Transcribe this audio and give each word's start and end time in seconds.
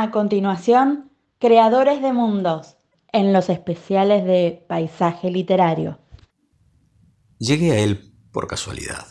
A 0.00 0.12
continuación, 0.12 1.10
Creadores 1.40 2.00
de 2.00 2.12
Mundos, 2.12 2.76
en 3.12 3.32
los 3.32 3.48
especiales 3.48 4.24
de 4.24 4.64
Paisaje 4.68 5.28
Literario. 5.28 5.98
Llegué 7.40 7.72
a 7.72 7.80
él 7.80 8.14
por 8.30 8.46
casualidad. 8.46 9.08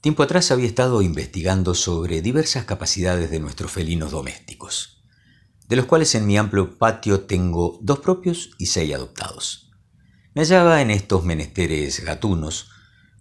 Tiempo 0.00 0.22
atrás 0.22 0.52
había 0.52 0.68
estado 0.68 1.02
investigando 1.02 1.74
sobre 1.74 2.22
diversas 2.22 2.66
capacidades 2.66 3.32
de 3.32 3.40
nuestros 3.40 3.72
felinos 3.72 4.12
domésticos, 4.12 5.02
de 5.66 5.74
los 5.74 5.86
cuales 5.86 6.14
en 6.14 6.24
mi 6.24 6.36
amplio 6.36 6.78
patio 6.78 7.22
tengo 7.22 7.80
dos 7.82 7.98
propios 7.98 8.50
y 8.58 8.66
seis 8.66 8.94
adoptados. 8.94 9.72
Me 10.36 10.42
hallaba 10.42 10.82
en 10.82 10.92
estos 10.92 11.24
menesteres 11.24 12.04
gatunos 12.04 12.70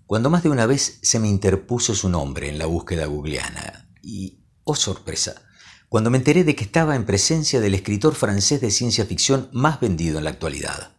cuando 0.06 0.30
más 0.30 0.44
de 0.44 0.50
una 0.50 0.68
vez 0.68 1.00
se 1.02 1.18
me 1.18 1.30
interpuso 1.30 1.96
su 1.96 2.10
nombre 2.10 2.48
en 2.48 2.60
la 2.60 2.68
búsqueda 2.68 3.08
googleana 3.08 3.90
y, 4.04 4.44
oh 4.64 4.76
sorpresa, 4.76 5.42
cuando 5.90 6.10
me 6.10 6.18
enteré 6.18 6.44
de 6.44 6.56
que 6.56 6.64
estaba 6.64 6.96
en 6.96 7.06
presencia 7.06 7.60
del 7.60 7.76
escritor 7.76 8.16
francés 8.16 8.62
de 8.62 8.72
ciencia 8.72 9.06
ficción 9.06 9.50
más 9.54 9.80
vendido 9.80 10.18
en 10.18 10.24
la 10.24 10.32
actualidad, 10.32 10.96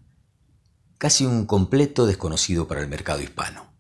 casi 0.99 1.27
un 1.27 1.47
completo 1.47 2.07
desconocido 2.07 2.67
para 2.69 2.81
el 2.81 2.89
mercado 2.89 3.21
hispano. 3.21 3.73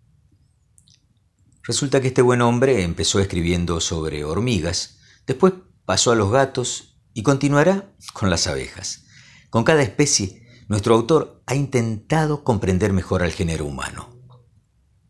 Resulta 1.62 2.00
que 2.00 2.08
este 2.08 2.22
buen 2.22 2.42
hombre 2.42 2.82
empezó 2.82 3.18
escribiendo 3.20 3.80
sobre 3.80 4.24
hormigas, 4.24 4.98
después 5.26 5.54
pasó 5.84 6.12
a 6.12 6.16
los 6.16 6.30
gatos 6.30 6.98
y 7.12 7.22
continuará 7.22 7.92
con 8.12 8.30
las 8.30 8.46
abejas. 8.46 9.04
Con 9.50 9.64
cada 9.64 9.82
especie, 9.82 10.46
nuestro 10.68 10.94
autor 10.94 11.42
ha 11.46 11.54
intentado 11.54 12.44
comprender 12.44 12.92
mejor 12.92 13.22
al 13.22 13.32
género 13.32 13.64
humano. 13.64 14.16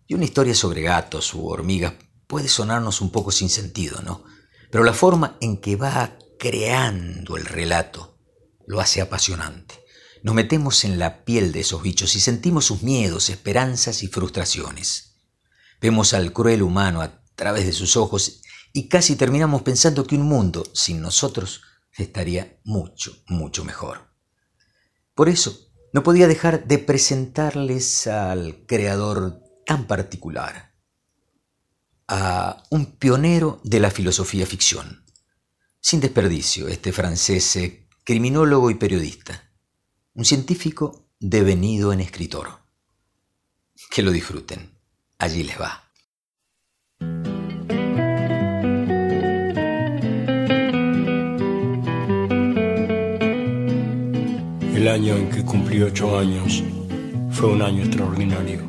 Y 0.06 0.14
una 0.14 0.24
historia 0.24 0.54
sobre 0.54 0.82
gatos 0.82 1.34
u 1.34 1.46
hormigas 1.46 1.94
puede 2.26 2.48
sonarnos 2.48 3.00
un 3.00 3.10
poco 3.10 3.32
sin 3.32 3.48
sentido, 3.48 4.00
¿no? 4.02 4.22
Pero 4.70 4.84
la 4.84 4.92
forma 4.92 5.36
en 5.40 5.60
que 5.60 5.76
va 5.76 6.18
creando 6.38 7.36
el 7.36 7.46
relato 7.46 8.18
lo 8.66 8.80
hace 8.80 9.00
apasionante. 9.00 9.74
Nos 10.22 10.34
metemos 10.34 10.84
en 10.84 10.98
la 10.98 11.24
piel 11.24 11.52
de 11.52 11.60
esos 11.60 11.82
bichos 11.82 12.16
y 12.16 12.20
sentimos 12.20 12.64
sus 12.64 12.82
miedos, 12.82 13.30
esperanzas 13.30 14.02
y 14.02 14.08
frustraciones. 14.08 15.18
Vemos 15.80 16.14
al 16.14 16.32
cruel 16.32 16.62
humano 16.62 17.00
a 17.00 17.22
través 17.34 17.66
de 17.66 17.72
sus 17.72 17.96
ojos 17.96 18.42
y 18.72 18.88
casi 18.88 19.16
terminamos 19.16 19.62
pensando 19.62 20.06
que 20.06 20.16
un 20.16 20.22
mundo 20.22 20.64
sin 20.72 21.00
nosotros 21.00 21.62
estaría 21.96 22.58
mucho, 22.64 23.22
mucho 23.28 23.64
mejor. 23.64 24.10
Por 25.14 25.28
eso, 25.28 25.70
no 25.92 26.02
podía 26.02 26.28
dejar 26.28 26.66
de 26.66 26.78
presentarles 26.78 28.06
al 28.06 28.66
creador 28.66 29.40
tan 29.64 29.86
particular, 29.86 30.74
a 32.08 32.62
un 32.70 32.86
pionero 32.86 33.60
de 33.64 33.80
la 33.80 33.90
filosofía 33.90 34.46
ficción. 34.46 35.02
Sin 35.80 36.00
desperdicio, 36.00 36.68
este 36.68 36.92
francés 36.92 37.56
eh, 37.56 37.86
criminólogo 38.04 38.70
y 38.70 38.74
periodista, 38.74 39.50
un 40.14 40.24
científico 40.24 41.08
devenido 41.18 41.92
en 41.92 42.00
escritor. 42.00 42.48
Que 43.90 44.02
lo 44.02 44.10
disfruten. 44.10 44.70
Allí 45.18 45.42
les 45.42 45.60
va. 45.60 45.82
El 54.74 54.88
año 54.88 55.16
en 55.16 55.30
que 55.30 55.44
cumplí 55.44 55.82
ocho 55.82 56.18
años 56.18 56.62
fue 57.30 57.50
un 57.50 57.62
año 57.62 57.82
extraordinario. 57.84 58.68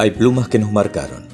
Hay 0.00 0.12
plumas 0.12 0.48
que 0.48 0.58
nos 0.58 0.72
marcaron. 0.72 1.28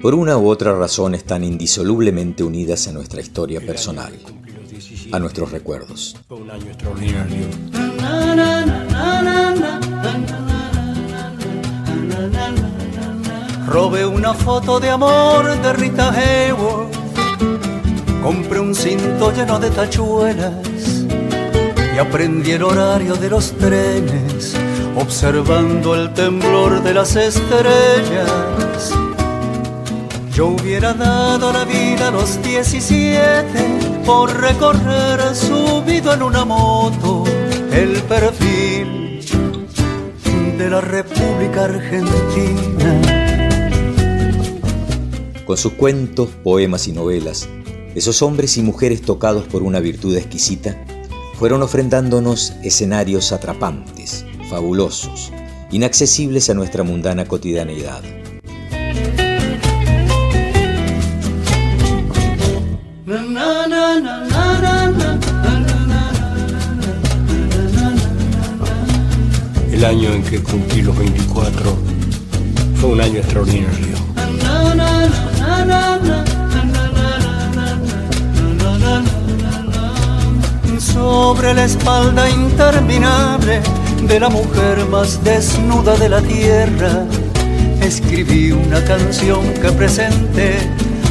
Por 0.00 0.14
una 0.14 0.38
u 0.38 0.48
otra 0.48 0.72
razón 0.72 1.14
están 1.14 1.44
indisolublemente 1.44 2.42
unidas 2.42 2.88
a 2.88 2.92
nuestra 2.92 3.20
historia 3.20 3.60
personal 3.60 4.14
a 5.12 5.18
nuestros 5.18 5.52
recuerdos. 5.52 6.16
Robé 13.66 14.06
una 14.06 14.32
foto 14.32 14.80
de 14.80 14.88
amor 14.88 15.60
de 15.60 15.72
Rita 15.74 16.10
Hayworth. 16.10 16.96
Compré 18.22 18.60
un 18.60 18.74
cinto 18.74 19.30
lleno 19.30 19.58
de 19.58 19.70
tachuelas 19.70 21.04
y 21.94 21.98
aprendí 21.98 22.52
el 22.52 22.62
horario 22.62 23.14
de 23.16 23.28
los 23.28 23.52
trenes, 23.52 24.56
observando 25.00 25.94
el 25.94 26.12
temblor 26.12 26.82
de 26.82 26.94
las 26.94 27.16
estrellas. 27.16 28.92
Yo 30.32 30.48
hubiera 30.48 30.94
dado 30.94 31.52
la 31.52 31.64
vida 31.64 32.08
a 32.08 32.10
los 32.10 32.42
17 32.42 34.04
por 34.04 34.40
recorrer 34.40 35.34
subido 35.34 36.12
en 36.14 36.22
una 36.22 36.44
moto 36.44 37.24
el 37.72 38.00
perfil 38.02 39.20
de 40.58 40.70
la 40.70 40.80
República 40.80 41.64
Argentina. 41.64 43.00
Con 45.44 45.56
sus 45.56 45.72
cuentos, 45.74 46.28
poemas 46.42 46.88
y 46.88 46.92
novelas, 46.92 47.48
esos 47.94 48.22
hombres 48.22 48.56
y 48.58 48.62
mujeres 48.62 49.02
tocados 49.02 49.44
por 49.44 49.62
una 49.62 49.80
virtud 49.80 50.16
exquisita 50.16 50.76
fueron 51.38 51.62
ofrendándonos 51.62 52.54
escenarios 52.64 53.32
atrapantes, 53.32 54.24
fabulosos, 54.48 55.30
inaccesibles 55.70 56.48
a 56.50 56.54
nuestra 56.54 56.82
mundana 56.82 57.26
cotidianeidad. 57.26 58.02
El 69.70 69.84
año 69.84 70.12
en 70.12 70.22
que 70.24 70.42
cumplí 70.42 70.82
los 70.82 70.98
24 70.98 71.76
fue 72.76 72.90
un 72.90 73.00
año 73.00 73.18
extraordinario. 73.18 73.96
Sobre 80.80 81.54
la 81.54 81.64
espalda 81.64 82.28
interminable 82.28 83.62
de 84.06 84.20
la 84.20 84.28
mujer 84.28 84.86
más 84.86 85.22
desnuda 85.24 85.96
de 85.96 86.08
la 86.08 86.20
tierra, 86.20 87.04
escribí 87.80 88.52
una 88.52 88.82
canción 88.84 89.40
que 89.54 89.70
presenté 89.72 90.56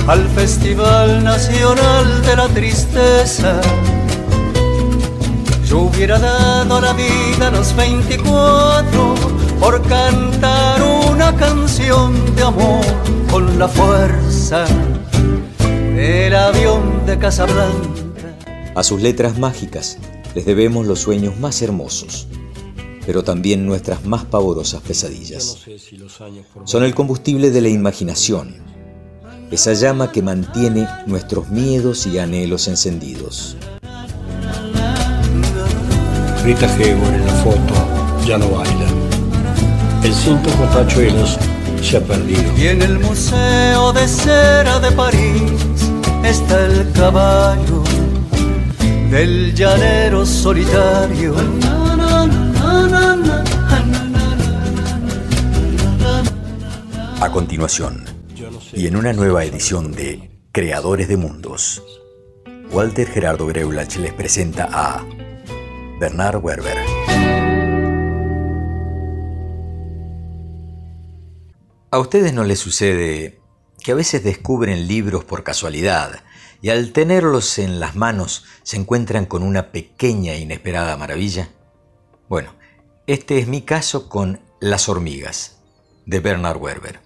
al 0.07 0.27
Festival 0.29 1.23
Nacional 1.23 2.21
de 2.23 2.35
la 2.35 2.47
Tristeza. 2.47 3.59
Yo 5.65 5.79
hubiera 5.81 6.17
dado 6.17 6.79
la 6.79 6.93
vida 6.93 7.47
a 7.47 7.51
los 7.51 7.75
24 7.75 9.15
por 9.59 9.81
cantar 9.87 10.81
una 11.11 11.35
canción 11.35 12.35
de 12.35 12.43
amor 12.43 12.85
con 13.29 13.59
la 13.59 13.67
fuerza 13.67 14.65
del 15.95 16.35
avión 16.35 17.05
de 17.05 17.17
Casablanca. 17.17 18.01
A 18.75 18.83
sus 18.83 19.01
letras 19.01 19.37
mágicas 19.37 19.97
les 20.35 20.45
debemos 20.45 20.85
los 20.85 20.99
sueños 20.99 21.37
más 21.39 21.61
hermosos, 21.61 22.27
pero 23.07 23.23
también 23.23 23.65
nuestras 23.65 24.03
más 24.03 24.25
pavorosas 24.25 24.81
pesadillas. 24.81 25.59
Son 26.65 26.83
el 26.83 26.93
combustible 26.93 27.51
de 27.51 27.61
la 27.61 27.69
imaginación, 27.69 28.57
esa 29.49 29.71
llama 29.71 30.11
que 30.11 30.21
mantiene 30.21 30.89
nuestros 31.05 31.47
miedos 31.49 32.05
y 32.05 32.19
anhelos 32.19 32.67
encendidos. 32.67 33.55
Rita 36.43 36.67
Hayworth 36.75 37.13
en 37.13 37.25
la 37.25 37.33
foto 37.45 37.73
ya 38.25 38.37
no 38.37 38.49
baila. 38.49 38.87
El 40.03 40.13
cinto 40.13 40.49
con 40.57 40.69
tachuelos 40.71 41.37
se 41.81 41.95
ha 41.95 42.01
perdido. 42.01 42.57
Y 42.57 42.67
en 42.67 42.81
el 42.81 42.99
Museo 42.99 43.93
de 43.93 44.05
Cera 44.05 44.81
de 44.81 44.91
París 44.91 45.53
está 46.25 46.65
el 46.65 46.91
caballo 46.91 47.83
del 49.09 49.55
llanero 49.55 50.25
solitario. 50.25 51.76
A 57.19 57.31
continuación, 57.31 58.05
y 58.73 58.87
en 58.87 58.95
una 58.95 59.11
nueva 59.13 59.43
edición 59.43 59.91
de 59.91 60.31
Creadores 60.51 61.07
de 61.07 61.17
Mundos, 61.17 61.83
Walter 62.71 63.07
Gerardo 63.07 63.47
Greulach 63.47 63.95
les 63.97 64.13
presenta 64.13 64.69
a 64.71 65.05
Bernard 65.99 66.43
Werber. 66.43 66.77
¿A 71.89 71.99
ustedes 71.99 72.33
no 72.33 72.43
les 72.43 72.59
sucede 72.59 73.39
que 73.83 73.93
a 73.93 73.95
veces 73.95 74.23
descubren 74.23 74.87
libros 74.87 75.23
por 75.23 75.43
casualidad 75.43 76.23
y 76.61 76.69
al 76.69 76.91
tenerlos 76.91 77.59
en 77.59 77.79
las 77.79 77.95
manos 77.95 78.45
se 78.63 78.77
encuentran 78.77 79.25
con 79.25 79.41
una 79.41 79.71
pequeña 79.71 80.33
e 80.33 80.39
inesperada 80.39 80.97
maravilla? 80.97 81.49
Bueno, 82.29 82.53
este 83.05 83.37
es 83.39 83.47
mi 83.47 83.61
caso 83.61 84.09
con 84.09 84.41
Las 84.59 84.89
hormigas, 84.89 85.59
de 86.05 86.19
Bernard 86.19 86.57
Werber. 86.57 86.99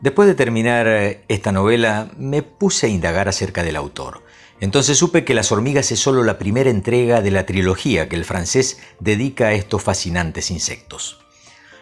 Después 0.00 0.26
de 0.26 0.34
terminar 0.34 0.88
esta 1.28 1.52
novela, 1.52 2.10
me 2.16 2.42
puse 2.42 2.86
a 2.86 2.90
indagar 2.90 3.28
acerca 3.28 3.62
del 3.62 3.76
autor. 3.76 4.24
Entonces 4.58 4.98
supe 4.98 5.24
que 5.24 5.34
Las 5.34 5.52
hormigas 5.52 5.92
es 5.92 6.00
solo 6.00 6.24
la 6.24 6.36
primera 6.36 6.68
entrega 6.68 7.22
de 7.22 7.30
la 7.30 7.46
trilogía 7.46 8.08
que 8.08 8.16
el 8.16 8.24
francés 8.24 8.80
dedica 8.98 9.46
a 9.46 9.52
estos 9.52 9.84
fascinantes 9.84 10.50
insectos. 10.50 11.25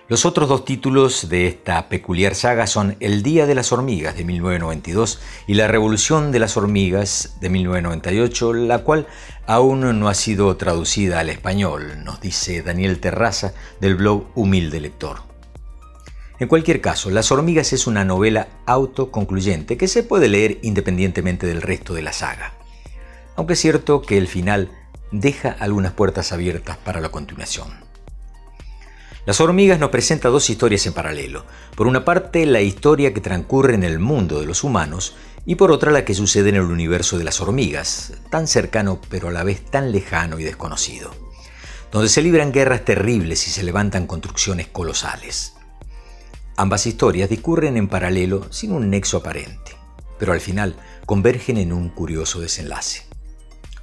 Los 0.06 0.26
otros 0.26 0.50
dos 0.50 0.66
títulos 0.66 1.30
de 1.30 1.46
esta 1.46 1.88
peculiar 1.88 2.34
saga 2.34 2.66
son 2.66 2.94
El 3.00 3.22
Día 3.22 3.46
de 3.46 3.54
las 3.54 3.72
Hormigas 3.72 4.14
de 4.14 4.24
1992 4.24 5.18
y 5.46 5.54
La 5.54 5.66
Revolución 5.66 6.30
de 6.30 6.40
las 6.40 6.58
Hormigas 6.58 7.36
de 7.40 7.48
1998, 7.48 8.52
la 8.52 8.80
cual 8.80 9.06
aún 9.46 9.98
no 9.98 10.08
ha 10.10 10.14
sido 10.14 10.54
traducida 10.58 11.20
al 11.20 11.30
español, 11.30 12.04
nos 12.04 12.20
dice 12.20 12.62
Daniel 12.62 13.00
Terraza 13.00 13.54
del 13.80 13.94
blog 13.94 14.26
Humilde 14.34 14.78
Lector. 14.78 15.22
En 16.38 16.48
cualquier 16.48 16.82
caso, 16.82 17.08
Las 17.08 17.32
Hormigas 17.32 17.72
es 17.72 17.86
una 17.86 18.04
novela 18.04 18.48
autoconcluyente 18.66 19.78
que 19.78 19.88
se 19.88 20.02
puede 20.02 20.28
leer 20.28 20.58
independientemente 20.60 21.46
del 21.46 21.62
resto 21.62 21.94
de 21.94 22.02
la 22.02 22.12
saga. 22.12 22.52
Aunque 23.36 23.54
es 23.54 23.60
cierto 23.60 24.02
que 24.02 24.18
el 24.18 24.28
final 24.28 24.70
deja 25.12 25.56
algunas 25.58 25.94
puertas 25.94 26.30
abiertas 26.30 26.76
para 26.76 27.00
la 27.00 27.08
continuación. 27.08 27.83
Las 29.26 29.40
hormigas 29.40 29.78
nos 29.78 29.88
presenta 29.88 30.28
dos 30.28 30.50
historias 30.50 30.86
en 30.86 30.92
paralelo. 30.92 31.46
Por 31.76 31.86
una 31.86 32.04
parte, 32.04 32.44
la 32.44 32.60
historia 32.60 33.14
que 33.14 33.22
transcurre 33.22 33.74
en 33.74 33.82
el 33.82 33.98
mundo 33.98 34.38
de 34.38 34.46
los 34.46 34.64
humanos 34.64 35.16
y 35.46 35.54
por 35.54 35.72
otra 35.72 35.90
la 35.90 36.04
que 36.04 36.12
sucede 36.12 36.50
en 36.50 36.56
el 36.56 36.62
universo 36.62 37.16
de 37.16 37.24
las 37.24 37.40
hormigas, 37.40 38.12
tan 38.28 38.46
cercano 38.46 39.00
pero 39.08 39.28
a 39.28 39.32
la 39.32 39.42
vez 39.42 39.64
tan 39.64 39.92
lejano 39.92 40.38
y 40.38 40.44
desconocido, 40.44 41.10
donde 41.90 42.10
se 42.10 42.20
libran 42.20 42.52
guerras 42.52 42.84
terribles 42.84 43.48
y 43.48 43.50
se 43.50 43.62
levantan 43.62 44.06
construcciones 44.06 44.68
colosales. 44.68 45.54
Ambas 46.56 46.86
historias 46.86 47.30
discurren 47.30 47.78
en 47.78 47.88
paralelo 47.88 48.52
sin 48.52 48.72
un 48.72 48.90
nexo 48.90 49.16
aparente, 49.16 49.72
pero 50.18 50.34
al 50.34 50.40
final 50.42 50.76
convergen 51.06 51.56
en 51.56 51.72
un 51.72 51.88
curioso 51.88 52.40
desenlace. 52.40 53.04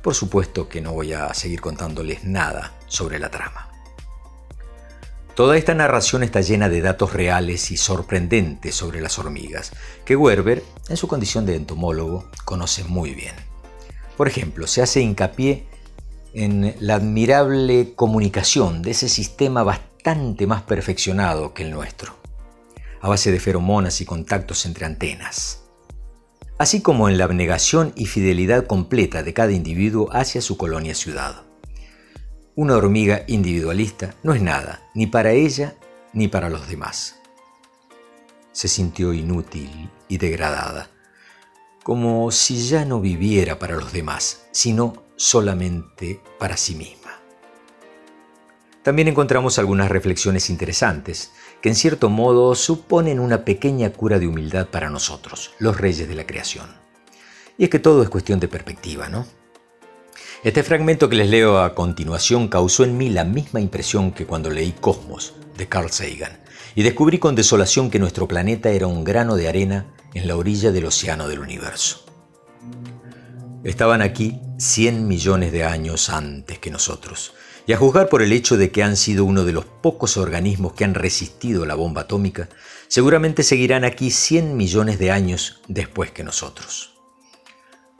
Por 0.03 0.13
supuesto 0.13 0.69
que 0.69 0.81
no 0.81 0.93
voy 0.93 1.13
a 1.13 1.33
seguir 1.33 1.61
contándoles 1.61 2.23
nada 2.25 2.75
sobre 2.87 3.17
la 3.17 3.29
trama. 3.29 3.70
Toda 5.41 5.57
esta 5.57 5.73
narración 5.73 6.21
está 6.21 6.41
llena 6.41 6.69
de 6.69 6.81
datos 6.81 7.13
reales 7.13 7.71
y 7.71 7.77
sorprendentes 7.77 8.75
sobre 8.75 9.01
las 9.01 9.17
hormigas, 9.17 9.71
que 10.05 10.15
Werber, 10.15 10.61
en 10.87 10.97
su 10.97 11.07
condición 11.07 11.47
de 11.47 11.55
entomólogo, 11.55 12.29
conoce 12.45 12.83
muy 12.83 13.15
bien. 13.15 13.33
Por 14.17 14.27
ejemplo, 14.27 14.67
se 14.67 14.83
hace 14.83 15.01
hincapié 15.01 15.65
en 16.35 16.75
la 16.79 16.93
admirable 16.93 17.93
comunicación 17.95 18.83
de 18.83 18.91
ese 18.91 19.09
sistema 19.09 19.63
bastante 19.63 20.45
más 20.45 20.61
perfeccionado 20.61 21.55
que 21.55 21.63
el 21.63 21.71
nuestro, 21.71 22.13
a 23.01 23.09
base 23.09 23.31
de 23.31 23.39
feromonas 23.39 23.99
y 23.99 24.05
contactos 24.05 24.67
entre 24.67 24.85
antenas, 24.85 25.63
así 26.59 26.83
como 26.83 27.09
en 27.09 27.17
la 27.17 27.23
abnegación 27.23 27.93
y 27.95 28.05
fidelidad 28.05 28.67
completa 28.67 29.23
de 29.23 29.33
cada 29.33 29.53
individuo 29.53 30.07
hacia 30.11 30.39
su 30.39 30.55
colonia 30.55 30.93
ciudad. 30.93 31.50
Una 32.61 32.75
hormiga 32.75 33.23
individualista 33.25 34.13
no 34.21 34.35
es 34.35 34.41
nada, 34.43 34.87
ni 34.93 35.07
para 35.07 35.31
ella 35.31 35.73
ni 36.13 36.27
para 36.27 36.47
los 36.47 36.69
demás. 36.69 37.19
Se 38.51 38.67
sintió 38.67 39.13
inútil 39.13 39.89
y 40.07 40.19
degradada, 40.19 40.91
como 41.81 42.29
si 42.29 42.67
ya 42.67 42.85
no 42.85 43.01
viviera 43.01 43.57
para 43.57 43.77
los 43.77 43.91
demás, 43.91 44.45
sino 44.51 44.93
solamente 45.15 46.21
para 46.37 46.55
sí 46.55 46.75
misma. 46.75 47.19
También 48.83 49.07
encontramos 49.07 49.57
algunas 49.57 49.89
reflexiones 49.89 50.51
interesantes 50.51 51.31
que 51.63 51.69
en 51.69 51.75
cierto 51.75 52.11
modo 52.11 52.53
suponen 52.53 53.19
una 53.19 53.43
pequeña 53.43 53.91
cura 53.91 54.19
de 54.19 54.27
humildad 54.27 54.67
para 54.67 54.91
nosotros, 54.91 55.49
los 55.57 55.81
reyes 55.81 56.07
de 56.07 56.13
la 56.13 56.27
creación. 56.27 56.67
Y 57.57 57.63
es 57.63 57.69
que 57.71 57.79
todo 57.79 58.03
es 58.03 58.09
cuestión 58.09 58.39
de 58.39 58.47
perspectiva, 58.47 59.09
¿no? 59.09 59.25
Este 60.43 60.63
fragmento 60.63 61.07
que 61.07 61.17
les 61.17 61.29
leo 61.29 61.59
a 61.59 61.75
continuación 61.75 62.47
causó 62.47 62.83
en 62.83 62.97
mí 62.97 63.09
la 63.09 63.23
misma 63.23 63.61
impresión 63.61 64.11
que 64.11 64.25
cuando 64.25 64.49
leí 64.49 64.71
Cosmos 64.71 65.35
de 65.55 65.67
Carl 65.67 65.91
Sagan 65.91 66.39
y 66.73 66.81
descubrí 66.81 67.19
con 67.19 67.35
desolación 67.35 67.91
que 67.91 67.99
nuestro 67.99 68.27
planeta 68.27 68.71
era 68.71 68.87
un 68.87 69.03
grano 69.03 69.35
de 69.35 69.47
arena 69.47 69.93
en 70.15 70.27
la 70.27 70.35
orilla 70.35 70.71
del 70.71 70.85
océano 70.85 71.27
del 71.27 71.41
universo. 71.41 72.05
Estaban 73.63 74.01
aquí 74.01 74.39
100 74.57 75.07
millones 75.07 75.51
de 75.51 75.63
años 75.63 76.09
antes 76.09 76.57
que 76.57 76.71
nosotros, 76.71 77.33
y 77.67 77.73
a 77.73 77.77
juzgar 77.77 78.09
por 78.09 78.23
el 78.23 78.31
hecho 78.31 78.57
de 78.57 78.71
que 78.71 78.81
han 78.81 78.97
sido 78.97 79.25
uno 79.25 79.45
de 79.45 79.53
los 79.53 79.65
pocos 79.65 80.17
organismos 80.17 80.73
que 80.73 80.85
han 80.85 80.95
resistido 80.95 81.67
la 81.67 81.75
bomba 81.75 82.01
atómica, 82.01 82.49
seguramente 82.87 83.43
seguirán 83.43 83.83
aquí 83.83 84.09
100 84.09 84.57
millones 84.57 84.97
de 84.97 85.11
años 85.11 85.61
después 85.67 86.09
que 86.09 86.23
nosotros. 86.23 86.91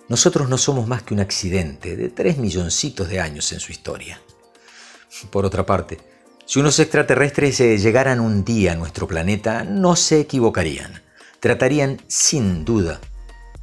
Nosotros 0.09 0.50
no 0.50 0.57
somos 0.57 0.88
más 0.88 1.03
que 1.03 1.13
un 1.13 1.19
accidente 1.19 1.95
de 1.95 2.09
tres 2.09 2.38
milloncitos 2.38 3.09
de 3.09 3.19
años 3.19 3.51
en 3.53 3.59
su 3.59 3.71
historia. 3.71 4.21
Por 5.30 5.45
otra 5.45 5.65
parte, 5.65 6.00
si 6.45 6.59
unos 6.59 6.80
extraterrestres 6.80 7.57
llegaran 7.59 8.19
un 8.19 8.44
día 8.44 8.74
a 8.74 8.75
nuestro 8.75 9.07
planeta, 9.07 9.63
no 9.63 9.95
se 9.95 10.19
equivocarían. 10.19 11.01
Tratarían, 11.39 12.01
sin 12.07 12.65
duda, 12.65 13.00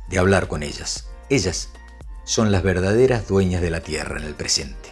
de 0.09 0.19
hablar 0.19 0.49
con 0.49 0.63
ellas. 0.63 1.09
Ellas 1.29 1.69
son 2.25 2.51
las 2.51 2.63
verdaderas 2.63 3.29
dueñas 3.29 3.61
de 3.63 3.71
la 3.71 3.81
Tierra 3.81 4.19
en 4.19 4.25
el 4.25 4.35
presente. 4.35 4.91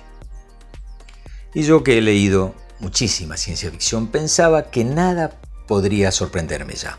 Y 1.55 1.63
yo 1.63 1.83
que 1.83 1.99
he 1.99 2.03
leído 2.03 2.55
muchísima 2.81 3.37
ciencia 3.37 3.71
ficción, 3.71 4.09
pensaba 4.09 4.71
que 4.71 4.85
nada 4.85 5.41
podría 5.67 6.13
sorprenderme 6.13 6.75
ya. 6.75 6.99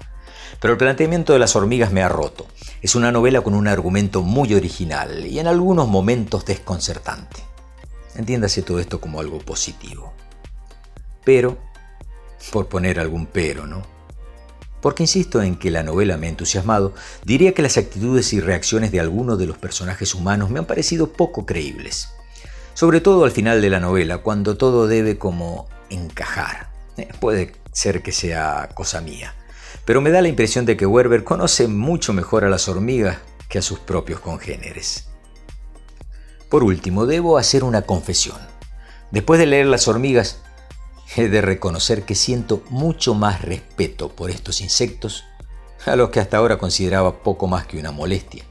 Pero 0.59 0.73
el 0.73 0.77
planteamiento 0.77 1.33
de 1.33 1.39
las 1.39 1.55
hormigas 1.55 1.91
me 1.91 2.01
ha 2.01 2.09
roto. 2.09 2.47
Es 2.81 2.95
una 2.95 3.11
novela 3.11 3.41
con 3.41 3.53
un 3.53 3.67
argumento 3.67 4.23
muy 4.23 4.53
original 4.53 5.25
y 5.25 5.39
en 5.39 5.47
algunos 5.47 5.87
momentos 5.87 6.45
desconcertante. 6.45 7.43
Entiéndase 8.15 8.63
todo 8.63 8.79
esto 8.79 8.99
como 8.99 9.19
algo 9.19 9.37
positivo. 9.39 10.13
Pero, 11.23 11.57
por 12.51 12.67
poner 12.67 12.99
algún 12.99 13.27
pero, 13.27 13.67
¿no? 13.67 13.83
Porque 14.81 15.03
insisto 15.03 15.41
en 15.41 15.57
que 15.57 15.69
la 15.69 15.83
novela 15.83 16.17
me 16.17 16.27
ha 16.27 16.29
entusiasmado, 16.31 16.93
diría 17.23 17.53
que 17.53 17.61
las 17.61 17.77
actitudes 17.77 18.33
y 18.33 18.39
reacciones 18.39 18.91
de 18.91 18.99
algunos 18.99 19.37
de 19.37 19.45
los 19.45 19.57
personajes 19.57 20.15
humanos 20.15 20.49
me 20.49 20.59
han 20.59 20.65
parecido 20.65 21.13
poco 21.13 21.45
creíbles. 21.45 22.09
Sobre 22.73 23.01
todo 23.01 23.25
al 23.25 23.31
final 23.31 23.61
de 23.61 23.69
la 23.69 23.79
novela, 23.79 24.19
cuando 24.19 24.57
todo 24.57 24.87
debe 24.87 25.17
como 25.17 25.67
encajar. 25.89 26.69
Eh, 26.97 27.09
puede 27.19 27.53
ser 27.73 28.01
que 28.01 28.11
sea 28.11 28.69
cosa 28.73 29.01
mía 29.01 29.33
pero 29.87 30.01
me 30.01 30.11
da 30.11 30.21
la 30.21 30.27
impresión 30.27 30.65
de 30.65 30.75
que 30.75 30.85
Werber 30.85 31.23
conoce 31.23 31.69
mucho 31.69 32.11
mejor 32.11 32.43
a 32.43 32.49
las 32.49 32.67
hormigas 32.67 33.19
que 33.47 33.57
a 33.57 33.61
sus 33.61 33.79
propios 33.79 34.19
congéneres. 34.19 35.07
Por 36.49 36.65
último, 36.65 37.05
debo 37.05 37.37
hacer 37.37 37.63
una 37.63 37.83
confesión. 37.83 38.35
Después 39.11 39.39
de 39.39 39.45
leer 39.45 39.65
Las 39.65 39.87
hormigas, 39.87 40.41
he 41.15 41.29
de 41.29 41.39
reconocer 41.39 42.03
que 42.03 42.15
siento 42.15 42.61
mucho 42.69 43.13
más 43.13 43.41
respeto 43.41 44.09
por 44.13 44.29
estos 44.29 44.59
insectos 44.59 45.23
a 45.85 45.95
los 45.95 46.09
que 46.09 46.19
hasta 46.19 46.35
ahora 46.35 46.57
consideraba 46.57 47.23
poco 47.23 47.47
más 47.47 47.65
que 47.65 47.79
una 47.79 47.93
molestia. 47.93 48.43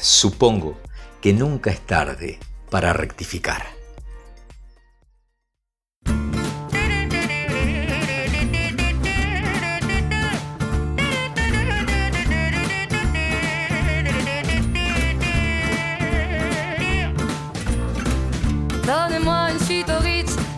Supongo 0.00 0.76
que 1.20 1.32
nunca 1.32 1.70
es 1.70 1.86
tarde 1.86 2.40
para 2.68 2.92
rectificar. 2.92 3.79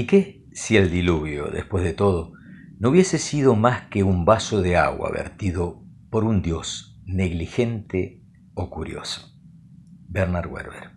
¿Y 0.00 0.06
qué 0.06 0.46
si 0.54 0.78
el 0.78 0.90
diluvio, 0.90 1.50
después 1.50 1.84
de 1.84 1.92
todo, 1.92 2.32
no 2.78 2.88
hubiese 2.88 3.18
sido 3.18 3.54
más 3.54 3.82
que 3.88 4.02
un 4.02 4.24
vaso 4.24 4.62
de 4.62 4.78
agua 4.78 5.10
vertido 5.12 5.84
por 6.08 6.24
un 6.24 6.40
dios 6.40 6.98
negligente 7.04 8.22
o 8.54 8.70
curioso? 8.70 9.38
Bernard 10.08 10.50
Werber. 10.50 10.92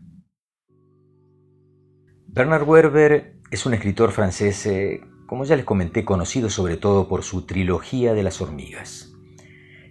Bernard 2.27 2.63
Werber 2.65 3.41
es 3.51 3.65
un 3.65 3.73
escritor 3.73 4.13
francés, 4.13 4.65
eh, 4.67 5.01
como 5.27 5.43
ya 5.43 5.57
les 5.57 5.65
comenté, 5.65 6.05
conocido 6.05 6.49
sobre 6.49 6.77
todo 6.77 7.09
por 7.09 7.23
su 7.23 7.45
trilogía 7.45 8.13
de 8.13 8.23
las 8.23 8.39
hormigas. 8.39 9.11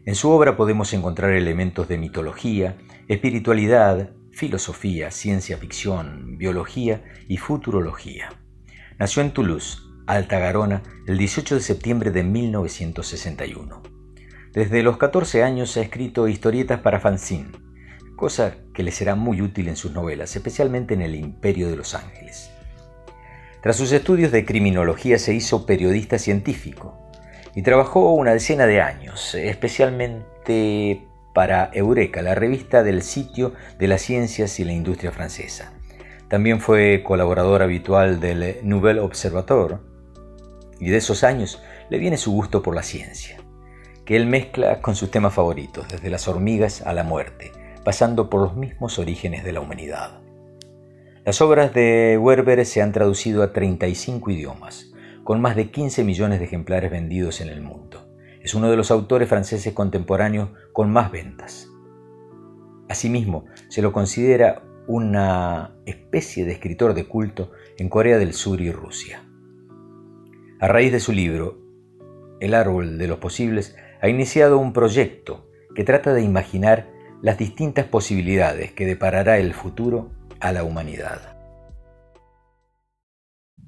En 0.06 0.14
su 0.14 0.30
obra 0.30 0.56
podemos 0.56 0.94
encontrar 0.94 1.32
elementos 1.32 1.86
de 1.86 1.98
mitología, 1.98 2.78
espiritualidad, 3.08 4.14
filosofía, 4.30 5.10
ciencia 5.10 5.58
ficción, 5.58 6.38
biología 6.38 7.04
y 7.28 7.36
futurología. 7.36 8.41
Nació 8.98 9.22
en 9.22 9.32
Toulouse, 9.32 9.78
Alta 10.06 10.38
Garona, 10.38 10.82
el 11.06 11.18
18 11.18 11.54
de 11.54 11.60
septiembre 11.60 12.10
de 12.10 12.22
1961. 12.22 13.82
Desde 14.52 14.82
los 14.82 14.98
14 14.98 15.42
años 15.42 15.76
ha 15.76 15.80
escrito 15.80 16.28
historietas 16.28 16.80
para 16.80 17.00
fanzine, 17.00 17.52
cosa 18.16 18.56
que 18.74 18.82
le 18.82 18.90
será 18.90 19.14
muy 19.14 19.40
útil 19.40 19.68
en 19.68 19.76
sus 19.76 19.92
novelas, 19.92 20.36
especialmente 20.36 20.94
en 20.94 21.02
El 21.02 21.14
Imperio 21.14 21.70
de 21.70 21.76
los 21.76 21.94
Ángeles. 21.94 22.50
Tras 23.62 23.76
sus 23.76 23.92
estudios 23.92 24.30
de 24.30 24.44
criminología 24.44 25.18
se 25.18 25.34
hizo 25.34 25.64
periodista 25.66 26.18
científico 26.18 27.10
y 27.54 27.62
trabajó 27.62 28.12
una 28.12 28.32
decena 28.32 28.66
de 28.66 28.82
años, 28.82 29.34
especialmente 29.34 31.06
para 31.32 31.70
Eureka, 31.72 32.20
la 32.22 32.34
revista 32.34 32.82
del 32.82 33.02
sitio 33.02 33.54
de 33.78 33.88
las 33.88 34.02
ciencias 34.02 34.60
y 34.60 34.64
la 34.64 34.72
industria 34.72 35.12
francesa. 35.12 35.72
También 36.32 36.60
fue 36.60 37.02
colaborador 37.04 37.60
habitual 37.60 38.18
del 38.18 38.56
Nouvel 38.62 39.00
Observateur 39.00 39.80
y 40.80 40.88
de 40.88 40.96
esos 40.96 41.24
años 41.24 41.62
le 41.90 41.98
viene 41.98 42.16
su 42.16 42.32
gusto 42.32 42.62
por 42.62 42.74
la 42.74 42.82
ciencia, 42.82 43.36
que 44.06 44.16
él 44.16 44.24
mezcla 44.24 44.80
con 44.80 44.94
sus 44.94 45.10
temas 45.10 45.34
favoritos, 45.34 45.86
desde 45.90 46.08
las 46.08 46.28
hormigas 46.28 46.80
a 46.86 46.94
la 46.94 47.04
muerte, 47.04 47.52
pasando 47.84 48.30
por 48.30 48.40
los 48.40 48.56
mismos 48.56 48.98
orígenes 48.98 49.44
de 49.44 49.52
la 49.52 49.60
humanidad. 49.60 50.22
Las 51.26 51.42
obras 51.42 51.74
de 51.74 52.16
Werber 52.18 52.64
se 52.64 52.80
han 52.80 52.92
traducido 52.92 53.42
a 53.42 53.52
35 53.52 54.30
idiomas, 54.30 54.90
con 55.24 55.42
más 55.42 55.54
de 55.54 55.70
15 55.70 56.02
millones 56.02 56.38
de 56.38 56.46
ejemplares 56.46 56.90
vendidos 56.90 57.42
en 57.42 57.50
el 57.50 57.60
mundo. 57.60 58.08
Es 58.40 58.54
uno 58.54 58.70
de 58.70 58.78
los 58.78 58.90
autores 58.90 59.28
franceses 59.28 59.74
contemporáneos 59.74 60.48
con 60.72 60.90
más 60.90 61.12
ventas. 61.12 61.68
Asimismo, 62.88 63.44
se 63.68 63.82
lo 63.82 63.92
considera 63.92 64.62
una 64.86 65.72
especie 65.86 66.44
de 66.44 66.52
escritor 66.52 66.94
de 66.94 67.06
culto 67.06 67.52
en 67.78 67.88
Corea 67.88 68.18
del 68.18 68.32
Sur 68.32 68.60
y 68.60 68.70
Rusia. 68.70 69.24
A 70.60 70.68
raíz 70.68 70.92
de 70.92 71.00
su 71.00 71.12
libro, 71.12 71.58
El 72.40 72.54
árbol 72.54 72.98
de 72.98 73.08
los 73.08 73.18
posibles, 73.18 73.76
ha 74.00 74.08
iniciado 74.08 74.58
un 74.58 74.72
proyecto 74.72 75.48
que 75.74 75.84
trata 75.84 76.12
de 76.12 76.22
imaginar 76.22 76.90
las 77.22 77.38
distintas 77.38 77.86
posibilidades 77.86 78.72
que 78.72 78.86
deparará 78.86 79.38
el 79.38 79.54
futuro 79.54 80.10
a 80.40 80.52
la 80.52 80.64
humanidad. 80.64 81.36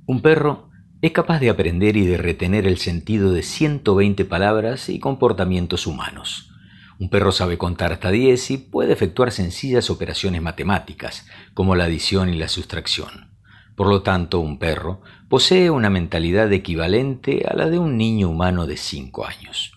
Un 0.06 0.20
perro 0.20 0.70
es 1.02 1.12
capaz 1.12 1.38
de 1.38 1.50
aprender 1.50 1.96
y 1.96 2.06
de 2.06 2.16
retener 2.16 2.66
el 2.66 2.78
sentido 2.78 3.32
de 3.32 3.42
120 3.42 4.24
palabras 4.24 4.88
y 4.88 4.98
comportamientos 4.98 5.86
humanos. 5.86 6.53
Un 6.98 7.08
perro 7.10 7.32
sabe 7.32 7.58
contar 7.58 7.92
hasta 7.92 8.10
10 8.10 8.50
y 8.52 8.58
puede 8.58 8.92
efectuar 8.92 9.32
sencillas 9.32 9.90
operaciones 9.90 10.42
matemáticas, 10.42 11.26
como 11.52 11.74
la 11.74 11.84
adición 11.84 12.28
y 12.28 12.38
la 12.38 12.48
sustracción. 12.48 13.34
Por 13.74 13.88
lo 13.88 14.02
tanto, 14.02 14.38
un 14.38 14.58
perro 14.58 15.02
posee 15.28 15.70
una 15.70 15.90
mentalidad 15.90 16.52
equivalente 16.52 17.44
a 17.48 17.56
la 17.56 17.68
de 17.68 17.78
un 17.78 17.96
niño 17.96 18.28
humano 18.28 18.66
de 18.66 18.76
5 18.76 19.26
años. 19.26 19.72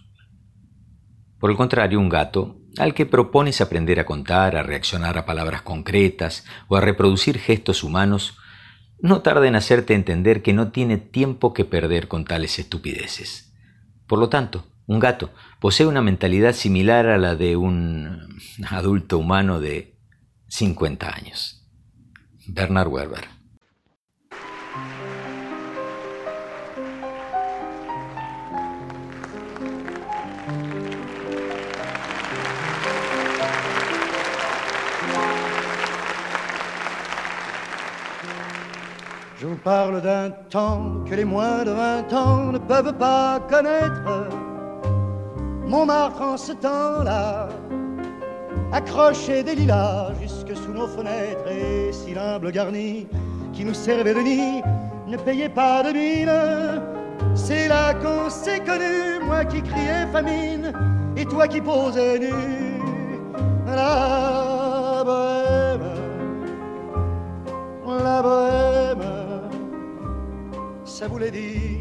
Por 1.39 1.49
el 1.49 1.57
contrario, 1.57 1.99
un 1.99 2.09
gato, 2.09 2.59
al 2.77 2.93
que 2.93 3.07
propones 3.07 3.61
aprender 3.61 3.99
a 3.99 4.05
contar, 4.05 4.55
a 4.55 4.63
reaccionar 4.63 5.17
a 5.17 5.25
palabras 5.25 5.63
concretas 5.63 6.45
o 6.67 6.75
a 6.75 6.81
reproducir 6.81 7.39
gestos 7.39 7.83
humanos, 7.83 8.37
no 8.99 9.21
tarda 9.21 9.47
en 9.47 9.55
hacerte 9.55 9.95
entender 9.95 10.41
que 10.43 10.53
no 10.53 10.71
tiene 10.71 10.97
tiempo 10.97 11.53
que 11.53 11.65
perder 11.65 12.07
con 12.07 12.25
tales 12.25 12.59
estupideces. 12.59 13.55
Por 14.07 14.19
lo 14.19 14.29
tanto, 14.29 14.65
un 14.87 14.99
gato 14.99 15.29
posee 15.59 15.85
una 15.85 16.01
mentalidad 16.01 16.53
similar 16.53 17.07
a 17.07 17.17
la 17.17 17.35
de 17.35 17.57
un 17.57 18.21
adulto 18.69 19.17
humano 19.17 19.59
de 19.59 19.95
50 20.47 21.13
años. 21.13 21.65
Bernard 22.47 22.89
Werber 22.89 23.25
Je 39.39 39.45
vous 39.45 39.57
parle 39.57 40.01
d'un 40.01 40.31
temps 40.49 41.03
que 41.05 41.13
les 41.13 41.25
moins 41.25 41.63
de 41.63 41.71
vingt 41.71 42.11
ans 42.11 42.51
ne 42.51 42.57
peuvent 42.57 42.97
pas 42.97 43.39
connaître. 43.47 44.46
Montmartre 45.67 46.21
en 46.21 46.37
ce 46.37 46.53
temps-là 46.53 47.49
accrochait 48.71 49.43
des 49.43 49.55
lilas 49.55 50.13
jusque 50.21 50.55
sous 50.55 50.71
nos 50.71 50.87
fenêtres 50.87 51.47
et 51.51 51.91
si 51.91 52.13
l'humble 52.13 52.51
garni 52.51 53.07
qui 53.53 53.65
nous 53.65 53.73
servait 53.73 54.13
de 54.13 54.21
nid 54.21 54.61
ne 55.07 55.17
payait 55.17 55.49
pas 55.49 55.83
de 55.83 55.91
mine. 55.91 56.81
C'est 57.35 57.67
là 57.67 57.93
qu'on 57.93 58.29
s'est 58.29 58.61
connu, 58.61 59.19
moi 59.25 59.43
qui 59.45 59.61
criais 59.61 60.07
famine 60.11 60.71
et 61.17 61.25
toi 61.25 61.47
qui 61.47 61.59
posais 61.59 62.19
nu. 62.19 62.33
La 63.65 65.03
bohème, 65.05 65.81
la 68.03 68.21
bohème 68.21 68.67
ça 70.85 71.07
voulait 71.07 71.29
dire 71.29 71.76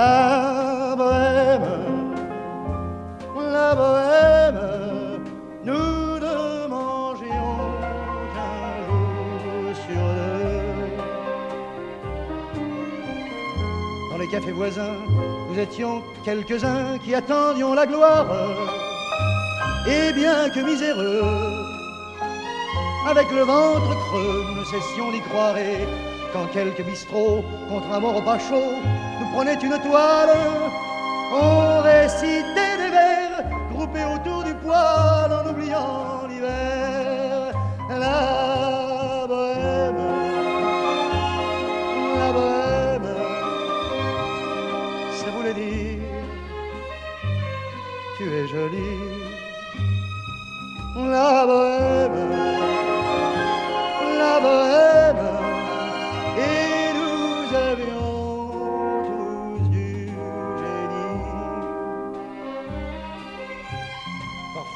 La 0.00 0.94
bohème, 0.96 2.14
la 3.36 3.74
bohème, 3.74 4.62
nous 5.62 6.18
ne 6.26 6.66
mangions 6.74 7.56
qu'un 8.32 8.64
jour 9.44 9.64
sur 9.84 10.04
deux. 10.18 10.88
Dans 14.10 14.18
les 14.22 14.28
cafés 14.28 14.52
voisins, 14.52 14.96
nous 15.50 15.58
étions 15.58 16.02
quelques-uns 16.24 16.96
qui 17.04 17.14
attendions 17.14 17.74
la 17.74 17.84
gloire. 17.84 18.28
Et 19.86 20.14
bien 20.14 20.48
que 20.48 20.60
miséreux, 20.60 21.22
avec 23.06 23.30
le 23.32 23.42
ventre 23.42 23.90
creux, 24.06 24.44
nous 24.56 24.64
cessions 24.64 25.10
d'y 25.12 25.20
croire. 25.28 25.58
Et 25.58 25.86
quand 26.32 26.46
quelques 26.54 26.84
bistrots, 26.86 27.44
contre 27.68 27.92
un 27.92 28.00
mort 28.00 28.24
pas 28.24 28.38
chaud, 28.38 28.72
nous 29.20 29.26
prenaient 29.34 29.54
une 29.54 29.78
toile, 29.78 30.36
on 31.32 31.82
récitait 31.82 32.76
des 32.80 32.90
vers 32.90 33.44
groupés 33.72 34.04
autour 34.14 34.42
du 34.44 34.54
poêle 34.54 35.32
en 35.38 35.50
oubliant 35.50 36.26
l'hiver. 36.28 37.52
La 37.88 39.26
bohème, 39.28 40.02
la 42.18 42.32
bohème, 42.32 43.14
ça 45.18 45.26
voulait 45.36 45.54
dire 45.54 46.00
tu 48.16 48.24
es 48.24 48.46
jolie. 48.46 48.98
La 50.96 51.46
bohème 51.46 52.59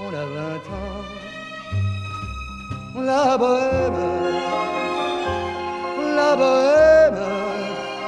On 0.00 0.14
a 0.14 0.24
vingt 0.24 0.64
ans. 0.76 1.04
La 3.00 3.38
bohème, 3.38 3.94
la 6.16 6.36
bohème, 6.36 7.24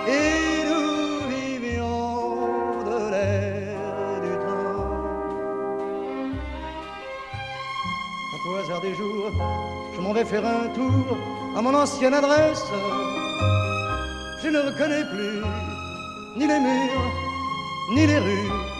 et 0.08 0.64
nous 0.68 1.28
vivions 1.28 2.42
de 2.84 2.96
l'air 3.10 4.20
du 4.20 4.34
temps. 4.44 4.84
Au 8.46 8.56
hasard 8.56 8.80
des 8.80 8.94
jours, 8.94 9.30
je 9.94 10.00
m'en 10.00 10.12
vais 10.12 10.24
faire 10.24 10.44
un 10.44 10.68
tour 10.74 11.16
à 11.56 11.62
mon 11.62 11.74
ancienne 11.74 12.14
adresse. 12.14 12.64
Je 14.42 14.48
ne 14.48 14.58
reconnais 14.58 15.04
plus 15.04 15.40
ni 16.36 16.46
les 16.46 16.60
murs, 16.60 17.12
ni 17.94 18.06
les 18.06 18.18
rues 18.18 18.79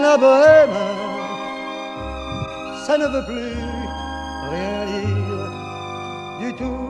la 0.00 0.16
bohème, 0.16 0.78
ça 2.86 2.98
ne 2.98 3.06
veut 3.06 3.24
plus 3.24 3.54
rien 4.50 4.86
dire 4.86 5.50
du 6.40 6.54
tout. 6.54 6.87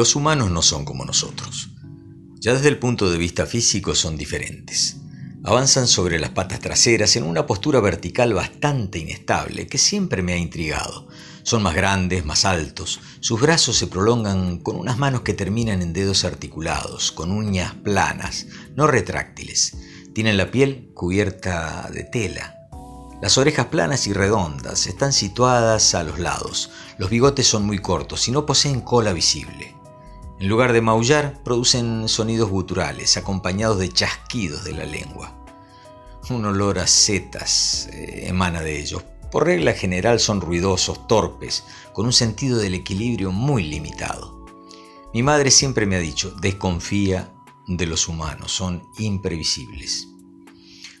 Los 0.00 0.16
humanos 0.16 0.50
no 0.50 0.62
son 0.62 0.86
como 0.86 1.04
nosotros. 1.04 1.68
Ya 2.38 2.54
desde 2.54 2.68
el 2.68 2.78
punto 2.78 3.10
de 3.10 3.18
vista 3.18 3.44
físico 3.44 3.94
son 3.94 4.16
diferentes. 4.16 4.96
Avanzan 5.44 5.86
sobre 5.86 6.18
las 6.18 6.30
patas 6.30 6.60
traseras 6.60 7.16
en 7.16 7.24
una 7.24 7.44
postura 7.44 7.80
vertical 7.80 8.32
bastante 8.32 8.98
inestable 8.98 9.66
que 9.66 9.76
siempre 9.76 10.22
me 10.22 10.32
ha 10.32 10.38
intrigado. 10.38 11.08
Son 11.42 11.62
más 11.62 11.74
grandes, 11.74 12.24
más 12.24 12.46
altos, 12.46 12.98
sus 13.20 13.42
brazos 13.42 13.76
se 13.76 13.88
prolongan 13.88 14.60
con 14.60 14.76
unas 14.76 14.96
manos 14.96 15.20
que 15.20 15.34
terminan 15.34 15.82
en 15.82 15.92
dedos 15.92 16.24
articulados, 16.24 17.12
con 17.12 17.30
uñas 17.30 17.74
planas, 17.74 18.46
no 18.76 18.86
retráctiles. 18.86 19.76
Tienen 20.14 20.38
la 20.38 20.50
piel 20.50 20.92
cubierta 20.94 21.90
de 21.92 22.04
tela. 22.04 22.56
Las 23.20 23.36
orejas 23.36 23.66
planas 23.66 24.06
y 24.06 24.14
redondas 24.14 24.86
están 24.86 25.12
situadas 25.12 25.94
a 25.94 26.04
los 26.04 26.18
lados. 26.18 26.70
Los 26.96 27.10
bigotes 27.10 27.46
son 27.46 27.66
muy 27.66 27.80
cortos 27.80 28.28
y 28.28 28.30
no 28.30 28.46
poseen 28.46 28.80
cola 28.80 29.12
visible. 29.12 29.78
En 30.40 30.48
lugar 30.48 30.72
de 30.72 30.80
maullar, 30.80 31.42
producen 31.44 32.08
sonidos 32.08 32.48
guturales, 32.48 33.18
acompañados 33.18 33.78
de 33.78 33.90
chasquidos 33.90 34.64
de 34.64 34.72
la 34.72 34.86
lengua. 34.86 35.36
Un 36.30 36.46
olor 36.46 36.78
a 36.78 36.86
setas 36.86 37.90
eh, 37.92 38.24
emana 38.26 38.62
de 38.62 38.80
ellos. 38.80 39.04
Por 39.30 39.44
regla 39.44 39.74
general 39.74 40.18
son 40.18 40.40
ruidosos, 40.40 41.06
torpes, 41.06 41.64
con 41.92 42.06
un 42.06 42.14
sentido 42.14 42.56
del 42.56 42.72
equilibrio 42.72 43.32
muy 43.32 43.64
limitado. 43.64 44.46
Mi 45.12 45.22
madre 45.22 45.50
siempre 45.50 45.84
me 45.84 45.96
ha 45.96 46.00
dicho, 46.00 46.30
desconfía 46.40 47.30
de 47.66 47.84
los 47.84 48.08
humanos, 48.08 48.50
son 48.50 48.82
imprevisibles. 48.98 50.08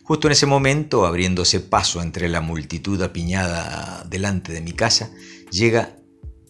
Justo 0.02 0.28
en 0.28 0.32
ese 0.32 0.44
momento, 0.44 1.06
abriéndose 1.06 1.60
paso 1.60 2.02
entre 2.02 2.28
la 2.28 2.42
multitud 2.42 3.00
apiñada 3.00 4.04
delante 4.04 4.52
de 4.52 4.60
mi 4.60 4.72
casa, 4.72 5.10
llega 5.50 5.96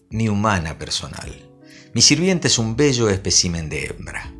mi 0.09 0.27
humana 0.27 0.77
personal. 0.77 1.50
Mi 1.93 2.01
sirviente 2.01 2.47
es 2.47 2.57
un 2.57 2.77
bello 2.77 3.09
espécimen 3.09 3.67
de 3.67 3.87
hembra. 3.87 4.33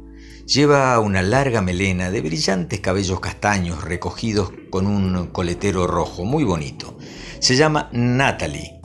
Lleva 0.45 0.97
una 0.99 1.21
larga 1.21 1.61
melena 1.61 2.09
de 2.09 2.21
brillantes 2.21 2.79
cabellos 2.79 3.19
castaños 3.19 3.83
recogidos 3.83 4.53
con 4.69 4.87
un 4.87 5.27
coletero 5.27 5.85
rojo 5.85 6.23
muy 6.23 6.45
bonito. 6.45 6.97
Se 7.39 7.57
llama 7.57 7.89
Natalie. 7.91 8.79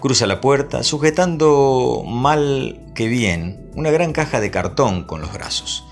Cruza 0.00 0.28
la 0.28 0.40
puerta 0.40 0.84
sujetando 0.84 2.04
mal 2.06 2.92
que 2.94 3.08
bien 3.08 3.72
una 3.74 3.90
gran 3.90 4.12
caja 4.12 4.40
de 4.40 4.52
cartón 4.52 5.02
con 5.02 5.20
los 5.20 5.32
brazos. 5.32 5.84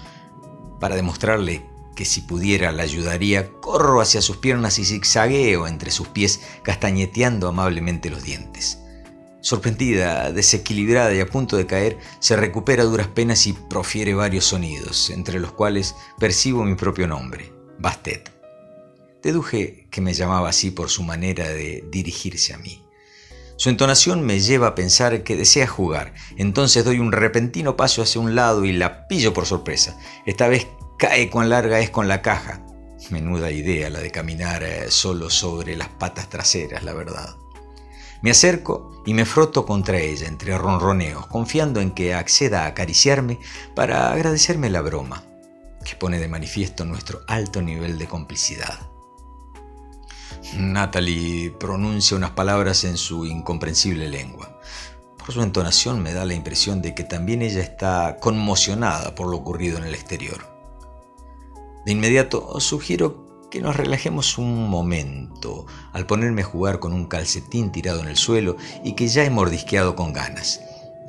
Para 0.79 0.95
demostrarle 0.95 1.67
que 1.97 2.05
si 2.05 2.21
pudiera 2.21 2.71
la 2.71 2.85
ayudaría, 2.85 3.51
corro 3.61 4.01
hacia 4.01 4.23
sus 4.23 4.37
piernas 4.37 4.79
y 4.79 4.85
zigzagueo 4.85 5.67
entre 5.67 5.91
sus 5.91 6.07
pies 6.07 6.43
castañeteando 6.63 7.49
amablemente 7.49 8.09
los 8.09 8.23
dientes. 8.23 8.85
Sorprendida, 9.41 10.33
desequilibrada 10.33 11.15
y 11.15 11.21
a 11.21 11.27
punto 11.27 11.57
de 11.57 11.67
caer, 11.67 11.99
se 12.19 12.37
recupera 12.37 12.85
duras 12.85 13.07
penas 13.09 13.47
y 13.47 13.53
profiere 13.53 14.15
varios 14.15 14.47
sonidos, 14.47 15.11
entre 15.11 15.39
los 15.39 15.53
cuales 15.53 15.95
percibo 16.19 16.65
mi 16.65 16.75
propio 16.75 17.07
nombre, 17.07 17.53
Bastet. 17.79 18.33
Deduje 19.23 19.87
que 19.91 20.01
me 20.01 20.15
llamaba 20.15 20.49
así 20.49 20.71
por 20.71 20.91
su 20.91 21.03
manera 21.03 21.49
de 21.49 21.85
dirigirse 21.91 22.53
a 22.53 22.59
mí. 22.59 22.85
Su 23.57 23.71
entonación 23.71 24.25
me 24.25 24.41
lleva 24.41 24.69
a 24.69 24.75
pensar 24.75 25.25
que 25.25 25.37
desea 25.37 25.67
jugar, 25.67 26.15
entonces 26.37 26.85
doy 26.85 26.99
un 26.99 27.13
repentino 27.13 27.77
paso 27.77 28.03
hacia 28.03 28.21
un 28.21 28.35
lado 28.35 28.65
y 28.65 28.73
la 28.73 29.09
pillo 29.09 29.33
por 29.33 29.47
sorpresa. 29.47 29.99
Esta 30.27 30.47
vez 30.49 30.69
cae 30.99 31.31
cuán 31.31 31.49
larga 31.49 31.81
es 31.81 31.91
con 31.91 32.07
la 32.07 32.23
caja. 32.23 32.65
Menuda 33.11 33.51
idea 33.51 33.91
la 33.91 34.01
de 34.01 34.11
caminar 34.11 34.63
eh, 34.63 34.91
solo 34.91 35.31
sobre 35.31 35.77
las 35.77 35.89
patas 35.89 36.29
traseras, 36.29 36.83
la 36.83 36.93
verdad. 36.93 37.37
Me 38.21 38.31
acerco 38.31 39.03
y 39.07 39.15
me 39.15 39.25
froto 39.25 39.65
contra 39.65 39.99
ella 39.99 40.27
entre 40.27 40.59
ronroneos, 40.59 41.27
confiando 41.27 41.81
en 41.81 41.93
que 41.93 42.15
acceda 42.15 42.65
a 42.65 42.67
acariciarme 42.67 43.39
para 43.75 44.13
agradecerme 44.13 44.71
la 44.71 44.81
broma, 44.81 45.25
que 45.85 45.95
pone 45.95 46.19
de 46.19 46.29
manifiesto 46.29 46.85
nuestro 46.85 47.21
alto 47.29 47.63
nivel 47.63 47.97
de 47.99 48.09
complicidad. 48.09 48.79
Natalie 50.57 51.51
pronuncia 51.51 52.17
unas 52.17 52.31
palabras 52.31 52.85
en 52.85 52.97
su 52.97 53.25
incomprensible 53.25 54.09
lengua. 54.09 54.59
Por 55.19 55.33
su 55.33 55.43
entonación 55.43 56.03
me 56.03 56.13
da 56.13 56.25
la 56.25 56.35
impresión 56.35 56.81
de 56.81 56.95
que 56.95 57.05
también 57.05 57.43
ella 57.43 57.61
está 57.61 58.17
conmocionada 58.21 59.15
por 59.15 59.29
lo 59.29 59.37
ocurrido 59.37 59.79
en 59.79 59.85
el 59.85 59.95
exterior. 59.95 60.47
De 61.85 61.93
inmediato 61.93 62.59
sugiero 62.61 63.28
que 63.51 63.61
nos 63.61 63.77
relajemos 63.77 64.39
un 64.39 64.69
momento 64.69 65.67
al 65.93 66.07
ponerme 66.07 66.43
a 66.43 66.47
jugar 66.47 66.79
con 66.81 66.93
un 66.93 67.07
calcetín 67.07 67.73
tirado 67.73 68.01
en 68.01 68.09
el 68.09 68.17
suelo 68.17 68.57
y 68.85 68.95
que 68.95 69.09
ya 69.09 69.25
he 69.25 69.31
mordisqueado 69.31 69.97
con 69.97 70.13
ganas. 70.13 70.61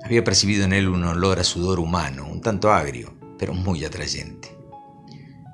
Había 0.04 0.24
percibido 0.24 0.64
en 0.64 0.74
él 0.74 0.88
un 0.88 1.04
olor 1.04 1.40
a 1.40 1.44
sudor 1.44 1.80
humano, 1.80 2.28
un 2.30 2.42
tanto 2.42 2.72
agrio, 2.72 3.14
pero 3.38 3.54
muy 3.54 3.84
atrayente. 3.84 4.58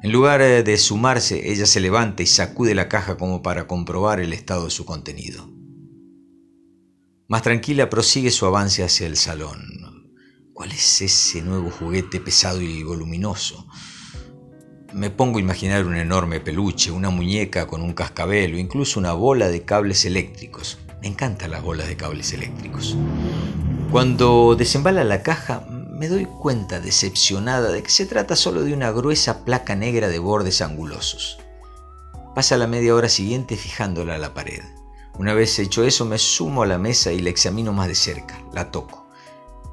En 0.03 0.11
lugar 0.11 0.41
eh, 0.41 0.61
de 0.61 0.77
sumarse, 0.77 1.51
ella 1.51 1.65
se 1.65 1.79
levanta 1.79 2.21
y 2.21 2.27
sacude 2.27 2.75
la 2.75 2.87
caja 2.87 3.17
como 3.17 3.41
para 3.41 3.65
comprobar 3.65 4.19
el 4.19 4.33
estado 4.33 4.65
de 4.65 4.71
su 4.71 4.85
contenido. 4.85 5.49
Más 7.27 7.41
tranquila 7.41 7.89
prosigue 7.89 8.29
su 8.29 8.45
avance 8.45 8.83
hacia 8.83 9.07
el 9.07 9.17
salón. 9.17 10.11
¿Cuál 10.53 10.71
es 10.71 11.01
ese 11.01 11.41
nuevo 11.41 11.71
juguete 11.71 12.19
pesado 12.19 12.61
y 12.61 12.83
voluminoso? 12.83 13.67
Me 14.95 15.09
pongo 15.09 15.39
a 15.39 15.41
imaginar 15.41 15.85
un 15.85 15.97
enorme 15.97 16.39
peluche, 16.39 16.89
una 16.89 17.09
muñeca 17.09 17.67
con 17.67 17.81
un 17.81 17.91
cascabel 17.91 18.53
o 18.53 18.57
incluso 18.57 18.97
una 18.97 19.11
bola 19.11 19.49
de 19.49 19.65
cables 19.65 20.05
eléctricos. 20.05 20.77
Me 21.01 21.09
encantan 21.09 21.51
las 21.51 21.61
bolas 21.61 21.89
de 21.89 21.97
cables 21.97 22.31
eléctricos. 22.31 22.95
Cuando 23.91 24.55
desembala 24.55 25.03
la 25.03 25.21
caja, 25.21 25.67
me 25.69 26.07
doy 26.07 26.23
cuenta 26.23 26.79
decepcionada 26.79 27.73
de 27.73 27.83
que 27.83 27.89
se 27.89 28.05
trata 28.05 28.37
solo 28.37 28.61
de 28.61 28.73
una 28.73 28.89
gruesa 28.91 29.43
placa 29.43 29.75
negra 29.75 30.07
de 30.07 30.19
bordes 30.19 30.61
angulosos. 30.61 31.39
Pasa 32.33 32.55
la 32.55 32.65
media 32.65 32.95
hora 32.95 33.09
siguiente 33.09 33.57
fijándola 33.57 34.15
a 34.15 34.17
la 34.17 34.33
pared. 34.33 34.63
Una 35.19 35.33
vez 35.33 35.59
hecho 35.59 35.83
eso, 35.83 36.05
me 36.05 36.19
sumo 36.19 36.63
a 36.63 36.67
la 36.67 36.77
mesa 36.77 37.11
y 37.11 37.19
la 37.19 37.31
examino 37.31 37.73
más 37.73 37.89
de 37.89 37.95
cerca. 37.95 38.41
La 38.53 38.71
toco. 38.71 39.07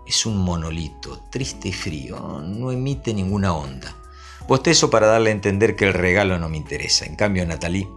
Es 0.05 0.27
un 0.27 0.39
monolito, 0.39 1.21
triste 1.31 1.69
y 1.69 1.73
frío, 1.73 2.43
no 2.45 2.73
emite 2.73 3.15
ninguna 3.15 3.53
onda. 3.53 4.02
Bostezo 4.49 4.91
para 4.91 5.07
darle 5.07 5.31
a 5.31 5.33
entender 5.33 5.77
que 5.77 5.87
el 5.87 5.95
regalo 5.95 6.39
no 6.39 6.49
me 6.49 6.57
interesa. 6.57 7.07
En 7.07 7.17
cambio, 7.17 7.47
Natalie, 7.47 7.89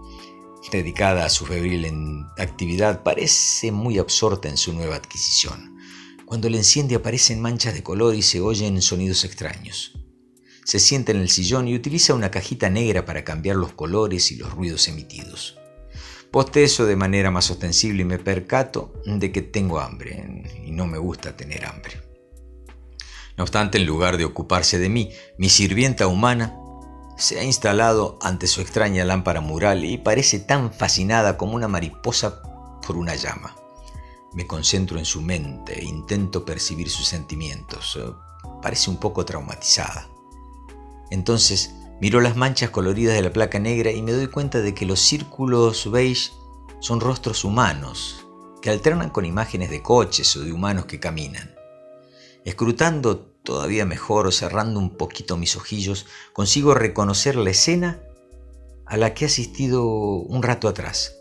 dedicada 0.71 1.25
a 1.25 1.29
su 1.29 1.45
febril 1.45 2.25
actividad, 2.37 3.03
parece 3.03 3.71
muy 3.71 3.97
absorta 3.97 4.47
en 4.47 4.57
su 4.57 4.73
nueva 4.73 4.95
adquisición. 4.95 5.77
Cuando 6.25 6.49
le 6.49 6.57
enciende 6.57 6.95
aparecen 6.95 7.41
manchas 7.41 7.73
de 7.73 7.83
color 7.83 8.15
y 8.15 8.21
se 8.21 8.41
oyen 8.41 8.81
sonidos 8.81 9.23
extraños. 9.25 9.93
Se 10.63 10.79
sienta 10.79 11.11
en 11.11 11.19
el 11.19 11.29
sillón 11.29 11.67
y 11.67 11.75
utiliza 11.75 12.15
una 12.15 12.31
cajita 12.31 12.69
negra 12.69 13.05
para 13.05 13.23
cambiar 13.23 13.55
los 13.55 13.73
colores 13.73 14.31
y 14.31 14.37
los 14.37 14.51
ruidos 14.51 14.87
emitidos. 14.87 15.57
Postezo 16.31 16.85
de 16.85 16.95
manera 16.95 17.31
más 17.31 17.51
ostensible 17.51 18.01
y 18.01 18.05
me 18.05 18.17
percato 18.17 18.93
de 19.05 19.31
que 19.31 19.41
tengo 19.41 19.79
hambre 19.79 20.43
y 20.65 20.71
no 20.71 20.87
me 20.87 20.97
gusta 20.97 21.37
tener 21.37 21.65
hambre. 21.65 22.04
No 23.37 23.43
obstante, 23.43 23.77
en 23.77 23.85
lugar 23.85 24.17
de 24.17 24.25
ocuparse 24.25 24.79
de 24.79 24.89
mí, 24.89 25.11
mi 25.37 25.49
sirvienta 25.49 26.07
humana 26.07 26.57
se 27.17 27.39
ha 27.39 27.43
instalado 27.43 28.17
ante 28.21 28.47
su 28.47 28.61
extraña 28.61 29.05
lámpara 29.05 29.41
mural 29.41 29.85
y 29.85 29.97
parece 29.97 30.39
tan 30.39 30.71
fascinada 30.73 31.37
como 31.37 31.55
una 31.55 31.67
mariposa 31.67 32.41
por 32.85 32.97
una 32.97 33.15
llama. 33.15 33.55
Me 34.33 34.45
concentro 34.45 34.99
en 34.99 35.05
su 35.05 35.21
mente 35.21 35.79
e 35.79 35.85
intento 35.85 36.43
percibir 36.43 36.89
sus 36.89 37.07
sentimientos. 37.07 37.97
Parece 38.61 38.89
un 38.89 38.97
poco 38.97 39.25
traumatizada. 39.25 40.09
Entonces 41.09 41.75
miro 42.01 42.19
las 42.19 42.35
manchas 42.35 42.69
coloridas 42.69 43.15
de 43.15 43.21
la 43.21 43.31
placa 43.31 43.59
negra 43.59 43.91
y 43.91 44.01
me 44.01 44.11
doy 44.11 44.27
cuenta 44.27 44.59
de 44.59 44.73
que 44.73 44.85
los 44.85 44.99
círculos 44.99 45.89
beige 45.89 46.31
son 46.79 46.99
rostros 46.99 47.45
humanos, 47.45 48.25
que 48.61 48.69
alternan 48.69 49.09
con 49.09 49.23
imágenes 49.23 49.69
de 49.69 49.81
coches 49.81 50.35
o 50.35 50.41
de 50.41 50.51
humanos 50.51 50.85
que 50.85 50.99
caminan. 50.99 51.54
Escrutando 52.45 53.17
todavía 53.17 53.85
mejor 53.85 54.27
o 54.27 54.31
cerrando 54.31 54.79
un 54.79 54.91
poquito 54.91 55.35
mis 55.35 55.55
ojillos, 55.55 56.05
consigo 56.31 56.75
reconocer 56.75 57.35
la 57.35 57.49
escena 57.49 57.99
a 58.85 58.97
la 58.97 59.15
que 59.15 59.25
he 59.25 59.27
asistido 59.27 59.85
un 59.87 60.43
rato 60.43 60.67
atrás. 60.67 61.15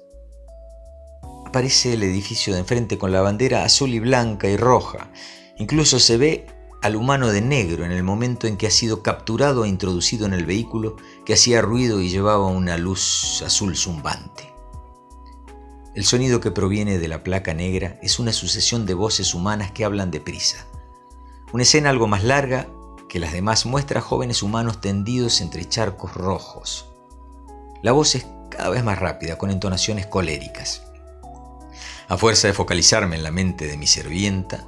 Aparece 1.47 1.95
el 1.95 2.03
edificio 2.03 2.53
de 2.53 2.61
enfrente 2.61 2.99
con 2.99 3.11
la 3.11 3.23
bandera 3.23 3.65
azul 3.65 3.95
y 3.95 4.01
blanca 4.01 4.49
y 4.49 4.59
roja. 4.59 5.11
Incluso 5.57 5.99
se 5.99 6.19
ve 6.19 6.47
al 6.83 6.95
humano 6.95 7.29
de 7.29 7.41
negro 7.41 7.87
en 7.87 7.93
el 7.93 8.03
momento 8.03 8.47
en 8.47 8.59
que 8.59 8.67
ha 8.67 8.71
sido 8.71 9.03
capturado 9.03 9.65
e 9.65 9.69
introducido 9.69 10.27
en 10.27 10.35
el 10.35 10.45
vehículo 10.45 10.97
que 11.25 11.33
hacía 11.33 11.63
ruido 11.63 12.03
y 12.03 12.11
llevaba 12.11 12.49
una 12.49 12.77
luz 12.77 13.43
azul 13.43 13.77
zumbante. 13.77 14.53
El 15.95 16.05
sonido 16.05 16.41
que 16.41 16.51
proviene 16.51 16.99
de 16.99 17.09
la 17.09 17.23
placa 17.23 17.55
negra 17.55 17.99
es 18.03 18.19
una 18.19 18.35
sucesión 18.35 18.85
de 18.85 18.93
voces 18.93 19.33
humanas 19.33 19.71
que 19.71 19.87
hablan 19.87 20.11
deprisa. 20.11 20.67
Una 21.55 21.62
escena 21.62 21.90
algo 21.90 22.09
más 22.09 22.25
larga 22.25 22.67
que 23.09 23.21
las 23.21 23.33
demás 23.33 23.64
muestra 23.64 24.01
jóvenes 24.01 24.43
humanos 24.43 24.81
tendidos 24.81 25.40
entre 25.40 25.69
charcos 25.69 26.12
rojos. 26.12 26.87
La 27.81 27.93
voz 27.93 28.17
es 28.17 28.27
cada 28.51 28.71
vez 28.71 28.83
más 28.83 28.99
rápida, 28.99 29.38
con 29.38 29.53
entonaciones 29.53 30.09
coléricas. 30.09 30.83
A 32.09 32.17
fuerza 32.17 32.49
de 32.49 32.55
focalizarme 32.55 33.14
en 33.14 33.23
la 33.23 33.31
mente 33.31 33.69
de 33.69 33.77
mi 33.77 33.87
sirvienta, 33.87 34.67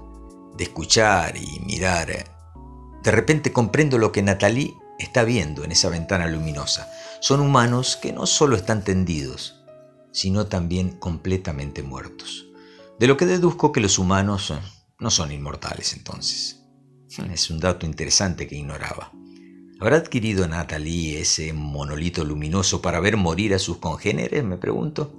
de 0.56 0.62
escuchar 0.62 1.36
y 1.36 1.58
mirar, 1.66 2.06
de 3.02 3.10
repente 3.10 3.52
comprendo 3.52 3.98
lo 3.98 4.12
que 4.12 4.22
Natalie 4.22 4.76
está 5.00 5.24
viendo 5.24 5.64
en 5.64 5.72
esa 5.72 5.88
ventana 5.88 6.28
luminosa. 6.28 6.88
Son 7.18 7.40
humanos 7.40 7.96
que 8.00 8.12
no 8.12 8.26
solo 8.26 8.54
están 8.54 8.84
tendidos, 8.84 9.64
sino 10.12 10.46
también 10.46 10.90
completamente 10.90 11.82
muertos. 11.82 12.46
De 13.00 13.08
lo 13.08 13.16
que 13.16 13.26
deduzco 13.26 13.72
que 13.72 13.80
los 13.80 13.98
humanos 13.98 14.52
eh, 14.52 14.60
no 15.00 15.10
son 15.10 15.32
inmortales 15.32 15.92
entonces. 15.92 16.62
Es 17.32 17.50
un 17.50 17.60
dato 17.60 17.86
interesante 17.86 18.46
que 18.46 18.56
ignoraba. 18.56 19.12
¿Habrá 19.78 19.96
adquirido 19.96 20.46
Natalie 20.48 21.20
ese 21.20 21.52
monolito 21.52 22.24
luminoso 22.24 22.80
para 22.80 23.00
ver 23.00 23.16
morir 23.16 23.54
a 23.54 23.58
sus 23.58 23.78
congéneres? 23.78 24.44
Me 24.44 24.56
pregunto. 24.56 25.12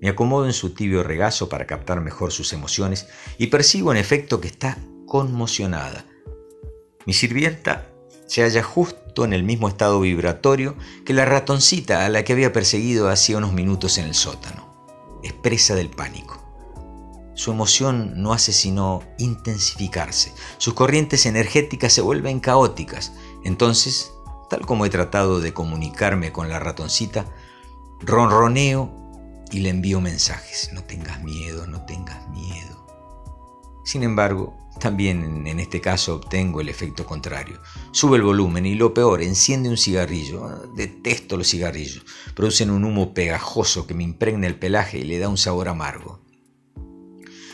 Me 0.00 0.08
acomodo 0.08 0.46
en 0.46 0.52
su 0.52 0.70
tibio 0.70 1.02
regazo 1.02 1.48
para 1.48 1.66
captar 1.66 2.00
mejor 2.00 2.32
sus 2.32 2.52
emociones 2.52 3.08
y 3.38 3.48
percibo 3.48 3.92
en 3.92 3.98
efecto 3.98 4.40
que 4.40 4.48
está 4.48 4.78
conmocionada. 5.06 6.06
Mi 7.06 7.12
sirvienta 7.12 7.90
se 8.26 8.42
halla 8.42 8.62
justo 8.62 9.24
en 9.24 9.32
el 9.32 9.42
mismo 9.42 9.68
estado 9.68 10.00
vibratorio 10.00 10.76
que 11.04 11.12
la 11.12 11.24
ratoncita 11.24 12.06
a 12.06 12.08
la 12.08 12.24
que 12.24 12.32
había 12.32 12.52
perseguido 12.52 13.08
hacía 13.08 13.38
unos 13.38 13.52
minutos 13.52 13.98
en 13.98 14.06
el 14.06 14.14
sótano, 14.14 15.20
expresa 15.24 15.74
del 15.74 15.90
pánico. 15.90 16.29
Su 17.40 17.52
emoción 17.52 18.20
no 18.20 18.34
hace 18.34 18.52
sino 18.52 19.02
intensificarse, 19.16 20.34
sus 20.58 20.74
corrientes 20.74 21.24
energéticas 21.24 21.90
se 21.90 22.02
vuelven 22.02 22.38
caóticas. 22.38 23.14
Entonces, 23.44 24.12
tal 24.50 24.66
como 24.66 24.84
he 24.84 24.90
tratado 24.90 25.40
de 25.40 25.54
comunicarme 25.54 26.32
con 26.32 26.50
la 26.50 26.58
ratoncita, 26.58 27.24
ronroneo 28.00 28.92
y 29.50 29.60
le 29.60 29.70
envío 29.70 30.02
mensajes. 30.02 30.68
No 30.74 30.84
tengas 30.84 31.22
miedo, 31.22 31.66
no 31.66 31.86
tengas 31.86 32.28
miedo. 32.28 32.86
Sin 33.86 34.02
embargo, 34.02 34.54
también 34.78 35.46
en 35.46 35.60
este 35.60 35.80
caso 35.80 36.16
obtengo 36.16 36.60
el 36.60 36.68
efecto 36.68 37.06
contrario. 37.06 37.58
Sube 37.90 38.18
el 38.18 38.22
volumen 38.22 38.66
y 38.66 38.74
lo 38.74 38.92
peor, 38.92 39.22
enciende 39.22 39.70
un 39.70 39.78
cigarrillo. 39.78 40.68
Detesto 40.76 41.38
los 41.38 41.48
cigarrillos. 41.48 42.04
Producen 42.34 42.70
un 42.70 42.84
humo 42.84 43.14
pegajoso 43.14 43.86
que 43.86 43.94
me 43.94 44.04
impregna 44.04 44.46
el 44.46 44.58
pelaje 44.58 44.98
y 44.98 45.04
le 45.04 45.18
da 45.18 45.30
un 45.30 45.38
sabor 45.38 45.70
amargo. 45.70 46.20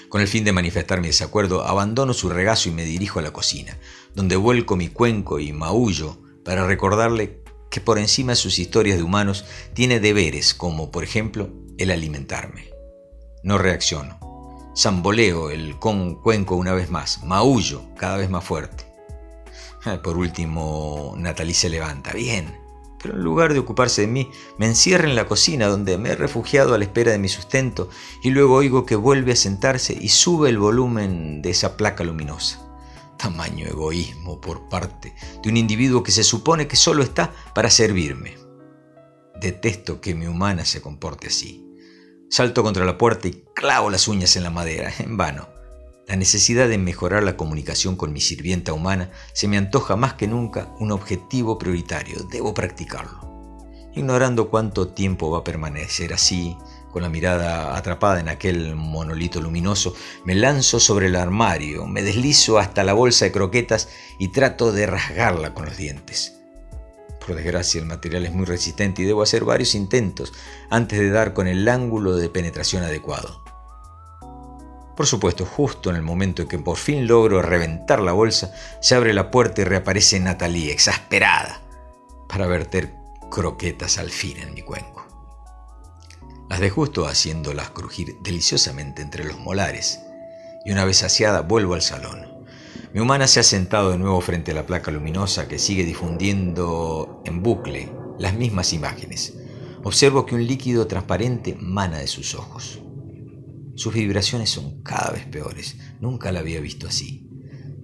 Con 0.09 0.21
el 0.21 0.29
fin 0.29 0.45
de 0.45 0.53
manifestar 0.53 1.01
mi 1.01 1.09
desacuerdo, 1.09 1.67
abandono 1.67 2.15
su 2.15 2.29
regazo 2.29 2.69
y 2.69 2.73
me 2.73 2.85
dirijo 2.85 3.19
a 3.19 3.23
la 3.23 3.33
cocina, 3.33 3.79
donde 4.15 4.37
vuelco 4.37 4.77
mi 4.77 4.89
cuenco 4.89 5.41
y 5.41 5.53
maullo 5.53 6.19
para 6.45 6.67
recordarle 6.67 7.43
que 7.71 7.81
por 7.81 7.99
encima 7.99 8.33
de 8.33 8.37
sus 8.37 8.59
historias 8.59 8.97
de 8.97 9.03
humanos 9.03 9.45
tiene 9.75 10.01
deberes 10.01 10.55
como, 10.55 10.91
por 10.91 11.05
ejemplo, 11.05 11.51
el 11.79 11.91
alimentarme. 11.91 12.71
No 13.43 13.59
reacciono 13.59 14.27
Zamboleo 14.77 15.51
el 15.51 15.79
con 15.79 16.17
cuenco 16.17 16.55
una 16.55 16.75
vez 16.75 16.91
más, 16.91 17.25
maullo 17.25 17.83
cada 17.97 18.19
vez 18.19 18.29
más 18.29 18.45
fuerte. 18.45 18.85
Por 20.03 20.19
último, 20.19 21.15
Natalie 21.17 21.55
se 21.55 21.71
levanta. 21.71 22.13
Bien, 22.13 22.55
pero 23.07 23.19
en 23.19 23.25
lugar 23.25 23.53
de 23.53 23.61
ocuparse 23.61 24.01
de 24.01 24.09
mí, 24.09 24.33
me 24.59 24.67
encierra 24.67 25.09
en 25.09 25.15
la 25.15 25.29
cocina 25.29 25.69
donde 25.69 25.97
me 25.97 26.11
he 26.11 26.17
refugiado 26.17 26.75
a 26.75 26.79
la 26.79 26.85
espera 26.85 27.13
de 27.13 27.21
mi 27.21 27.29
sustento 27.29 27.89
y 28.21 28.31
luego 28.31 28.55
oigo 28.57 28.85
que 28.85 28.97
vuelve 28.97 29.31
a 29.31 29.37
sentarse 29.37 29.97
y 29.99 30.09
sube 30.09 30.49
el 30.49 30.59
volumen 30.59 31.41
de 31.41 31.51
esa 31.51 31.77
placa 31.77 32.03
luminosa. 32.03 32.61
Tamaño 33.17 33.65
egoísmo 33.65 34.41
por 34.41 34.69
parte 34.69 35.15
de 35.41 35.49
un 35.49 35.57
individuo 35.57 36.03
que 36.03 36.11
se 36.11 36.25
supone 36.25 36.67
que 36.67 36.75
solo 36.75 37.05
está 37.05 37.33
para 37.55 37.71
servirme. 37.71 38.35
Detesto 39.41 40.01
que 40.01 40.17
mi 40.17 40.27
humana 40.27 40.65
se 40.65 40.83
comporte 40.83 41.29
así. 41.29 41.65
Salto 42.29 42.65
contra 42.65 42.85
la 42.85 42.99
puerta 42.99 43.29
y 43.29 43.45
clavo 43.55 43.89
las 43.89 44.09
uñas 44.09 44.35
en 44.35 44.43
la 44.43 44.51
madera, 44.51 44.93
en 44.99 45.17
vano. 45.17 45.56
La 46.07 46.15
necesidad 46.15 46.69
de 46.69 46.79
mejorar 46.79 47.25
la 47.25 47.37
comunicación 47.37 47.97
con 47.97 48.13
mi 48.13 48.21
sirvienta 48.21 48.73
humana 48.73 49.11
se 49.33 49.49
me 49.49 49.59
antoja 49.59 49.97
más 49.97 50.15
que 50.15 50.29
nunca 50.29 50.73
un 50.79 50.93
objetivo 50.93 51.59
prioritario. 51.59 52.23
Debo 52.31 52.55
practicarlo. 52.55 53.27
Ignorando 53.93 54.49
cuánto 54.49 54.89
tiempo 54.89 55.33
va 55.33 55.39
a 55.39 55.45
permanecer 55.45 56.13
así, 56.13 56.57
con 56.93 57.03
la 57.03 57.09
mirada 57.09 57.77
atrapada 57.77 58.21
en 58.21 58.29
aquel 58.29 58.77
monolito 58.77 59.41
luminoso, 59.41 59.95
me 60.25 60.37
lanzo 60.37 60.79
sobre 60.79 61.07
el 61.07 61.17
armario, 61.17 61.87
me 61.87 62.03
deslizo 62.03 62.59
hasta 62.59 62.85
la 62.85 62.93
bolsa 62.93 63.25
de 63.25 63.33
croquetas 63.33 63.89
y 64.21 64.29
trato 64.29 64.71
de 64.71 64.87
rasgarla 64.87 65.55
con 65.55 65.65
los 65.65 65.77
dientes. 65.77 66.37
Por 67.19 67.35
desgracia 67.35 67.81
el 67.81 67.87
material 67.87 68.27
es 68.27 68.33
muy 68.33 68.45
resistente 68.45 69.03
y 69.03 69.07
debo 69.07 69.23
hacer 69.23 69.45
varios 69.45 69.75
intentos 69.75 70.33
antes 70.71 71.01
de 71.01 71.11
dar 71.11 71.35
con 71.35 71.49
el 71.49 71.67
ángulo 71.67 72.15
de 72.17 72.29
penetración 72.29 72.85
adecuado. 72.85 73.46
Por 74.97 75.07
supuesto, 75.07 75.45
justo 75.45 75.91
en 75.91 75.97
el 75.97 76.03
momento 76.03 76.43
en 76.43 76.49
que 76.49 76.59
por 76.59 76.79
fin 76.79 77.07
logro 77.07 77.43
reventar 77.43 78.01
la 78.01 78.13
bolsa, 78.13 78.53
se 78.81 78.95
abre 78.95 79.13
la 79.13 79.31
puerta 79.31 79.61
y 79.61 79.65
reaparece 79.65 80.19
Natalie, 80.19 80.73
exasperada, 80.73 81.61
para 82.27 82.47
verter 82.47 82.95
croquetas 83.31 83.99
al 83.99 84.11
fin 84.11 84.39
en 84.39 84.55
mi 84.55 84.63
cuenco. 84.63 85.07
Las 86.49 86.61
de 86.61 86.71
justo 86.71 87.07
haciéndolas 87.07 87.71
crujir 87.71 88.17
deliciosamente 88.23 89.03
entre 89.03 89.25
los 89.25 89.39
molares, 89.39 90.01
y 90.65 90.73
una 90.73 90.87
vez 90.87 90.97
saciada 90.97 91.43
vuelvo 91.43 91.75
al 91.75 91.83
salón. 91.83 92.27
Mi 92.95 93.01
humana 93.01 93.27
se 93.27 93.41
ha 93.41 93.43
sentado 93.43 93.91
de 93.91 93.99
nuevo 93.99 94.21
frente 94.23 94.53
a 94.53 94.55
la 94.55 94.65
placa 94.65 94.91
luminosa 94.91 95.47
que 95.47 95.59
sigue 95.59 95.85
difundiendo 95.85 97.21
en 97.27 97.43
bucle 97.43 97.93
las 98.19 98.33
mismas 98.33 98.73
imágenes. 98.73 99.35
Observo 99.85 100.25
que 100.25 100.35
un 100.35 100.47
líquido 100.47 100.87
transparente 100.87 101.55
mana 101.61 101.99
de 101.99 102.07
sus 102.07 102.35
ojos. 102.35 102.81
Sus 103.77 103.93
vibraciones 103.93 104.51
son 104.51 104.83
cada 104.83 105.13
vez 105.13 105.27
peores. 105.27 105.77
Nunca 106.01 106.33
la 106.33 106.41
había 106.41 106.61
visto 106.61 106.89
así. 106.89 107.29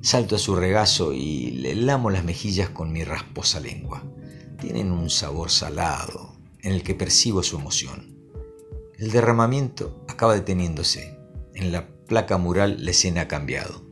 Salto 0.00 0.36
a 0.36 0.38
su 0.38 0.56
regazo 0.56 1.12
y 1.12 1.50
le 1.50 1.76
lamo 1.76 2.10
las 2.10 2.24
mejillas 2.24 2.70
con 2.70 2.92
mi 2.92 3.04
rasposa 3.04 3.60
lengua. 3.60 4.02
Tienen 4.58 4.90
un 4.90 5.10
sabor 5.10 5.50
salado 5.50 6.36
en 6.62 6.72
el 6.72 6.82
que 6.82 6.94
percibo 6.94 7.42
su 7.42 7.58
emoción. 7.58 8.16
El 8.98 9.10
derramamiento 9.10 10.04
acaba 10.08 10.34
deteniéndose. 10.34 11.18
En 11.54 11.72
la 11.72 11.88
placa 12.06 12.38
mural 12.38 12.84
la 12.84 12.90
escena 12.90 13.22
ha 13.22 13.28
cambiado. 13.28 13.84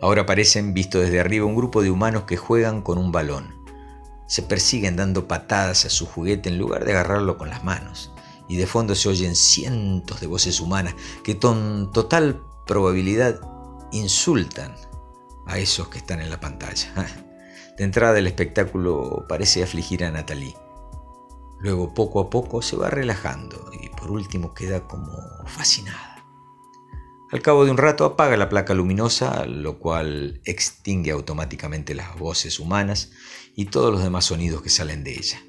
Ahora 0.00 0.26
parecen, 0.26 0.72
visto 0.72 1.00
desde 1.00 1.18
arriba, 1.18 1.46
un 1.46 1.56
grupo 1.56 1.82
de 1.82 1.90
humanos 1.90 2.24
que 2.24 2.36
juegan 2.36 2.80
con 2.80 2.96
un 2.96 3.10
balón. 3.10 3.54
Se 4.28 4.42
persiguen 4.42 4.96
dando 4.96 5.26
patadas 5.26 5.84
a 5.84 5.90
su 5.90 6.06
juguete 6.06 6.48
en 6.48 6.58
lugar 6.58 6.84
de 6.84 6.92
agarrarlo 6.92 7.36
con 7.36 7.50
las 7.50 7.64
manos. 7.64 8.12
Y 8.50 8.56
de 8.56 8.66
fondo 8.66 8.96
se 8.96 9.08
oyen 9.08 9.36
cientos 9.36 10.20
de 10.20 10.26
voces 10.26 10.58
humanas 10.58 10.96
que 11.22 11.38
con 11.38 11.92
total 11.92 12.42
probabilidad 12.66 13.40
insultan 13.92 14.74
a 15.46 15.60
esos 15.60 15.86
que 15.86 15.98
están 15.98 16.20
en 16.20 16.30
la 16.30 16.40
pantalla. 16.40 16.92
De 17.78 17.84
entrada 17.84 18.18
el 18.18 18.26
espectáculo 18.26 19.24
parece 19.28 19.62
afligir 19.62 20.04
a 20.04 20.10
Natalie. 20.10 20.56
Luego 21.60 21.94
poco 21.94 22.18
a 22.18 22.28
poco 22.28 22.60
se 22.60 22.74
va 22.74 22.90
relajando 22.90 23.70
y 23.80 23.88
por 23.90 24.10
último 24.10 24.52
queda 24.52 24.88
como 24.88 25.16
fascinada. 25.46 26.26
Al 27.30 27.42
cabo 27.42 27.64
de 27.64 27.70
un 27.70 27.76
rato 27.76 28.04
apaga 28.04 28.36
la 28.36 28.48
placa 28.48 28.74
luminosa, 28.74 29.46
lo 29.46 29.78
cual 29.78 30.40
extingue 30.44 31.12
automáticamente 31.12 31.94
las 31.94 32.18
voces 32.18 32.58
humanas 32.58 33.12
y 33.54 33.66
todos 33.66 33.92
los 33.92 34.02
demás 34.02 34.24
sonidos 34.24 34.60
que 34.60 34.70
salen 34.70 35.04
de 35.04 35.12
ella. 35.12 35.40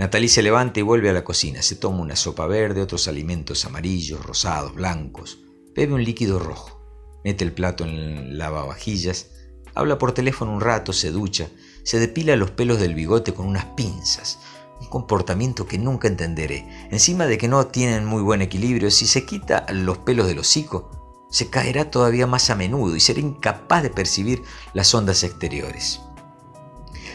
Natalie 0.00 0.30
se 0.30 0.40
levanta 0.40 0.80
y 0.80 0.82
vuelve 0.82 1.10
a 1.10 1.12
la 1.12 1.24
cocina. 1.24 1.60
Se 1.60 1.76
toma 1.76 2.00
una 2.00 2.16
sopa 2.16 2.46
verde, 2.46 2.80
otros 2.80 3.06
alimentos 3.06 3.66
amarillos, 3.66 4.24
rosados, 4.24 4.74
blancos. 4.74 5.40
Bebe 5.74 5.92
un 5.92 6.02
líquido 6.02 6.38
rojo. 6.38 6.80
Mete 7.22 7.44
el 7.44 7.52
plato 7.52 7.84
en 7.84 7.90
el 7.90 8.38
lavavajillas. 8.38 9.26
Habla 9.74 9.98
por 9.98 10.12
teléfono 10.12 10.54
un 10.54 10.62
rato, 10.62 10.94
se 10.94 11.10
ducha. 11.10 11.50
Se 11.82 11.98
depila 11.98 12.34
los 12.36 12.50
pelos 12.50 12.80
del 12.80 12.94
bigote 12.94 13.34
con 13.34 13.44
unas 13.44 13.66
pinzas. 13.76 14.38
Un 14.80 14.86
comportamiento 14.86 15.66
que 15.66 15.76
nunca 15.76 16.08
entenderé. 16.08 16.66
Encima 16.90 17.26
de 17.26 17.36
que 17.36 17.48
no 17.48 17.66
tienen 17.66 18.06
muy 18.06 18.22
buen 18.22 18.40
equilibrio, 18.40 18.90
si 18.90 19.06
se 19.06 19.26
quita 19.26 19.66
los 19.70 19.98
pelos 19.98 20.26
del 20.26 20.38
hocico, 20.38 21.26
se 21.30 21.50
caerá 21.50 21.90
todavía 21.90 22.26
más 22.26 22.48
a 22.48 22.54
menudo 22.54 22.96
y 22.96 23.00
será 23.00 23.20
incapaz 23.20 23.82
de 23.82 23.90
percibir 23.90 24.44
las 24.72 24.94
ondas 24.94 25.24
exteriores. 25.24 26.00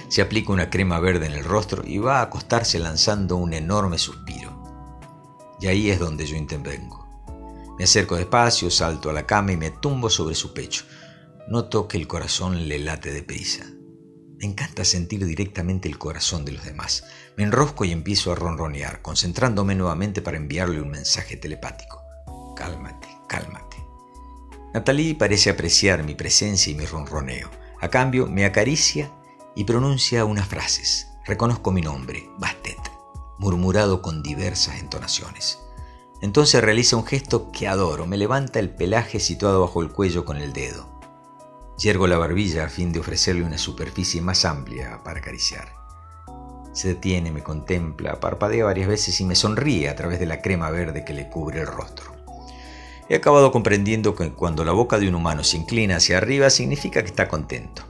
Se 0.07 0.21
aplica 0.21 0.53
una 0.53 0.69
crema 0.69 0.99
verde 0.99 1.25
en 1.25 1.33
el 1.33 1.43
rostro 1.43 1.83
y 1.85 1.97
va 1.97 2.19
a 2.19 2.23
acostarse 2.23 2.79
lanzando 2.79 3.37
un 3.37 3.53
enorme 3.53 3.97
suspiro. 3.97 4.63
Y 5.59 5.67
ahí 5.67 5.89
es 5.89 5.99
donde 5.99 6.25
yo 6.25 6.35
intervengo. 6.35 7.05
Me 7.77 7.83
acerco 7.83 8.15
despacio, 8.15 8.69
salto 8.69 9.09
a 9.09 9.13
la 9.13 9.25
cama 9.25 9.51
y 9.51 9.57
me 9.57 9.71
tumbo 9.71 10.09
sobre 10.09 10.35
su 10.35 10.53
pecho. 10.53 10.85
Noto 11.47 11.87
que 11.87 11.97
el 11.97 12.07
corazón 12.07 12.67
le 12.67 12.79
late 12.79 13.11
deprisa. 13.11 13.65
Me 14.37 14.45
encanta 14.45 14.85
sentir 14.85 15.25
directamente 15.25 15.87
el 15.87 15.97
corazón 15.97 16.45
de 16.45 16.51
los 16.51 16.65
demás. 16.65 17.03
Me 17.37 17.43
enrosco 17.43 17.85
y 17.85 17.91
empiezo 17.91 18.31
a 18.31 18.35
ronronear, 18.35 19.01
concentrándome 19.01 19.75
nuevamente 19.75 20.21
para 20.21 20.37
enviarle 20.37 20.81
un 20.81 20.89
mensaje 20.89 21.37
telepático. 21.37 22.01
Cálmate, 22.55 23.07
cálmate. 23.27 23.77
Natalie 24.73 25.15
parece 25.15 25.49
apreciar 25.49 26.03
mi 26.03 26.15
presencia 26.15 26.71
y 26.71 26.75
mi 26.75 26.85
ronroneo. 26.85 27.49
A 27.79 27.89
cambio, 27.89 28.27
me 28.27 28.45
acaricia 28.45 29.11
y 29.55 29.63
pronuncia 29.63 30.25
unas 30.25 30.47
frases. 30.47 31.07
Reconozco 31.25 31.71
mi 31.71 31.81
nombre, 31.81 32.29
Bastet, 32.37 32.79
murmurado 33.39 34.01
con 34.01 34.21
diversas 34.21 34.79
entonaciones. 34.79 35.59
Entonces 36.21 36.63
realiza 36.63 36.97
un 36.97 37.05
gesto 37.05 37.51
que 37.51 37.67
adoro. 37.67 38.05
Me 38.05 38.17
levanta 38.17 38.59
el 38.59 38.69
pelaje 38.69 39.19
situado 39.19 39.61
bajo 39.61 39.81
el 39.81 39.91
cuello 39.91 40.25
con 40.25 40.37
el 40.37 40.53
dedo. 40.53 40.89
Yergo 41.77 42.07
la 42.07 42.17
barbilla 42.17 42.65
a 42.65 42.69
fin 42.69 42.91
de 42.91 42.99
ofrecerle 42.99 43.43
una 43.43 43.57
superficie 43.57 44.21
más 44.21 44.45
amplia 44.45 45.01
para 45.03 45.19
acariciar. 45.19 45.73
Se 46.71 46.89
detiene, 46.89 47.31
me 47.31 47.43
contempla, 47.43 48.19
parpadea 48.19 48.65
varias 48.65 48.87
veces 48.87 49.19
y 49.19 49.25
me 49.25 49.35
sonríe 49.35 49.89
a 49.89 49.95
través 49.95 50.19
de 50.19 50.25
la 50.25 50.41
crema 50.41 50.69
verde 50.69 51.05
que 51.05 51.13
le 51.13 51.29
cubre 51.29 51.61
el 51.61 51.67
rostro. 51.67 52.13
He 53.07 53.15
acabado 53.15 53.51
comprendiendo 53.51 54.15
que 54.15 54.31
cuando 54.33 54.65
la 54.65 54.71
boca 54.71 54.99
de 54.99 55.07
un 55.07 55.15
humano 55.15 55.43
se 55.43 55.57
inclina 55.57 55.97
hacia 55.97 56.17
arriba 56.17 56.49
significa 56.49 57.01
que 57.01 57.09
está 57.09 57.27
contento. 57.27 57.83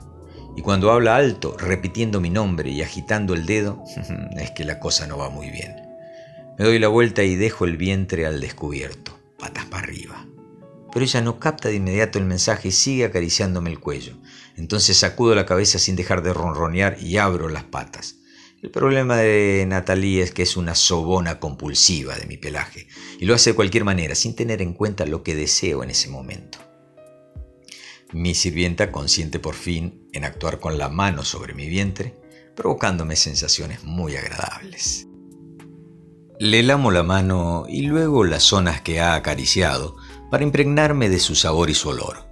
Y 0.56 0.62
cuando 0.62 0.90
habla 0.90 1.16
alto, 1.16 1.54
repitiendo 1.58 2.20
mi 2.20 2.30
nombre 2.30 2.70
y 2.70 2.82
agitando 2.82 3.34
el 3.34 3.44
dedo, 3.44 3.84
es 4.36 4.50
que 4.52 4.64
la 4.64 4.80
cosa 4.80 5.06
no 5.06 5.18
va 5.18 5.28
muy 5.28 5.50
bien. 5.50 5.76
Me 6.58 6.64
doy 6.64 6.78
la 6.78 6.88
vuelta 6.88 7.22
y 7.22 7.36
dejo 7.36 7.66
el 7.66 7.76
vientre 7.76 8.24
al 8.24 8.40
descubierto, 8.40 9.18
patas 9.38 9.66
para 9.66 9.82
arriba. 9.82 10.26
Pero 10.90 11.04
ella 11.04 11.20
no 11.20 11.38
capta 11.38 11.68
de 11.68 11.74
inmediato 11.74 12.18
el 12.18 12.24
mensaje 12.24 12.68
y 12.68 12.72
sigue 12.72 13.04
acariciándome 13.04 13.68
el 13.68 13.78
cuello. 13.78 14.14
Entonces 14.56 14.96
sacudo 14.96 15.34
la 15.34 15.44
cabeza 15.44 15.78
sin 15.78 15.94
dejar 15.94 16.22
de 16.22 16.32
ronronear 16.32 16.96
y 16.98 17.18
abro 17.18 17.50
las 17.50 17.64
patas. 17.64 18.16
El 18.62 18.70
problema 18.70 19.18
de 19.18 19.66
Natalie 19.68 20.22
es 20.22 20.32
que 20.32 20.42
es 20.42 20.56
una 20.56 20.74
sobona 20.74 21.38
compulsiva 21.38 22.16
de 22.16 22.24
mi 22.24 22.38
pelaje 22.38 22.88
y 23.20 23.26
lo 23.26 23.34
hace 23.34 23.50
de 23.50 23.56
cualquier 23.56 23.84
manera, 23.84 24.14
sin 24.14 24.34
tener 24.34 24.62
en 24.62 24.72
cuenta 24.72 25.04
lo 25.04 25.22
que 25.22 25.34
deseo 25.34 25.84
en 25.84 25.90
ese 25.90 26.08
momento. 26.08 26.58
Mi 28.12 28.34
sirvienta 28.34 28.92
consiente 28.92 29.38
por 29.40 29.54
fin 29.54 30.08
en 30.12 30.24
actuar 30.24 30.60
con 30.60 30.78
la 30.78 30.88
mano 30.88 31.24
sobre 31.24 31.54
mi 31.54 31.68
vientre, 31.68 32.14
provocándome 32.54 33.16
sensaciones 33.16 33.82
muy 33.84 34.16
agradables. 34.16 35.08
Le 36.38 36.62
lamo 36.62 36.90
la 36.90 37.02
mano 37.02 37.64
y 37.68 37.82
luego 37.82 38.24
las 38.24 38.44
zonas 38.44 38.80
que 38.80 39.00
ha 39.00 39.14
acariciado 39.14 39.96
para 40.30 40.44
impregnarme 40.44 41.08
de 41.08 41.18
su 41.18 41.34
sabor 41.34 41.70
y 41.70 41.74
su 41.74 41.88
olor. 41.88 42.26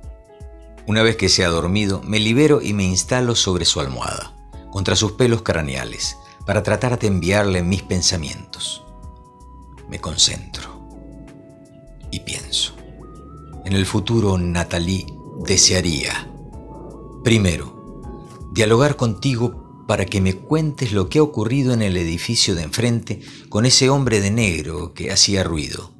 Una 0.86 1.02
vez 1.02 1.16
que 1.16 1.28
se 1.28 1.44
ha 1.44 1.48
dormido, 1.48 2.02
me 2.02 2.20
libero 2.20 2.60
y 2.60 2.72
me 2.72 2.84
instalo 2.84 3.34
sobre 3.34 3.64
su 3.64 3.80
almohada, 3.80 4.36
contra 4.70 4.94
sus 4.94 5.12
pelos 5.12 5.42
craneales, 5.42 6.16
para 6.46 6.62
tratar 6.62 6.98
de 6.98 7.06
enviarle 7.06 7.62
mis 7.62 7.82
pensamientos. 7.82 8.84
Me 9.88 9.98
concentro 9.98 10.86
y 12.10 12.20
pienso. 12.20 12.76
En 13.64 13.72
el 13.72 13.86
futuro, 13.86 14.36
Natalie 14.36 15.06
desearía, 15.38 16.30
primero, 17.22 18.02
dialogar 18.52 18.96
contigo 18.96 19.84
para 19.86 20.06
que 20.06 20.20
me 20.20 20.34
cuentes 20.34 20.92
lo 20.92 21.08
que 21.08 21.18
ha 21.18 21.22
ocurrido 21.22 21.72
en 21.72 21.82
el 21.82 21.96
edificio 21.96 22.54
de 22.54 22.62
enfrente 22.62 23.20
con 23.48 23.66
ese 23.66 23.90
hombre 23.90 24.20
de 24.20 24.30
negro 24.30 24.94
que 24.94 25.10
hacía 25.10 25.44
ruido. 25.44 25.92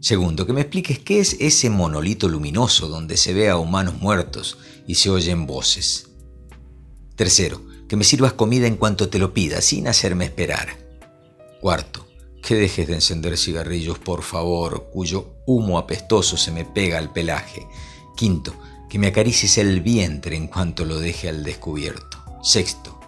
Segundo, 0.00 0.46
que 0.46 0.52
me 0.52 0.60
expliques 0.60 0.98
qué 0.98 1.20
es 1.20 1.36
ese 1.40 1.70
monolito 1.70 2.28
luminoso 2.28 2.88
donde 2.88 3.16
se 3.16 3.34
ve 3.34 3.48
a 3.48 3.56
humanos 3.56 4.00
muertos 4.00 4.58
y 4.86 4.94
se 4.94 5.10
oyen 5.10 5.46
voces. 5.46 6.08
Tercero, 7.16 7.60
que 7.88 7.96
me 7.96 8.04
sirvas 8.04 8.32
comida 8.32 8.66
en 8.66 8.76
cuanto 8.76 9.08
te 9.08 9.18
lo 9.18 9.34
pida, 9.34 9.60
sin 9.60 9.88
hacerme 9.88 10.26
esperar. 10.26 10.68
Cuarto, 11.60 12.06
que 12.42 12.54
dejes 12.54 12.86
de 12.86 12.94
encender 12.94 13.36
cigarrillos, 13.36 13.98
por 13.98 14.22
favor, 14.22 14.88
cuyo 14.92 15.34
humo 15.46 15.78
apestoso 15.78 16.36
se 16.36 16.52
me 16.52 16.64
pega 16.64 16.98
al 16.98 17.12
pelaje. 17.12 17.66
Quinto, 18.18 18.52
que 18.88 18.98
me 18.98 19.06
acaricies 19.06 19.58
el 19.58 19.80
vientre 19.80 20.34
en 20.34 20.48
cuanto 20.48 20.84
lo 20.84 20.98
deje 20.98 21.28
al 21.28 21.44
descubierto. 21.44 22.18
Sexto, 22.42 22.98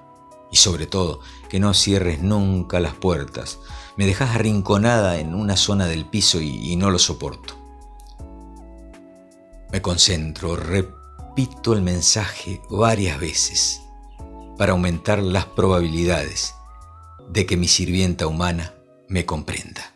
y 0.52 0.56
sobre 0.56 0.86
todo, 0.86 1.18
que 1.48 1.58
no 1.58 1.74
cierres 1.74 2.22
nunca 2.22 2.78
las 2.78 2.94
puertas. 2.94 3.58
Me 3.96 4.06
dejas 4.06 4.36
arrinconada 4.36 5.18
en 5.18 5.34
una 5.34 5.56
zona 5.56 5.86
del 5.86 6.04
piso 6.04 6.40
y, 6.40 6.72
y 6.72 6.76
no 6.76 6.92
lo 6.92 7.00
soporto. 7.00 7.58
Me 9.72 9.82
concentro, 9.82 10.54
repito 10.54 11.72
el 11.72 11.82
mensaje 11.82 12.60
varias 12.70 13.18
veces 13.18 13.80
para 14.56 14.70
aumentar 14.70 15.18
las 15.18 15.46
probabilidades 15.46 16.54
de 17.28 17.46
que 17.46 17.56
mi 17.56 17.66
sirvienta 17.66 18.28
humana 18.28 18.74
me 19.08 19.26
comprenda. 19.26 19.92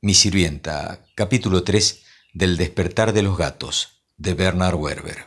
Mi 0.00 0.14
sirvienta, 0.14 1.04
capítulo 1.14 1.62
3 1.62 2.05
del 2.36 2.58
despertar 2.58 3.14
de 3.14 3.22
los 3.22 3.38
gatos, 3.38 4.02
de 4.18 4.34
Bernard 4.34 4.78
Werber. 4.78 5.24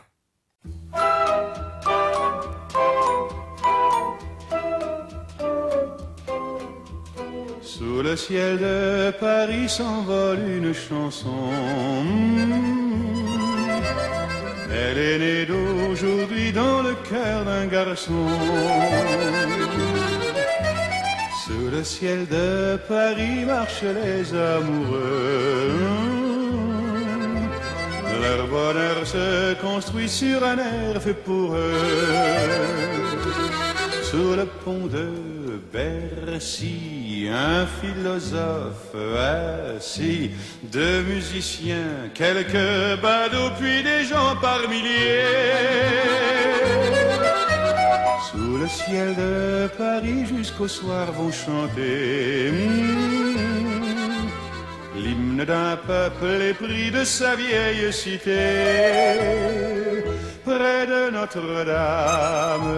Sous 7.62 8.02
le 8.02 8.16
ciel 8.16 8.58
de 8.58 9.12
Paris 9.18 9.68
s'envole 9.68 10.38
une 10.58 10.72
chanson. 10.72 11.50
Elle 14.72 14.98
est 14.98 15.18
née 15.18 15.46
d'aujourd'hui 15.46 16.52
dans 16.52 16.82
le 16.82 16.94
cœur 17.10 17.44
d'un 17.44 17.66
garçon. 17.66 18.28
Sous 21.44 21.70
le 21.72 21.82
ciel 21.82 22.28
de 22.28 22.78
Paris 22.88 23.44
marchent 23.44 23.82
les 23.82 24.32
amoureux. 24.32 26.29
Leur 28.20 28.46
bonheur 28.48 29.06
se 29.06 29.54
construit 29.54 30.08
sur 30.08 30.44
un 30.44 30.58
air 30.58 31.02
fait 31.02 31.14
pour 31.14 31.54
eux. 31.54 31.72
Sous 34.02 34.34
le 34.34 34.46
pont 34.64 34.86
de 34.86 35.08
Bercy, 35.72 37.28
un 37.32 37.64
philosophe 37.80 38.94
assis, 39.76 40.32
deux 40.64 41.02
musiciens, 41.02 42.10
quelques 42.12 43.00
badauds, 43.00 43.52
puis 43.58 43.82
des 43.82 44.04
gens 44.04 44.34
par 44.40 44.68
milliers. 44.68 45.24
Sous 48.30 48.58
le 48.58 48.68
ciel 48.68 49.14
de 49.14 49.68
Paris 49.78 50.26
jusqu'au 50.26 50.68
soir 50.68 51.12
vont 51.12 51.32
chanter 51.32 52.50
hmm, 52.50 53.79
l'hymne 55.00 55.44
d'un 55.44 55.76
peuple 55.76 56.42
épris 56.52 56.90
de 56.90 57.04
sa 57.04 57.34
vieille 57.34 57.92
cité. 57.92 59.16
Près 60.44 60.86
de 60.86 61.10
Notre-Dame, 61.10 62.70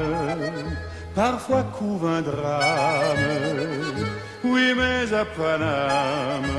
parfois 1.14 1.64
couvre 1.78 2.08
un 2.08 2.22
drame. 2.22 3.18
Oui, 4.44 4.74
mais 4.76 5.12
à 5.14 5.24
Paname, 5.24 6.52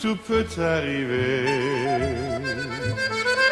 tout 0.00 0.18
peut 0.26 0.46
arriver. 0.58 1.46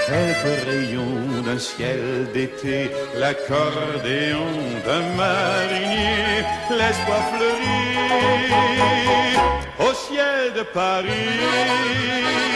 Quelques 0.06 0.64
rayons 0.66 1.42
d'un 1.44 1.58
ciel 1.58 2.28
d'été, 2.32 2.90
l'accordéon 3.16 4.52
d'un 4.84 5.02
marinier, 5.16 6.44
l'espoir 6.70 7.22
fleurit 7.32 8.06
au 9.80 9.92
ciel 9.94 10.52
de 10.56 10.62
Paris. 10.62 12.55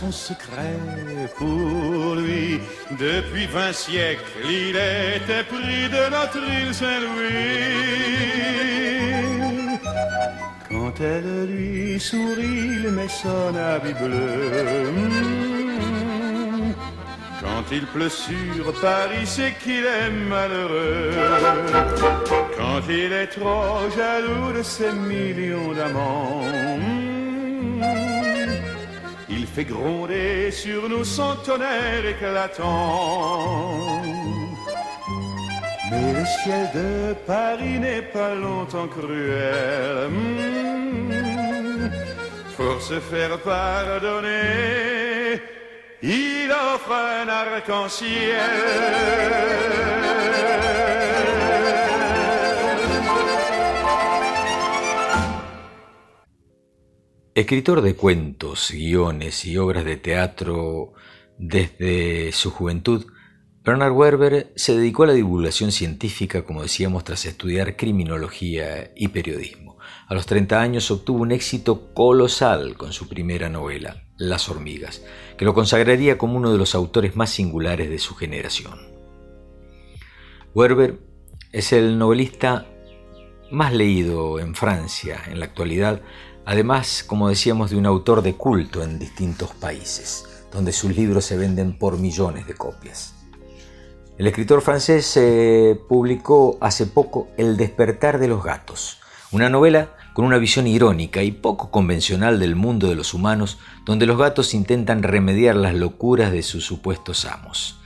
Son 0.00 0.12
secret 0.12 0.78
pour 1.36 2.14
lui. 2.14 2.60
Depuis 3.06 3.46
vingt 3.46 3.72
siècles, 3.72 4.24
il 4.44 4.74
était 5.16 5.44
pris 5.54 5.82
de 5.96 6.02
notre 6.16 6.42
île 6.60 6.74
Saint-Louis. 6.80 7.30
Quand 10.70 10.96
elle 11.00 11.32
lui 11.52 12.00
sourit, 12.08 12.62
il 12.76 12.84
met 12.96 13.12
son 13.22 13.50
habit 13.72 13.96
bleu. 14.02 14.36
Quand 17.42 17.64
il 17.72 17.84
pleut 17.94 18.16
sur 18.28 18.64
Paris, 18.80 19.26
c'est 19.36 19.54
qu'il 19.62 19.84
est 20.00 20.14
malheureux. 20.34 21.10
Quand 22.58 22.82
il 22.88 23.12
est 23.12 23.30
trop 23.38 23.78
jaloux 23.96 24.52
de 24.58 24.62
ses 24.62 24.92
millions 24.92 25.72
d'amants, 25.78 26.29
fait 29.60 29.64
gronder 29.64 30.50
sur 30.50 30.88
nous 30.88 31.04
son 31.04 31.36
tonnerre 31.44 32.06
éclatant. 32.06 34.02
Mais 35.90 36.12
le 36.18 36.24
ciel 36.24 36.68
de 36.74 37.14
Paris 37.26 37.78
n'est 37.78 38.02
pas 38.02 38.34
longtemps 38.34 38.88
cruel. 38.88 40.08
Hmm, 40.08 41.90
Pour 42.56 42.80
se 42.80 43.00
faire 43.00 43.38
pardonner, 43.40 45.40
il 46.02 46.50
offre 46.50 46.92
un 46.92 47.28
arc-en-ciel. 47.28 48.40
Escritor 57.32 57.80
de 57.80 57.94
cuentos, 57.94 58.72
guiones 58.72 59.44
y 59.44 59.56
obras 59.56 59.84
de 59.84 59.96
teatro 59.96 60.94
desde 61.38 62.32
su 62.32 62.50
juventud, 62.50 63.06
Bernard 63.62 63.92
Werber 63.92 64.52
se 64.56 64.76
dedicó 64.76 65.04
a 65.04 65.08
la 65.08 65.12
divulgación 65.12 65.70
científica, 65.70 66.44
como 66.44 66.62
decíamos, 66.62 67.04
tras 67.04 67.26
estudiar 67.26 67.76
criminología 67.76 68.90
y 68.96 69.08
periodismo. 69.08 69.78
A 70.08 70.14
los 70.14 70.26
30 70.26 70.60
años 70.60 70.90
obtuvo 70.90 71.22
un 71.22 71.30
éxito 71.30 71.94
colosal 71.94 72.76
con 72.76 72.92
su 72.92 73.08
primera 73.08 73.48
novela, 73.48 74.02
Las 74.16 74.48
hormigas, 74.48 75.04
que 75.38 75.44
lo 75.44 75.54
consagraría 75.54 76.18
como 76.18 76.36
uno 76.36 76.50
de 76.50 76.58
los 76.58 76.74
autores 76.74 77.14
más 77.14 77.30
singulares 77.30 77.90
de 77.90 78.00
su 78.00 78.16
generación. 78.16 78.76
Werber 80.52 80.98
es 81.52 81.72
el 81.72 81.96
novelista 81.96 82.66
más 83.50 83.72
leído 83.72 84.38
en 84.40 84.54
Francia 84.54 85.22
en 85.26 85.40
la 85.40 85.46
actualidad, 85.46 86.02
además, 86.50 87.04
como 87.06 87.28
decíamos, 87.28 87.70
de 87.70 87.76
un 87.76 87.86
autor 87.86 88.22
de 88.22 88.34
culto 88.34 88.82
en 88.82 88.98
distintos 88.98 89.50
países, 89.54 90.24
donde 90.50 90.72
sus 90.72 90.96
libros 90.96 91.24
se 91.24 91.36
venden 91.36 91.78
por 91.78 91.96
millones 91.96 92.48
de 92.48 92.54
copias. 92.54 93.14
El 94.18 94.26
escritor 94.26 94.60
francés 94.60 95.16
eh, 95.16 95.80
publicó 95.88 96.58
hace 96.60 96.86
poco 96.86 97.28
El 97.36 97.56
despertar 97.56 98.18
de 98.18 98.26
los 98.26 98.42
gatos, 98.42 98.98
una 99.30 99.48
novela 99.48 99.94
con 100.12 100.24
una 100.24 100.38
visión 100.38 100.66
irónica 100.66 101.22
y 101.22 101.30
poco 101.30 101.70
convencional 101.70 102.40
del 102.40 102.56
mundo 102.56 102.88
de 102.88 102.96
los 102.96 103.14
humanos, 103.14 103.58
donde 103.86 104.06
los 104.06 104.18
gatos 104.18 104.52
intentan 104.52 105.04
remediar 105.04 105.54
las 105.54 105.76
locuras 105.76 106.32
de 106.32 106.42
sus 106.42 106.64
supuestos 106.64 107.26
amos. 107.26 107.78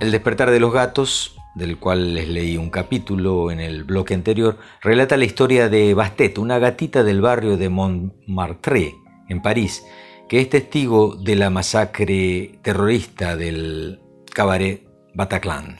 El 0.00 0.10
despertar 0.10 0.50
de 0.50 0.60
los 0.60 0.70
gatos, 0.70 1.39
del 1.54 1.78
cual 1.78 2.14
les 2.14 2.28
leí 2.28 2.56
un 2.56 2.70
capítulo 2.70 3.50
en 3.50 3.60
el 3.60 3.84
bloque 3.84 4.14
anterior, 4.14 4.58
relata 4.82 5.16
la 5.16 5.24
historia 5.24 5.68
de 5.68 5.94
Bastet, 5.94 6.38
una 6.38 6.58
gatita 6.58 7.02
del 7.02 7.20
barrio 7.20 7.56
de 7.56 7.68
Montmartre, 7.68 8.94
en 9.28 9.42
París, 9.42 9.84
que 10.28 10.40
es 10.40 10.50
testigo 10.50 11.16
de 11.16 11.36
la 11.36 11.50
masacre 11.50 12.58
terrorista 12.62 13.36
del 13.36 14.00
cabaret 14.32 14.86
Bataclan. 15.14 15.78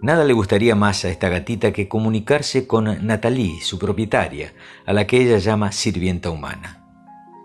Nada 0.00 0.24
le 0.24 0.32
gustaría 0.32 0.74
más 0.74 1.04
a 1.04 1.10
esta 1.10 1.28
gatita 1.28 1.72
que 1.72 1.86
comunicarse 1.86 2.66
con 2.66 3.06
Natalie, 3.06 3.60
su 3.60 3.78
propietaria, 3.78 4.52
a 4.84 4.92
la 4.92 5.06
que 5.06 5.22
ella 5.22 5.38
llama 5.38 5.70
sirvienta 5.70 6.30
humana. 6.30 6.84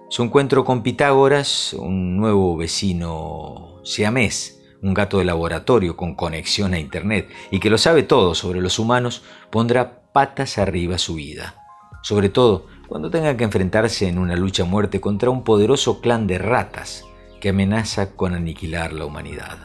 Su 0.10 0.24
encuentro 0.24 0.66
con 0.66 0.82
Pitágoras, 0.82 1.74
un 1.74 2.18
nuevo 2.18 2.58
vecino 2.58 3.80
siamés, 3.84 4.57
un 4.88 4.94
gato 4.94 5.20
de 5.20 5.26
laboratorio 5.26 5.96
con 5.96 6.16
conexión 6.16 6.74
a 6.74 6.80
Internet 6.80 7.30
y 7.52 7.60
que 7.60 7.70
lo 7.70 7.78
sabe 7.78 8.04
todo 8.04 8.36
sobre 8.36 8.62
los 8.62 8.80
humanos, 8.80 9.24
pondrá 9.50 10.02
patas 10.12 10.58
arriba 10.58 10.98
su 10.98 11.16
vida. 11.16 11.56
Sobre 12.02 12.30
todo 12.30 12.68
cuando 12.88 13.12
tenga 13.12 13.36
que 13.36 13.44
enfrentarse 13.44 14.08
en 14.08 14.18
una 14.18 14.36
lucha 14.36 14.64
a 14.64 14.66
muerte 14.66 15.02
contra 15.02 15.30
un 15.30 15.44
poderoso 15.44 16.00
clan 16.00 16.26
de 16.26 16.38
ratas 16.38 17.04
que 17.42 17.50
amenaza 17.50 18.16
con 18.16 18.34
aniquilar 18.34 18.94
la 18.94 19.06
humanidad. 19.06 19.58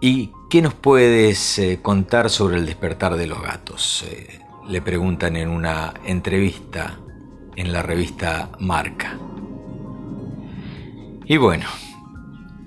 ¿Y 0.00 0.30
qué 0.50 0.62
nos 0.62 0.74
puedes 0.74 1.58
eh, 1.58 1.80
contar 1.82 2.30
sobre 2.30 2.58
el 2.58 2.66
despertar 2.66 3.16
de 3.16 3.26
los 3.26 3.42
gatos? 3.42 4.04
Eh, 4.08 4.40
le 4.68 4.82
preguntan 4.82 5.36
en 5.36 5.48
una 5.48 5.94
entrevista 6.04 6.98
en 7.56 7.72
la 7.72 7.82
revista 7.82 8.50
Marca. 8.60 9.18
Y 11.26 11.36
bueno, 11.38 11.64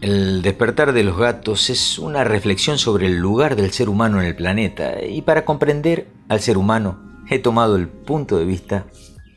el 0.01 0.43
despertar 0.43 0.93
de 0.93 1.03
los 1.03 1.17
gatos 1.17 1.71
es 1.71 1.97
una 1.97 2.23
reflexión 2.23 2.77
sobre 2.77 3.07
el 3.07 3.17
lugar 3.17 3.55
del 3.55 3.71
ser 3.71 3.89
humano 3.89 4.21
en 4.21 4.27
el 4.27 4.35
planeta 4.35 5.03
y 5.03 5.23
para 5.23 5.43
comprender 5.43 6.07
al 6.29 6.39
ser 6.39 6.57
humano 6.57 7.23
he 7.29 7.39
tomado 7.39 7.75
el 7.75 7.87
punto 7.87 8.37
de 8.37 8.45
vista 8.45 8.85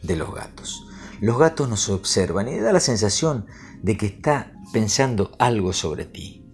de 0.03 0.17
los 0.17 0.35
gatos. 0.35 0.87
Los 1.21 1.39
gatos 1.39 1.69
nos 1.69 1.89
observan 1.89 2.49
y 2.49 2.59
da 2.59 2.73
la 2.73 2.81
sensación 2.81 3.47
de 3.83 3.97
que 3.97 4.07
está 4.07 4.53
pensando 4.73 5.33
algo 5.39 5.73
sobre 5.73 6.05
ti. 6.05 6.45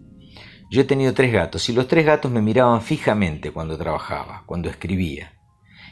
Yo 0.71 0.83
he 0.83 0.85
tenido 0.85 1.13
tres 1.13 1.33
gatos 1.33 1.69
y 1.69 1.73
los 1.73 1.89
tres 1.89 2.07
gatos 2.07 2.31
me 2.31 2.43
miraban 2.43 2.83
fijamente 2.83 3.51
cuando 3.51 3.77
trabajaba, 3.77 4.45
cuando 4.47 4.69
escribía. 4.69 5.33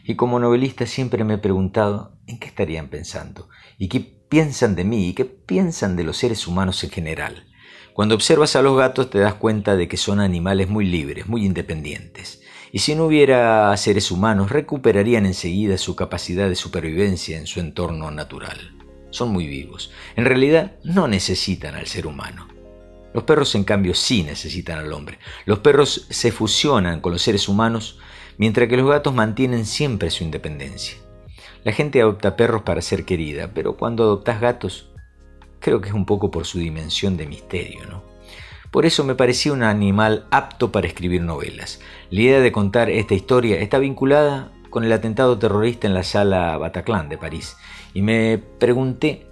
Y 0.05 0.15
como 0.15 0.39
novelista 0.39 0.87
siempre 0.87 1.25
me 1.25 1.35
he 1.35 1.39
preguntado 1.39 2.17
en 2.27 2.39
qué 2.39 2.47
estarían 2.47 2.89
pensando 2.89 3.49
y 3.77 3.89
qué 3.89 4.01
piensan 4.01 4.77
de 4.77 4.85
mí 4.85 5.09
y 5.09 5.15
qué 5.15 5.25
piensan 5.25 5.97
de 5.97 6.05
los 6.05 6.17
seres 6.17 6.47
humanos 6.47 6.83
en 6.85 6.91
general. 6.91 7.47
Cuando 7.95 8.17
observas 8.17 8.57
a 8.57 8.63
los 8.63 8.77
gatos 8.77 9.09
te 9.09 9.21
das 9.21 9.35
cuenta 9.35 9.77
de 9.77 9.87
que 9.87 9.97
son 9.97 10.19
animales 10.19 10.69
muy 10.69 10.85
libres, 10.85 11.29
muy 11.29 11.47
independientes. 11.47 12.43
Y 12.73 12.81
si 12.81 12.97
no 12.97 13.05
hubiera 13.05 13.77
seres 13.77 14.11
humanos, 14.11 14.51
recuperarían 14.51 15.27
enseguida 15.27 15.79
su 15.79 15.95
capacidad 15.95 16.49
de 16.49 16.57
supervivencia 16.57 17.39
en 17.39 17.47
su 17.47 17.61
entorno 17.61 18.11
natural. 18.11 18.77
Son 19.11 19.29
muy 19.29 19.47
vivos. 19.47 19.93
En 20.17 20.25
realidad 20.25 20.73
no 20.83 21.07
necesitan 21.07 21.77
al 21.77 21.87
ser 21.87 22.09
humano. 22.09 22.49
Los 23.15 23.23
perros, 23.23 23.55
en 23.55 23.63
cambio, 23.63 23.95
sí 23.95 24.25
necesitan 24.25 24.81
al 24.81 24.93
hombre. 24.93 25.21
Los 25.47 25.61
perros 25.61 26.09
se 26.11 26.33
fusionan 26.33 27.01
con 27.01 27.13
los 27.13 27.23
seres 27.23 27.49
humanos, 27.49 28.01
mientras 28.39 28.69
que 28.69 28.77
los 28.77 28.91
gatos 28.91 29.15
mantienen 29.15 29.67
siempre 29.67 30.11
su 30.11 30.25
independencia. 30.25 30.97
La 31.63 31.71
gente 31.71 32.01
adopta 32.01 32.35
perros 32.35 32.63
para 32.63 32.83
ser 32.83 33.05
querida, 33.05 33.53
pero 33.55 33.77
cuando 33.77 34.03
adoptas 34.03 34.41
gatos, 34.41 34.91
creo 35.65 35.81
que 35.81 35.89
es 35.89 35.95
un 35.95 36.05
poco 36.05 36.31
por 36.31 36.45
su 36.45 36.59
dimensión 36.59 37.17
de 37.17 37.27
misterio, 37.27 37.87
¿no? 37.87 38.03
Por 38.71 38.85
eso 38.85 39.03
me 39.03 39.15
parecía 39.15 39.53
un 39.55 39.63
animal 39.63 40.27
apto 40.31 40.71
para 40.71 40.87
escribir 40.87 41.23
novelas. 41.23 41.81
La 42.11 42.21
idea 42.21 42.41
de 42.41 42.53
contar 42.53 42.91
esta 42.91 43.15
historia 43.15 43.59
está 43.61 43.79
vinculada 43.79 44.53
con 44.69 44.85
el 44.85 44.93
atentado 44.93 45.39
terrorista 45.39 45.87
en 45.87 45.95
la 45.95 46.03
sala 46.03 46.59
Bataclan 46.59 47.09
de 47.09 47.17
París, 47.17 47.57
y 47.95 48.03
me 48.03 48.37
pregunté 48.59 49.27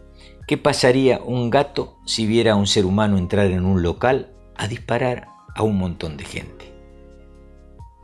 ¿Qué 0.47 0.57
pasaría 0.57 1.21
un 1.21 1.51
gato 1.51 1.99
si 2.05 2.27
viera 2.27 2.53
a 2.53 2.57
un 2.57 2.67
ser 2.67 2.85
humano 2.85 3.17
entrar 3.19 3.47
en 3.47 3.65
un 3.65 3.83
local 3.83 4.33
a 4.57 4.67
disparar 4.67 5.29
a 5.55 5.63
un 5.63 5.77
montón 5.77 6.17
de 6.17 6.25
gente? 6.25 6.73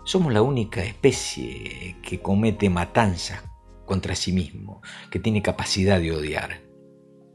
Somos 0.04 0.32
la 0.32 0.42
única 0.42 0.84
especie 0.84 1.96
que 2.02 2.20
comete 2.20 2.70
matanzas 2.70 3.42
contra 3.86 4.14
sí 4.14 4.32
mismo, 4.32 4.82
que 5.10 5.18
tiene 5.18 5.42
capacidad 5.42 5.98
de 5.98 6.12
odiar. 6.12 6.67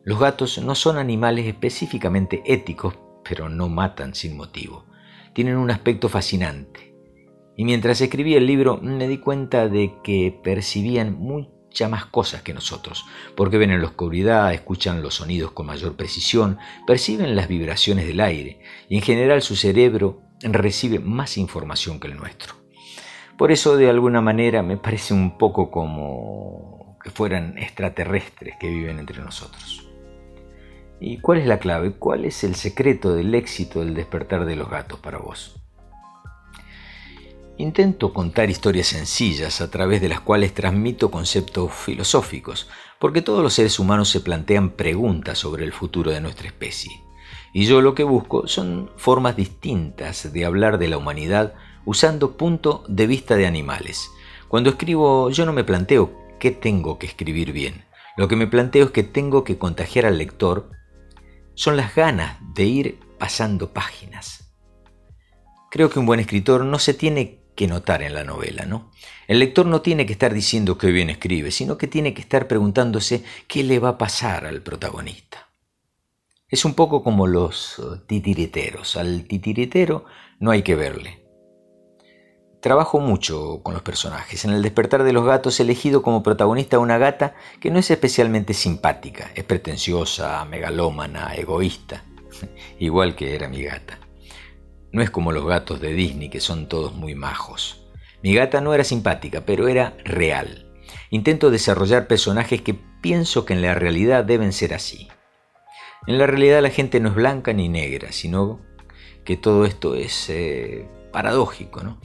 Los 0.03 0.19
gatos 0.19 0.57
no 0.57 0.75
son 0.75 0.97
animales 0.97 1.45
específicamente 1.45 2.43
éticos, 2.45 2.95
pero 3.23 3.49
no 3.49 3.69
matan 3.69 4.15
sin 4.15 4.35
motivo. 4.35 4.85
Tienen 5.33 5.57
un 5.57 5.71
aspecto 5.71 6.09
fascinante. 6.09 6.93
Y 7.55 7.65
mientras 7.65 8.01
escribía 8.01 8.37
el 8.37 8.47
libro 8.47 8.77
me 8.81 9.07
di 9.07 9.17
cuenta 9.17 9.69
de 9.69 9.95
que 10.03 10.37
percibían 10.43 11.17
muy 11.17 11.47
más 11.89 12.05
cosas 12.05 12.43
que 12.43 12.53
nosotros, 12.53 13.05
porque 13.35 13.57
ven 13.57 13.71
en 13.71 13.81
la 13.81 13.87
oscuridad, 13.87 14.53
escuchan 14.53 15.01
los 15.01 15.15
sonidos 15.15 15.51
con 15.51 15.65
mayor 15.65 15.95
precisión, 15.95 16.57
perciben 16.85 17.35
las 17.35 17.47
vibraciones 17.47 18.05
del 18.05 18.21
aire 18.21 18.59
y 18.87 18.95
en 18.95 19.01
general 19.01 19.41
su 19.41 19.55
cerebro 19.55 20.21
recibe 20.41 20.99
más 20.99 21.37
información 21.37 21.99
que 21.99 22.07
el 22.07 22.17
nuestro. 22.17 22.53
Por 23.37 23.51
eso 23.51 23.75
de 23.75 23.89
alguna 23.89 24.21
manera 24.21 24.61
me 24.61 24.77
parece 24.77 25.13
un 25.13 25.37
poco 25.37 25.71
como 25.71 26.97
que 27.03 27.09
fueran 27.09 27.57
extraterrestres 27.57 28.55
que 28.59 28.69
viven 28.69 28.99
entre 28.99 29.19
nosotros. 29.19 29.82
¿Y 30.99 31.19
cuál 31.19 31.39
es 31.39 31.47
la 31.47 31.59
clave? 31.59 31.91
¿Cuál 31.91 32.25
es 32.25 32.43
el 32.43 32.55
secreto 32.55 33.13
del 33.13 33.35
éxito 33.35 33.79
del 33.79 33.93
despertar 33.93 34.45
de 34.45 34.55
los 34.55 34.69
gatos 34.69 34.99
para 34.99 35.17
vos? 35.17 35.59
Intento 37.57 38.13
contar 38.13 38.49
historias 38.49 38.87
sencillas 38.87 39.61
a 39.61 39.69
través 39.69 40.01
de 40.01 40.09
las 40.09 40.21
cuales 40.21 40.53
transmito 40.53 41.11
conceptos 41.11 41.71
filosóficos, 41.71 42.67
porque 42.99 43.21
todos 43.21 43.43
los 43.43 43.53
seres 43.53 43.77
humanos 43.79 44.09
se 44.09 44.21
plantean 44.21 44.71
preguntas 44.71 45.37
sobre 45.37 45.63
el 45.63 45.71
futuro 45.71 46.09
de 46.09 46.21
nuestra 46.21 46.47
especie. 46.47 46.91
Y 47.53 47.65
yo 47.65 47.81
lo 47.81 47.93
que 47.93 48.03
busco 48.03 48.47
son 48.47 48.89
formas 48.97 49.35
distintas 49.35 50.33
de 50.33 50.45
hablar 50.45 50.79
de 50.79 50.87
la 50.87 50.97
humanidad 50.97 51.53
usando 51.85 52.37
punto 52.37 52.83
de 52.87 53.05
vista 53.05 53.35
de 53.35 53.45
animales. 53.45 54.09
Cuando 54.47 54.71
escribo 54.71 55.29
yo 55.29 55.45
no 55.45 55.53
me 55.53 55.63
planteo 55.63 56.11
qué 56.39 56.49
tengo 56.49 56.97
que 56.97 57.05
escribir 57.05 57.51
bien. 57.51 57.85
Lo 58.17 58.27
que 58.27 58.35
me 58.35 58.47
planteo 58.47 58.85
es 58.85 58.91
que 58.91 59.03
tengo 59.03 59.43
que 59.43 59.57
contagiar 59.59 60.05
al 60.05 60.17
lector 60.17 60.71
son 61.55 61.77
las 61.77 61.95
ganas 61.95 62.37
de 62.53 62.65
ir 62.65 62.99
pasando 63.17 63.73
páginas. 63.73 64.53
Creo 65.71 65.89
que 65.89 65.99
un 65.99 66.05
buen 66.05 66.19
escritor 66.19 66.65
no 66.65 66.79
se 66.79 66.93
tiene 66.93 67.39
que 67.55 67.67
notar 67.67 68.01
en 68.01 68.13
la 68.13 68.23
novela, 68.23 68.65
¿no? 68.65 68.91
El 69.27 69.39
lector 69.39 69.65
no 69.65 69.81
tiene 69.81 70.05
que 70.05 70.13
estar 70.13 70.33
diciendo 70.33 70.77
que 70.77 70.91
bien 70.91 71.09
escribe, 71.09 71.51
sino 71.51 71.77
que 71.77 71.87
tiene 71.87 72.13
que 72.13 72.21
estar 72.21 72.47
preguntándose 72.47 73.23
qué 73.47 73.63
le 73.63 73.79
va 73.79 73.89
a 73.89 73.97
pasar 73.97 74.45
al 74.45 74.61
protagonista. 74.61 75.49
Es 76.47 76.65
un 76.65 76.73
poco 76.73 77.03
como 77.03 77.25
los 77.25 77.79
uh, 77.79 77.97
titiriteros. 78.05 78.95
Al 78.95 79.25
titiritero 79.25 80.05
no 80.39 80.51
hay 80.51 80.61
que 80.61 80.75
verle. 80.75 81.22
Trabajo 82.63 83.01
mucho 83.01 83.59
con 83.61 83.73
los 83.73 83.83
personajes. 83.83 84.45
En 84.45 84.51
el 84.51 84.61
despertar 84.61 85.03
de 85.03 85.11
los 85.11 85.25
gatos 85.25 85.59
he 85.59 85.63
elegido 85.63 86.01
como 86.01 86.23
protagonista 86.23 86.77
a 86.77 86.79
una 86.79 86.97
gata 86.97 87.35
que 87.59 87.69
no 87.69 87.77
es 87.77 87.91
especialmente 87.91 88.53
simpática, 88.53 89.29
es 89.35 89.43
pretenciosa, 89.43 90.45
megalómana, 90.45 91.35
egoísta, 91.35 92.05
igual 92.79 93.17
que 93.17 93.35
era 93.35 93.49
mi 93.49 93.61
gata. 93.63 93.99
No 94.93 95.01
es 95.01 95.09
como 95.09 95.33
los 95.33 95.45
gatos 95.45 95.81
de 95.81 95.91
Disney 95.91 96.29
que 96.29 96.39
son 96.39 96.69
todos 96.69 96.93
muy 96.93 97.15
majos. 97.15 97.85
Mi 98.21 98.33
gata 98.33 98.61
no 98.61 98.73
era 98.73 98.85
simpática, 98.85 99.41
pero 99.45 99.67
era 99.67 99.97
real. 100.05 100.71
Intento 101.09 101.51
desarrollar 101.51 102.07
personajes 102.07 102.61
que 102.61 102.75
pienso 103.01 103.43
que 103.43 103.51
en 103.51 103.61
la 103.61 103.73
realidad 103.73 104.23
deben 104.23 104.53
ser 104.53 104.73
así. 104.73 105.09
En 106.07 106.17
la 106.17 106.27
realidad 106.27 106.61
la 106.61 106.69
gente 106.69 107.01
no 107.01 107.09
es 107.09 107.15
blanca 107.15 107.51
ni 107.51 107.67
negra, 107.67 108.13
sino 108.13 108.61
que 109.25 109.35
todo 109.35 109.65
esto 109.65 109.95
es 109.95 110.29
eh, 110.29 110.87
paradójico, 111.11 111.83
¿no? 111.83 111.99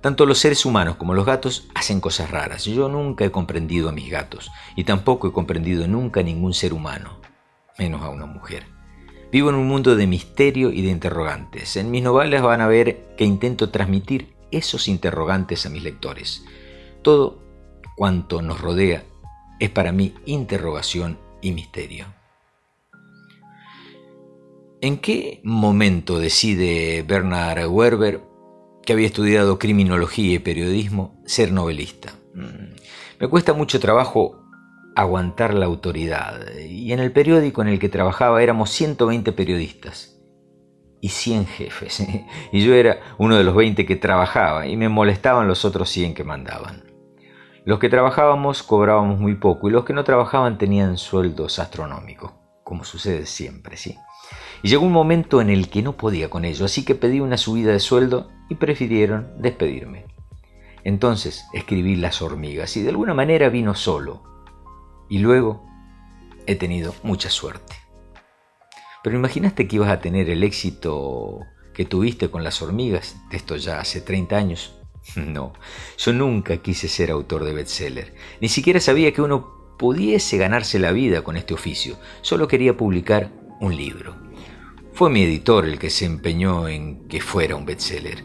Tanto 0.00 0.24
los 0.24 0.38
seres 0.38 0.64
humanos 0.64 0.96
como 0.96 1.14
los 1.14 1.26
gatos 1.26 1.68
hacen 1.74 2.00
cosas 2.00 2.30
raras. 2.30 2.64
Yo 2.64 2.88
nunca 2.88 3.24
he 3.24 3.30
comprendido 3.30 3.88
a 3.88 3.92
mis 3.92 4.10
gatos 4.10 4.50
y 4.74 4.84
tampoco 4.84 5.28
he 5.28 5.32
comprendido 5.32 5.86
nunca 5.86 6.20
a 6.20 6.22
ningún 6.22 6.54
ser 6.54 6.72
humano, 6.72 7.18
menos 7.78 8.02
a 8.02 8.08
una 8.08 8.26
mujer. 8.26 8.64
Vivo 9.30 9.50
en 9.50 9.56
un 9.56 9.68
mundo 9.68 9.94
de 9.96 10.06
misterio 10.06 10.72
y 10.72 10.82
de 10.82 10.90
interrogantes. 10.90 11.76
En 11.76 11.90
mis 11.90 12.02
novelas 12.02 12.42
van 12.42 12.62
a 12.62 12.66
ver 12.66 13.14
que 13.16 13.24
intento 13.24 13.70
transmitir 13.70 14.34
esos 14.50 14.88
interrogantes 14.88 15.66
a 15.66 15.68
mis 15.68 15.82
lectores. 15.82 16.44
Todo 17.02 17.42
cuanto 17.96 18.42
nos 18.42 18.60
rodea 18.60 19.04
es 19.60 19.70
para 19.70 19.92
mí 19.92 20.14
interrogación 20.24 21.18
y 21.42 21.52
misterio. 21.52 22.06
¿En 24.80 24.96
qué 24.96 25.40
momento 25.44 26.18
decide 26.18 27.04
Bernard 27.06 27.68
Werber, 27.68 28.29
que 28.84 28.92
había 28.92 29.06
estudiado 29.06 29.58
criminología 29.58 30.34
y 30.34 30.38
periodismo, 30.38 31.20
ser 31.26 31.52
novelista? 31.52 32.12
Mm, 32.34 32.74
me 33.20 33.28
cuesta 33.28 33.52
mucho 33.52 33.80
trabajo 33.80 34.40
aguantar 34.96 35.54
la 35.54 35.66
autoridad. 35.66 36.40
Y 36.58 36.92
en 36.92 37.00
el 37.00 37.12
periódico 37.12 37.62
en 37.62 37.68
el 37.68 37.78
que 37.78 37.88
trabajaba 37.88 38.42
éramos 38.42 38.70
120 38.70 39.32
periodistas 39.32 40.20
y 41.00 41.08
100 41.08 41.46
jefes. 41.46 42.06
Y 42.52 42.64
yo 42.64 42.74
era 42.74 43.00
uno 43.18 43.36
de 43.36 43.44
los 43.44 43.54
20 43.54 43.86
que 43.86 43.96
trabajaba 43.96 44.66
y 44.66 44.76
me 44.76 44.88
molestaban 44.88 45.48
los 45.48 45.64
otros 45.64 45.88
100 45.90 46.14
que 46.14 46.24
mandaban. 46.24 46.84
Los 47.64 47.78
que 47.78 47.88
trabajábamos 47.88 48.62
cobrábamos 48.62 49.20
muy 49.20 49.34
poco 49.34 49.68
y 49.68 49.72
los 49.72 49.84
que 49.84 49.92
no 49.92 50.02
trabajaban 50.04 50.58
tenían 50.58 50.96
sueldos 50.96 51.58
astronómicos, 51.58 52.32
como 52.64 52.84
sucede 52.84 53.26
siempre, 53.26 53.76
¿sí? 53.76 53.96
Y 54.62 54.68
llegó 54.68 54.84
un 54.84 54.92
momento 54.92 55.40
en 55.40 55.50
el 55.50 55.68
que 55.68 55.82
no 55.82 55.96
podía 55.96 56.30
con 56.30 56.44
ello, 56.44 56.64
así 56.64 56.84
que 56.84 56.94
pedí 56.94 57.20
una 57.20 57.36
subida 57.36 57.72
de 57.72 57.80
sueldo 57.80 58.30
y 58.50 58.56
prefirieron 58.56 59.32
despedirme. 59.38 60.04
Entonces 60.84 61.46
escribí 61.54 61.96
Las 61.96 62.20
hormigas 62.20 62.76
y 62.76 62.82
de 62.82 62.90
alguna 62.90 63.14
manera 63.14 63.48
vino 63.48 63.74
solo, 63.74 64.22
y 65.08 65.18
luego 65.18 65.66
he 66.46 66.56
tenido 66.56 66.94
mucha 67.02 67.30
suerte. 67.30 67.76
Pero 69.02 69.16
imaginaste 69.16 69.66
que 69.66 69.76
ibas 69.76 69.90
a 69.90 70.00
tener 70.00 70.28
el 70.28 70.42
éxito 70.42 71.40
que 71.72 71.84
tuviste 71.86 72.30
con 72.30 72.44
las 72.44 72.60
hormigas, 72.60 73.16
de 73.30 73.38
esto 73.38 73.56
ya 73.56 73.80
hace 73.80 74.02
30 74.02 74.36
años. 74.36 74.76
No, 75.16 75.54
yo 75.96 76.12
nunca 76.12 76.58
quise 76.58 76.86
ser 76.86 77.10
autor 77.10 77.44
de 77.44 77.54
bestseller, 77.54 78.14
ni 78.40 78.48
siquiera 78.48 78.80
sabía 78.80 79.12
que 79.12 79.22
uno 79.22 79.74
pudiese 79.78 80.36
ganarse 80.36 80.78
la 80.78 80.92
vida 80.92 81.22
con 81.22 81.38
este 81.38 81.54
oficio, 81.54 81.96
solo 82.20 82.46
quería 82.46 82.76
publicar 82.76 83.32
un 83.60 83.74
libro. 83.74 84.14
Fue 84.92 85.08
mi 85.08 85.22
editor 85.22 85.64
el 85.64 85.78
que 85.78 85.88
se 85.88 86.04
empeñó 86.04 86.68
en 86.68 87.08
que 87.08 87.22
fuera 87.22 87.56
un 87.56 87.64
bestseller. 87.64 88.22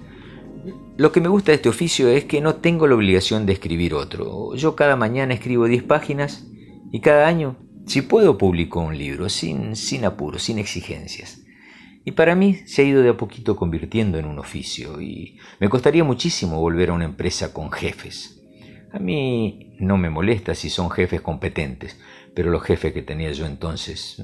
Lo 0.97 1.11
que 1.11 1.19
me 1.19 1.27
gusta 1.27 1.51
de 1.51 1.57
este 1.57 1.67
oficio 1.67 2.07
es 2.07 2.23
que 2.23 2.39
no 2.39 2.55
tengo 2.55 2.87
la 2.87 2.95
obligación 2.95 3.45
de 3.45 3.51
escribir 3.51 3.93
otro. 3.93 4.55
Yo 4.55 4.77
cada 4.77 4.95
mañana 4.95 5.33
escribo 5.33 5.65
10 5.65 5.83
páginas 5.83 6.47
y 6.89 7.01
cada 7.01 7.27
año, 7.27 7.57
si 7.85 8.01
puedo, 8.01 8.37
publico 8.37 8.79
un 8.79 8.97
libro, 8.97 9.27
sin, 9.27 9.75
sin 9.75 10.05
apuro, 10.05 10.39
sin 10.39 10.57
exigencias. 10.57 11.41
Y 12.05 12.11
para 12.11 12.33
mí 12.33 12.59
se 12.65 12.81
ha 12.81 12.85
ido 12.85 13.01
de 13.01 13.09
a 13.09 13.17
poquito 13.17 13.57
convirtiendo 13.57 14.17
en 14.17 14.25
un 14.25 14.39
oficio 14.39 15.01
y 15.01 15.37
me 15.59 15.67
costaría 15.67 16.05
muchísimo 16.05 16.61
volver 16.61 16.91
a 16.91 16.93
una 16.93 17.03
empresa 17.05 17.51
con 17.51 17.71
jefes. 17.71 18.41
A 18.93 18.99
mí 18.99 19.75
no 19.79 19.97
me 19.97 20.09
molesta 20.09 20.55
si 20.55 20.69
son 20.69 20.89
jefes 20.89 21.19
competentes, 21.19 21.99
pero 22.35 22.51
los 22.51 22.63
jefes 22.63 22.93
que 22.93 23.01
tenía 23.01 23.31
yo 23.31 23.45
entonces 23.45 24.21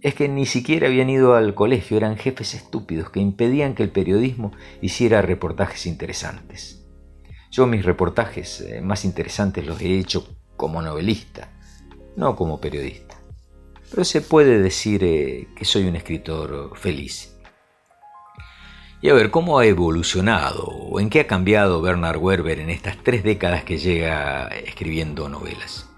es 0.00 0.14
que 0.14 0.28
ni 0.28 0.46
siquiera 0.46 0.86
habían 0.86 1.10
ido 1.10 1.34
al 1.34 1.54
colegio, 1.54 1.96
eran 1.96 2.16
jefes 2.16 2.54
estúpidos 2.54 3.10
que 3.10 3.20
impedían 3.20 3.74
que 3.74 3.82
el 3.82 3.90
periodismo 3.90 4.52
hiciera 4.80 5.20
reportajes 5.20 5.86
interesantes. 5.86 6.86
Yo 7.50 7.66
mis 7.66 7.84
reportajes 7.84 8.60
eh, 8.60 8.80
más 8.80 9.04
interesantes 9.04 9.66
los 9.66 9.80
he 9.80 9.98
hecho 9.98 10.26
como 10.56 10.80
novelista 10.80 11.50
no 12.16 12.36
como 12.36 12.60
periodista. 12.60 13.16
Pero 13.90 14.04
se 14.04 14.20
puede 14.20 14.60
decir 14.60 15.02
eh, 15.02 15.48
que 15.56 15.64
soy 15.64 15.86
un 15.86 15.96
escritor 15.96 16.76
feliz. 16.76 17.36
Y 19.02 19.08
a 19.08 19.14
ver, 19.14 19.30
¿cómo 19.30 19.58
ha 19.58 19.66
evolucionado 19.66 20.64
o 20.64 21.00
en 21.00 21.08
qué 21.08 21.20
ha 21.20 21.26
cambiado 21.26 21.80
Bernard 21.80 22.18
Werber 22.18 22.60
en 22.60 22.70
estas 22.70 22.98
tres 23.02 23.24
décadas 23.24 23.64
que 23.64 23.78
llega 23.78 24.48
escribiendo 24.48 25.28
novelas? 25.28 25.89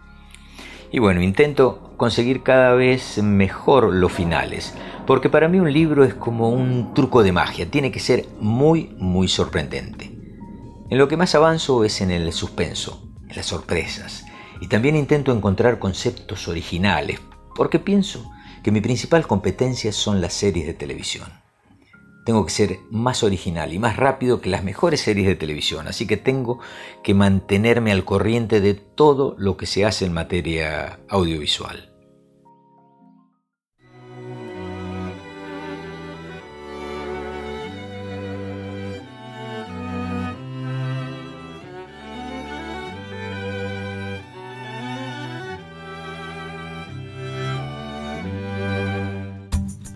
Y 0.92 0.98
bueno, 0.98 1.22
intento 1.22 1.94
conseguir 1.96 2.42
cada 2.42 2.74
vez 2.74 3.16
mejor 3.22 3.94
los 3.94 4.12
finales, 4.12 4.74
porque 5.06 5.30
para 5.30 5.48
mí 5.48 5.58
un 5.58 5.72
libro 5.72 6.04
es 6.04 6.12
como 6.12 6.50
un 6.50 6.92
truco 6.92 7.22
de 7.22 7.32
magia, 7.32 7.70
tiene 7.70 7.90
que 7.90 7.98
ser 7.98 8.26
muy, 8.38 8.94
muy 8.98 9.26
sorprendente. 9.26 10.10
En 10.90 10.98
lo 10.98 11.08
que 11.08 11.16
más 11.16 11.34
avanzo 11.34 11.84
es 11.84 12.02
en 12.02 12.10
el 12.10 12.30
suspenso, 12.34 13.08
en 13.26 13.36
las 13.36 13.46
sorpresas, 13.46 14.26
y 14.60 14.68
también 14.68 14.94
intento 14.94 15.32
encontrar 15.32 15.78
conceptos 15.78 16.46
originales, 16.46 17.20
porque 17.56 17.78
pienso 17.78 18.30
que 18.62 18.70
mi 18.70 18.82
principal 18.82 19.26
competencia 19.26 19.92
son 19.92 20.20
las 20.20 20.34
series 20.34 20.66
de 20.66 20.74
televisión. 20.74 21.41
Tengo 22.24 22.44
que 22.44 22.52
ser 22.52 22.78
más 22.90 23.22
original 23.22 23.72
y 23.72 23.78
más 23.78 23.96
rápido 23.96 24.40
que 24.40 24.50
las 24.50 24.62
mejores 24.62 25.00
series 25.00 25.26
de 25.26 25.34
televisión, 25.34 25.88
así 25.88 26.06
que 26.06 26.16
tengo 26.16 26.60
que 27.02 27.14
mantenerme 27.14 27.92
al 27.92 28.04
corriente 28.04 28.60
de 28.60 28.74
todo 28.74 29.34
lo 29.38 29.56
que 29.56 29.66
se 29.66 29.84
hace 29.84 30.04
en 30.04 30.12
materia 30.12 31.00
audiovisual. 31.08 31.91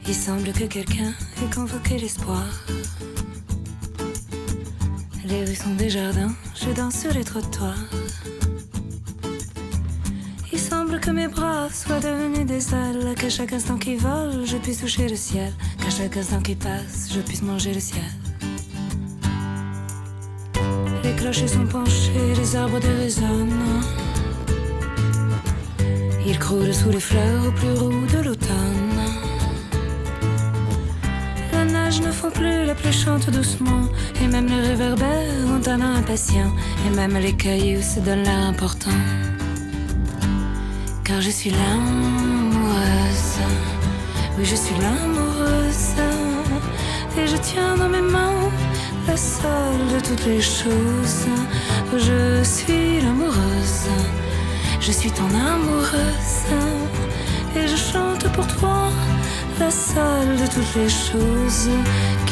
Il 0.08 0.14
semble 0.14 0.52
que 0.52 0.64
quelqu'un 0.64 1.12
ait 1.42 1.52
convoqué 1.52 1.98
l'espoir. 1.98 2.44
Les 5.24 5.44
rues 5.44 5.56
sont 5.56 5.74
des 5.74 5.90
jardins, 5.90 6.32
je 6.54 6.70
danse 6.70 7.00
sur 7.00 7.12
les 7.12 7.24
trottoirs. 7.24 7.74
Il 10.52 10.60
semble 10.60 11.00
que 11.00 11.10
mes 11.10 11.26
bras 11.26 11.68
soient 11.70 11.98
devenus 11.98 12.46
des 12.46 12.72
ailes, 12.72 13.14
qu'à 13.18 13.28
chaque 13.28 13.52
instant 13.52 13.76
qui 13.78 13.96
vole, 13.96 14.46
je 14.46 14.56
puisse 14.58 14.80
toucher 14.80 15.08
le 15.08 15.16
ciel, 15.16 15.52
qu'à 15.78 15.90
chaque 15.90 16.16
instant 16.16 16.40
qui 16.40 16.54
passe, 16.54 17.08
je 17.12 17.20
puisse 17.20 17.42
manger 17.42 17.74
le 17.74 17.80
ciel. 17.80 18.12
Les 21.02 21.16
clochers 21.16 21.48
sont 21.48 21.66
penchés, 21.66 22.34
les 22.36 22.54
arbres 22.54 22.78
dérésonnent. 22.78 23.82
Ils 26.24 26.38
croulent 26.38 26.74
sous 26.74 26.90
les 26.90 27.00
fleurs 27.00 27.46
au 27.48 27.50
plus 27.50 27.72
roux 27.72 28.06
de 28.06 28.18
l'automne. 28.18 28.45
Plus, 32.36 32.66
la 32.66 32.74
pluie 32.74 32.92
chante 32.92 33.30
doucement. 33.30 33.84
Et 34.22 34.26
même 34.26 34.46
les 34.46 34.60
réverbères 34.70 35.44
ont 35.54 35.68
un 35.68 35.80
impatient. 35.80 36.52
Et 36.86 36.94
même 36.94 37.16
les 37.16 37.32
cailloux 37.32 37.82
se 37.82 38.00
donnent 38.00 38.22
l'air 38.22 38.46
important. 38.52 38.98
Car 41.04 41.20
je 41.20 41.30
suis 41.30 41.50
l'amoureuse. 41.50 43.38
Oui, 44.36 44.44
je 44.44 44.56
suis 44.56 44.76
l'amoureuse. 44.84 45.94
Et 47.18 47.26
je 47.26 47.36
tiens 47.36 47.76
dans 47.76 47.88
mes 47.88 48.06
mains 48.14 48.50
la 49.08 49.16
seule 49.16 49.86
de 49.94 50.00
toutes 50.06 50.26
les 50.26 50.42
choses. 50.42 51.26
Je 52.06 52.42
suis 52.42 53.00
l'amoureuse. 53.00 53.88
Je 54.80 54.92
suis 54.92 55.10
ton 55.10 55.30
amoureuse. 55.52 56.42
Et 57.56 57.66
je 57.66 57.76
chante 57.76 58.30
pour 58.34 58.46
toi 58.58 58.90
la 59.58 59.70
seule 59.70 60.36
de 60.42 60.46
toutes 60.46 60.74
les 60.76 60.88
choses 60.88 61.70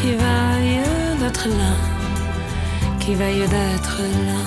qui 0.05 0.13
vaille 0.17 0.83
d'être 1.19 1.49
là, 1.49 1.75
qui 3.01 3.15
vaille 3.15 3.49
d'être 3.55 3.99
là. 4.29 4.41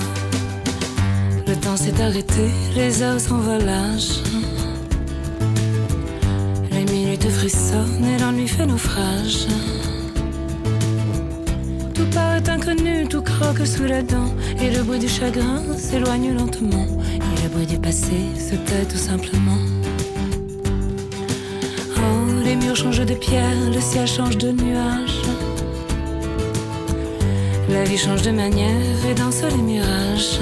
Le 1.48 1.56
temps 1.56 1.76
s'est 1.76 2.00
arrêté, 2.00 2.44
les 2.76 3.02
heures 3.02 3.18
s'envolagent. 3.18 4.22
Les 6.70 6.84
minutes 6.92 7.28
frissonnent 7.28 8.04
et 8.04 8.18
l'ennui 8.20 8.46
fait 8.46 8.66
naufrage. 8.66 9.48
Tout 11.92 12.08
paraît 12.14 12.48
inconnu, 12.48 13.08
tout 13.08 13.22
croque 13.22 13.66
sous 13.66 13.86
la 13.86 14.02
dent. 14.02 14.30
Et 14.60 14.70
le 14.70 14.84
bruit 14.84 15.00
du 15.00 15.08
chagrin 15.08 15.60
s'éloigne 15.76 16.36
lentement. 16.36 16.86
Et 17.28 17.42
le 17.42 17.48
bruit 17.48 17.66
du 17.66 17.78
passé 17.78 18.18
se 18.36 18.54
tait 18.54 18.86
tout 18.88 19.02
simplement. 19.10 19.58
Oh, 21.96 22.44
les 22.44 22.54
murs 22.54 22.76
changent 22.76 23.06
de 23.12 23.14
pierre, 23.14 23.58
le 23.74 23.80
ciel 23.80 24.06
change 24.06 24.38
de 24.38 24.52
nuage. 24.52 25.18
La 27.68 27.84
vie 27.84 27.98
change 27.98 28.22
de 28.22 28.30
manière 28.30 29.06
et 29.08 29.14
danse 29.14 29.42
les 29.42 29.62
mirages. 29.62 30.40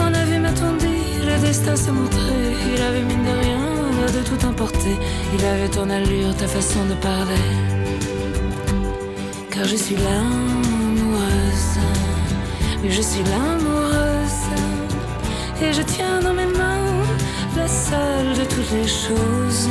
On 0.00 0.14
a 0.14 0.24
vu 0.24 0.38
m'attendir, 0.38 1.26
le 1.26 1.46
destin 1.46 1.76
se 1.76 1.90
montrer. 1.90 2.56
Il 2.74 2.80
avait 2.80 3.02
mine 3.02 3.24
de 3.24 3.38
rien 3.44 3.62
de 4.16 4.22
tout 4.28 4.46
emporter. 4.46 4.96
Il 5.38 5.44
avait 5.44 5.68
ton 5.68 5.88
allure, 5.90 6.34
ta 6.36 6.48
façon 6.48 6.84
de 6.86 6.94
parler. 6.94 7.48
Car 9.50 9.64
je 9.64 9.76
suis 9.76 9.96
l'amoureuse, 9.96 11.78
oui, 12.82 12.90
je 12.90 13.02
suis 13.02 13.24
l'amoureuse. 13.24 14.46
Et 15.62 15.72
je 15.72 15.82
tiens 15.82 16.20
dans 16.22 16.34
mes 16.34 16.46
mains 16.46 17.04
la 17.56 17.68
seule 17.68 18.32
de 18.40 18.44
toutes 18.44 18.72
les 18.72 18.88
choses. 18.88 19.68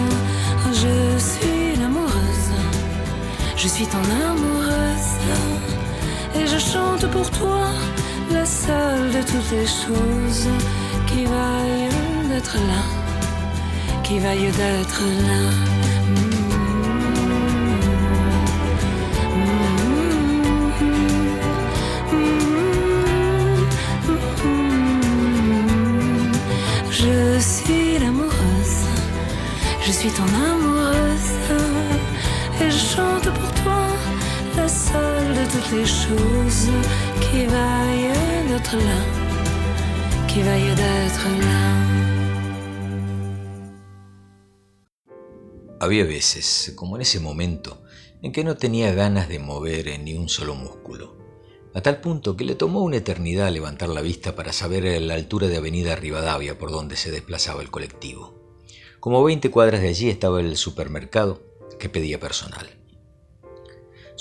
Je 0.71 1.19
suis 1.19 1.50
je 3.61 3.67
suis 3.67 3.85
ton 3.85 4.03
amoureuse. 4.27 5.11
Et 6.35 6.47
je 6.47 6.57
chante 6.57 7.05
pour 7.11 7.29
toi 7.29 7.67
la 8.31 8.43
seule 8.43 9.11
de 9.11 9.21
toutes 9.21 9.51
les 9.51 9.67
choses 9.67 10.47
qui 11.05 11.25
vaille 11.25 11.89
d'être 12.29 12.55
là, 12.55 12.83
qui 14.03 14.17
vaille 14.19 14.51
d'être 14.51 15.03
là. 15.29 15.43
Je 26.89 27.39
suis 27.39 27.99
l'amoureuse, 27.99 28.81
je 29.85 29.91
suis 29.91 30.09
ton 30.09 30.29
amoureuse, 30.51 31.31
et 32.61 32.69
je 32.69 32.77
chante 32.77 33.29
pour 33.39 33.50
la 34.55 34.67
seule 34.67 35.35
de 35.35 35.45
toutes 35.51 35.71
les 35.71 35.85
choses 35.85 36.69
qui 37.19 37.45
vaille 37.45 38.13
d'être 38.47 38.75
là, 38.75 39.01
qui 40.27 40.41
vaille 40.41 40.75
d'être 40.75 41.27
là. 41.39 42.01
Había 45.79 46.05
veces, 46.05 46.73
como 46.75 46.95
en 46.95 47.01
ese 47.01 47.19
momento, 47.19 47.81
en 48.21 48.31
que 48.31 48.43
no 48.43 48.55
tenía 48.55 48.93
ganas 48.93 49.27
de 49.29 49.39
mover 49.39 49.99
ni 49.99 50.13
un 50.13 50.29
solo 50.29 50.53
músculo, 50.53 51.17
a 51.73 51.81
tal 51.81 52.01
punto 52.01 52.35
que 52.35 52.43
le 52.43 52.55
tomó 52.55 52.81
una 52.81 52.97
eternidad 52.97 53.49
levantar 53.51 53.89
la 53.89 54.01
vista 54.01 54.35
para 54.35 54.53
saber 54.53 55.01
la 55.01 55.15
altura 55.15 55.47
de 55.47 55.57
Avenida 55.57 55.95
Rivadavia 55.95 56.57
por 56.57 56.69
donde 56.71 56.97
se 56.97 57.11
desplazaba 57.11 57.61
el 57.61 57.71
colectivo. 57.71 58.35
Como 58.99 59.23
20 59.23 59.49
cuadras 59.49 59.81
de 59.81 59.87
allí 59.87 60.09
estaba 60.09 60.39
el 60.39 60.55
supermercado 60.57 61.41
que 61.79 61.89
pedía 61.89 62.19
personal. 62.19 62.80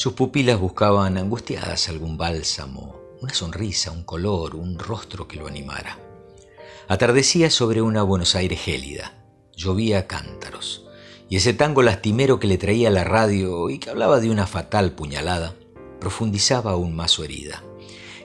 Sus 0.01 0.15
pupilas 0.15 0.59
buscaban 0.59 1.19
angustiadas 1.19 1.91
algún 1.91 2.17
bálsamo, 2.17 2.99
una 3.21 3.35
sonrisa, 3.35 3.91
un 3.91 4.03
color, 4.03 4.57
un 4.57 4.79
rostro 4.79 5.29
que 5.29 5.37
lo 5.37 5.47
animara. 5.47 5.99
Atardecía 6.89 7.51
sobre 7.51 7.83
una 7.83 8.03
Buenos 8.03 8.35
Aires 8.35 8.63
gélida, 8.63 9.23
llovía 9.55 10.07
cántaros, 10.07 10.87
y 11.29 11.37
ese 11.37 11.53
tango 11.53 11.83
lastimero 11.83 12.41
que 12.41 12.47
le 12.47 12.57
traía 12.57 12.89
la 12.89 13.05
radio 13.05 13.69
y 13.69 13.79
que 13.79 13.91
hablaba 13.91 14.21
de 14.21 14.31
una 14.31 14.47
fatal 14.47 14.93
puñalada, 14.93 15.55
profundizaba 16.01 16.71
aún 16.71 16.97
más 16.97 17.11
su 17.11 17.23
herida. 17.23 17.63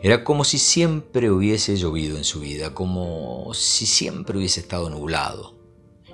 Era 0.02 0.24
como 0.24 0.46
si 0.46 0.60
siempre 0.60 1.30
hubiese 1.30 1.76
llovido 1.76 2.16
en 2.16 2.24
su 2.24 2.40
vida, 2.40 2.74
como 2.74 3.54
si 3.54 3.86
siempre 3.86 4.38
hubiese 4.38 4.62
estado 4.62 4.90
nublado. 4.90 5.60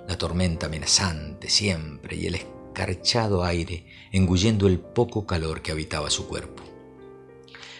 La 0.07 0.17
tormenta 0.17 0.65
amenazante 0.65 1.51
siempre 1.51 2.17
y 2.17 2.25
el 2.25 2.33
escarchado 2.33 3.43
aire 3.43 3.85
engullendo 4.11 4.67
el 4.67 4.79
poco 4.79 5.25
calor 5.25 5.61
que 5.61 5.71
habitaba 5.71 6.09
su 6.09 6.27
cuerpo. 6.27 6.63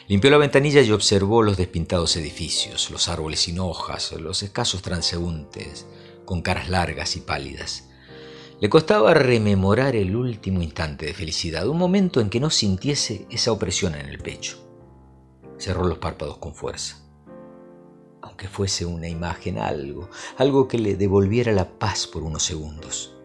Limpió 0.07 0.29
la 0.29 0.37
ventanilla 0.37 0.81
y 0.81 0.91
observó 0.91 1.41
los 1.41 1.57
despintados 1.57 2.17
edificios, 2.17 2.91
los 2.91 3.07
árboles 3.07 3.41
sin 3.41 3.59
hojas, 3.59 4.11
los 4.13 4.43
escasos 4.43 4.81
transeúntes, 4.81 5.85
con 6.25 6.41
caras 6.41 6.69
largas 6.69 7.15
y 7.15 7.21
pálidas. 7.21 7.89
Le 8.59 8.69
costaba 8.69 9.13
rememorar 9.13 9.95
el 9.95 10.15
último 10.15 10.61
instante 10.61 11.05
de 11.05 11.13
felicidad, 11.13 11.67
un 11.67 11.77
momento 11.77 12.21
en 12.21 12.29
que 12.29 12.39
no 12.39 12.49
sintiese 12.49 13.25
esa 13.29 13.51
opresión 13.51 13.95
en 13.95 14.07
el 14.07 14.19
pecho. 14.19 14.57
Cerró 15.57 15.87
los 15.87 15.97
párpados 15.97 16.37
con 16.37 16.53
fuerza. 16.53 16.97
Aunque 18.21 18.47
fuese 18.47 18.85
una 18.85 19.07
imagen, 19.07 19.57
algo, 19.57 20.09
algo 20.37 20.67
que 20.67 20.77
le 20.77 20.95
devolviera 20.95 21.51
la 21.53 21.79
paz 21.79 22.05
por 22.05 22.23
unos 22.23 22.43
segundos. 22.43 23.15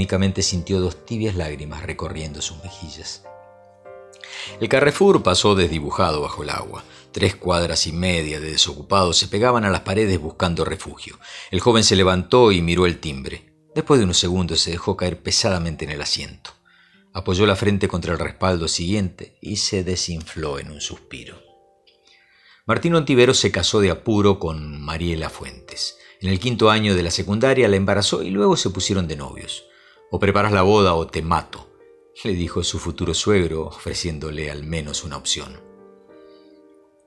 Únicamente 0.00 0.40
sintió 0.40 0.80
dos 0.80 1.04
tibias 1.04 1.34
lágrimas 1.34 1.82
recorriendo 1.82 2.40
sus 2.40 2.56
mejillas. 2.64 3.22
El 4.58 4.70
Carrefour 4.70 5.22
pasó 5.22 5.54
desdibujado 5.54 6.22
bajo 6.22 6.42
el 6.42 6.48
agua. 6.48 6.82
Tres 7.12 7.36
cuadras 7.36 7.86
y 7.86 7.92
media 7.92 8.40
de 8.40 8.50
desocupados 8.50 9.18
se 9.18 9.28
pegaban 9.28 9.66
a 9.66 9.70
las 9.70 9.82
paredes 9.82 10.18
buscando 10.18 10.64
refugio. 10.64 11.18
El 11.50 11.60
joven 11.60 11.84
se 11.84 11.96
levantó 11.96 12.50
y 12.50 12.62
miró 12.62 12.86
el 12.86 12.98
timbre. 12.98 13.52
Después 13.74 13.98
de 14.00 14.04
unos 14.04 14.16
segundos 14.16 14.62
se 14.62 14.70
dejó 14.70 14.96
caer 14.96 15.22
pesadamente 15.22 15.84
en 15.84 15.90
el 15.90 16.00
asiento. 16.00 16.52
Apoyó 17.12 17.44
la 17.44 17.54
frente 17.54 17.86
contra 17.86 18.14
el 18.14 18.18
respaldo 18.18 18.68
siguiente 18.68 19.36
y 19.42 19.56
se 19.56 19.84
desinfló 19.84 20.58
en 20.58 20.70
un 20.70 20.80
suspiro. 20.80 21.42
Martín 22.64 22.94
Ontivero 22.94 23.34
se 23.34 23.52
casó 23.52 23.80
de 23.80 23.90
apuro 23.90 24.38
con 24.38 24.80
Mariela 24.80 25.28
Fuentes. 25.28 25.98
En 26.22 26.30
el 26.30 26.40
quinto 26.40 26.70
año 26.70 26.94
de 26.94 27.02
la 27.02 27.10
secundaria 27.10 27.68
la 27.68 27.76
embarazó 27.76 28.22
y 28.22 28.30
luego 28.30 28.56
se 28.56 28.70
pusieron 28.70 29.06
de 29.06 29.16
novios. 29.16 29.66
O 30.10 30.18
preparas 30.18 30.52
la 30.52 30.62
boda 30.62 30.94
o 30.94 31.06
te 31.06 31.22
mato, 31.22 31.68
le 32.24 32.32
dijo 32.32 32.64
su 32.64 32.78
futuro 32.78 33.14
suegro, 33.14 33.66
ofreciéndole 33.66 34.50
al 34.50 34.64
menos 34.64 35.04
una 35.04 35.16
opción. 35.16 35.60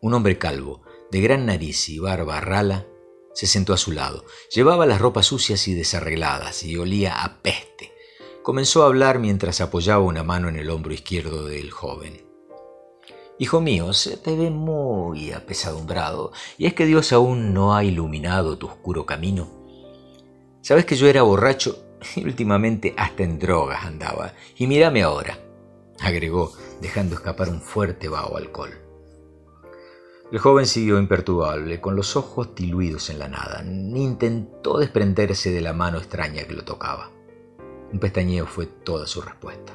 Un 0.02 0.14
hombre 0.14 0.38
calvo, 0.38 0.82
de 1.12 1.20
gran 1.22 1.46
nariz 1.46 1.90
y 1.90 2.00
barba 2.00 2.40
rala, 2.40 2.88
se 3.34 3.46
sentó 3.46 3.74
a 3.74 3.78
su 3.78 3.92
lado. 3.92 4.26
Llevaba 4.54 4.86
las 4.86 5.02
ropas 5.02 5.26
sucias 5.26 5.68
y 5.68 5.74
desarregladas 5.74 6.64
y 6.64 6.78
olía 6.78 7.24
a 7.24 7.42
peste. 7.42 7.94
Comenzó 8.42 8.84
a 8.84 8.88
hablar 8.88 9.20
mientras 9.20 9.60
apoyaba 9.60 10.04
una 10.04 10.24
mano 10.24 10.48
en 10.48 10.56
el 10.56 10.70
hombro 10.70 10.94
izquierdo 10.94 11.46
del 11.46 11.72
joven. 11.72 12.26
Hijo 13.38 13.60
mío, 13.60 13.94
se 13.94 14.16
te 14.16 14.36
ve 14.36 14.50
muy 14.50 15.32
apesadumbrado, 15.32 16.32
y 16.58 16.68
es 16.68 16.74
que 16.74 16.86
Dios 16.86 17.12
aún 17.12 17.54
no 17.54 17.76
ha 17.76 17.84
iluminado 17.84 18.58
tu 18.58 18.68
oscuro 18.68 19.06
camino. 19.06 19.50
Sabes 20.62 20.86
que 20.86 20.96
yo 20.96 21.08
era 21.08 21.24
borracho 21.24 21.78
y 22.16 22.24
últimamente 22.26 22.94
hasta 22.98 23.24
en 23.24 23.40
drogas 23.40 23.86
andaba, 23.86 24.34
y 24.58 24.68
mírame 24.68 25.04
ahora, 25.04 25.38
agregó, 26.00 26.52
dejando 26.82 27.16
escapar 27.16 27.50
un 27.50 27.62
fuerte 27.62 28.10
vaho 28.10 28.38
alcohol. 28.38 28.72
El 30.32 30.40
joven 30.40 30.66
siguió 30.66 30.98
imperturbable, 30.98 31.80
con 31.80 31.96
los 31.96 32.16
ojos 32.16 32.56
diluidos 32.56 33.12
en 33.12 33.20
la 33.20 33.28
nada, 33.28 33.62
ni 33.64 34.04
intentó 34.04 34.80
desprenderse 34.80 35.52
de 35.52 35.62
la 35.62 35.74
mano 35.74 36.00
extraña 36.00 36.44
que 36.46 36.54
lo 36.54 36.64
tocaba. 36.64 37.12
Un 37.92 38.00
pestañeo 38.00 38.48
fue 38.48 38.66
toda 38.66 39.06
su 39.06 39.22
respuesta. 39.22 39.74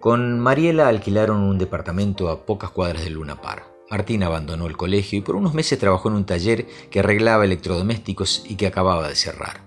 Con 0.00 0.40
Mariela 0.40 0.88
alquilaron 0.88 1.38
un 1.38 1.56
departamento 1.58 2.28
a 2.28 2.46
pocas 2.46 2.70
cuadras 2.70 3.04
de 3.04 3.10
Luna 3.10 3.40
Par. 3.40 3.64
Martín 3.90 4.22
abandonó 4.22 4.66
el 4.66 4.76
colegio 4.76 5.18
y 5.18 5.22
por 5.22 5.36
unos 5.36 5.54
meses 5.54 5.78
trabajó 5.78 6.08
en 6.08 6.16
un 6.16 6.26
taller 6.26 6.66
que 6.90 7.00
arreglaba 7.00 7.44
electrodomésticos 7.44 8.44
y 8.46 8.56
que 8.56 8.66
acababa 8.66 9.08
de 9.08 9.14
cerrar. 9.14 9.62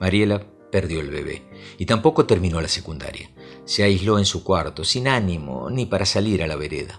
Mariela 0.00 0.42
perdió 0.74 0.98
el 0.98 1.08
bebé 1.08 1.44
y 1.78 1.86
tampoco 1.86 2.26
terminó 2.26 2.60
la 2.60 2.66
secundaria. 2.66 3.30
Se 3.64 3.84
aisló 3.84 4.18
en 4.18 4.24
su 4.24 4.42
cuarto, 4.42 4.82
sin 4.82 5.06
ánimo 5.06 5.70
ni 5.70 5.86
para 5.86 6.04
salir 6.04 6.42
a 6.42 6.48
la 6.48 6.56
vereda. 6.56 6.98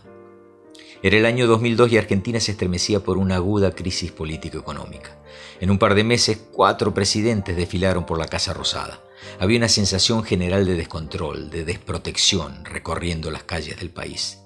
Era 1.04 1.18
el 1.18 1.26
año 1.26 1.46
2002 1.46 1.92
y 1.92 1.98
Argentina 1.98 2.40
se 2.40 2.54
estremecía 2.54 3.02
por 3.02 3.18
una 3.18 3.36
aguda 3.36 3.76
crisis 3.76 4.14
político-económica. 4.14 5.20
En 5.60 5.72
un 5.72 5.78
par 5.78 5.94
de 5.94 6.06
meses, 6.06 6.40
cuatro 6.54 6.94
presidentes 6.94 7.58
desfilaron 7.58 8.06
por 8.06 8.18
la 8.18 8.30
Casa 8.30 8.54
Rosada. 8.54 9.02
Había 9.42 9.58
una 9.58 9.68
sensación 9.68 10.24
general 10.24 10.66
de 10.66 10.76
descontrol, 10.76 11.50
de 11.50 11.66
desprotección 11.66 12.64
recorriendo 12.64 13.30
las 13.30 13.44
calles 13.44 13.78
del 13.78 13.90
país. 13.90 14.40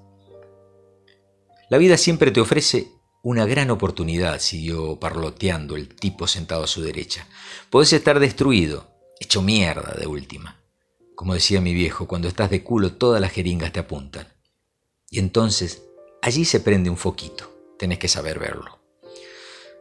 La 1.70 1.78
vida 1.78 1.98
siempre 1.98 2.32
te 2.32 2.42
ofrece 2.42 2.88
una 3.22 3.46
gran 3.46 3.70
oportunidad, 3.70 4.40
siguió 4.40 5.00
parloteando 5.00 5.76
el 5.76 5.88
tipo 5.88 6.26
sentado 6.26 6.64
a 6.64 6.68
su 6.68 6.82
derecha. 6.82 7.28
Podés 7.70 7.94
estar 7.94 8.20
destruido, 8.20 8.99
hecho 9.20 9.42
mierda 9.42 9.94
de 10.00 10.08
última. 10.08 10.60
Como 11.16 11.34
decía 11.34 11.62
mi 11.62 11.74
viejo, 11.74 12.08
cuando 12.08 12.28
estás 12.28 12.50
de 12.50 12.64
culo 12.64 12.94
todas 12.94 13.20
las 13.20 13.32
jeringas 13.32 13.74
te 13.74 13.80
apuntan. 13.80 14.28
Y 15.10 15.20
entonces 15.20 15.84
allí 16.22 16.46
se 16.46 16.60
prende 16.60 16.90
un 16.90 16.98
foquito, 16.98 17.76
tenés 17.78 18.00
que 18.00 18.08
saber 18.08 18.40
verlo. 18.40 18.80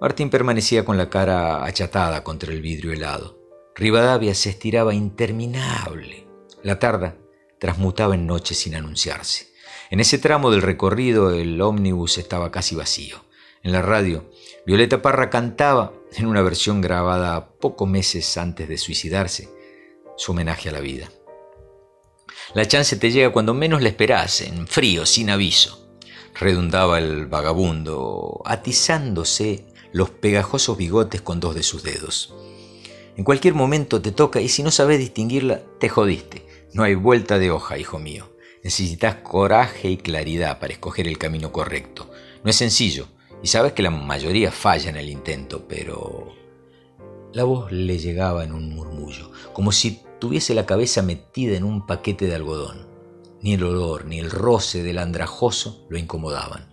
Martín 0.01 0.31
permanecía 0.31 0.85
con 0.85 0.97
la 0.97 1.11
cara 1.11 1.65
achatada 1.65 2.23
contra 2.23 2.53
el 2.53 2.61
vidrio 2.61 2.93
helado. 2.93 3.39
Rivadavia 3.75 4.35
se 4.35 4.51
estiraba 4.51 4.95
interminable. 4.95 6.27
La 6.63 6.79
tarde 6.79 7.15
transmutaba 7.59 8.15
en 8.15 8.27
noche 8.27 8.55
sin 8.55 8.75
anunciarse. 8.75 9.49
En 9.91 10.01
ese 10.01 10.19
tramo 10.19 10.51
del 10.51 10.63
recorrido 10.63 11.33
el 11.33 11.61
ómnibus 11.61 12.19
estaba 12.19 12.51
casi 12.51 12.75
vacío. 12.75 13.25
En 13.63 13.73
la 13.73 13.83
radio, 13.83 14.31
Violeta 14.67 15.03
Parra 15.03 15.31
cantaba, 15.31 15.93
en 16.17 16.27
una 16.27 16.43
versión 16.43 16.81
grabada 16.81 17.51
pocos 17.59 17.89
meses 17.89 18.37
antes 18.37 18.69
de 18.69 18.79
suicidarse, 18.79 19.49
su 20.17 20.33
homenaje 20.33 20.69
a 20.69 20.73
la 20.73 20.81
vida. 20.81 21.11
La 22.55 22.67
chance 22.67 22.97
te 22.97 23.11
llega 23.11 23.33
cuando 23.33 23.55
menos 23.55 23.83
la 23.83 23.89
esperás, 23.89 24.41
en 24.41 24.67
frío, 24.67 25.07
sin 25.07 25.31
aviso. 25.31 25.89
Redundaba 26.35 26.99
el 26.99 27.27
vagabundo, 27.27 28.43
atizándose 28.45 29.67
los 29.93 30.11
pegajosos 30.11 30.77
bigotes 30.77 31.21
con 31.21 31.41
dos 31.41 31.55
de 31.55 31.63
sus 31.63 31.83
dedos. 31.83 32.35
En 33.17 33.25
cualquier 33.25 33.55
momento 33.55 34.01
te 34.01 34.13
toca 34.13 34.41
y 34.41 34.49
si 34.49 34.63
no 34.63 34.71
sabes 34.71 34.99
distinguirla, 34.99 35.63
te 35.81 35.89
jodiste. 35.89 36.47
No 36.73 36.85
hay 36.85 36.95
vuelta 36.95 37.39
de 37.39 37.51
hoja, 37.51 37.79
hijo 37.79 37.99
mío. 37.99 38.33
Necesitas 38.63 39.17
coraje 39.17 39.91
y 39.91 39.97
claridad 39.97 40.61
para 40.61 40.73
escoger 40.73 41.09
el 41.09 41.19
camino 41.19 41.51
correcto. 41.51 42.11
No 42.45 42.51
es 42.51 42.57
sencillo, 42.57 43.09
y 43.43 43.47
sabes 43.47 43.73
que 43.73 43.83
la 43.83 43.91
mayoría 43.91 44.51
falla 44.51 44.91
en 44.91 44.97
el 44.97 45.09
intento, 45.09 45.67
pero... 45.69 46.35
La 47.33 47.45
voz 47.45 47.71
le 47.71 47.99
llegaba 47.99 48.43
en 48.43 48.53
un 48.53 48.75
murmullo, 48.75 49.31
como 49.53 49.71
si 49.71 50.03
tuviese 50.19 50.55
la 50.55 50.67
cabeza 50.67 51.03
metida 51.03 51.57
en 51.57 51.65
un 51.65 51.87
paquete 51.87 52.27
de 52.27 52.35
algodón. 52.35 52.89
Ni 53.43 53.55
el 53.55 53.63
olor 53.63 54.07
ni 54.07 54.19
el 54.19 54.31
roce 54.31 54.83
del 54.83 54.99
andrajoso 54.99 55.87
lo 55.89 55.99
incomodaban. 55.99 56.69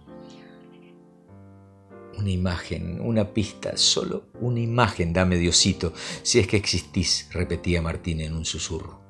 Una 2.18 2.32
imagen, 2.32 3.02
una 3.02 3.34
pista, 3.34 3.76
solo 3.76 4.30
una 4.40 4.62
imagen, 4.62 5.12
dame 5.12 5.38
Diosito, 5.38 5.94
si 6.24 6.40
es 6.40 6.48
que 6.48 6.58
existís, 6.58 7.30
repetía 7.32 7.82
Martín 7.82 8.22
en 8.22 8.34
un 8.34 8.46
susurro. 8.46 9.02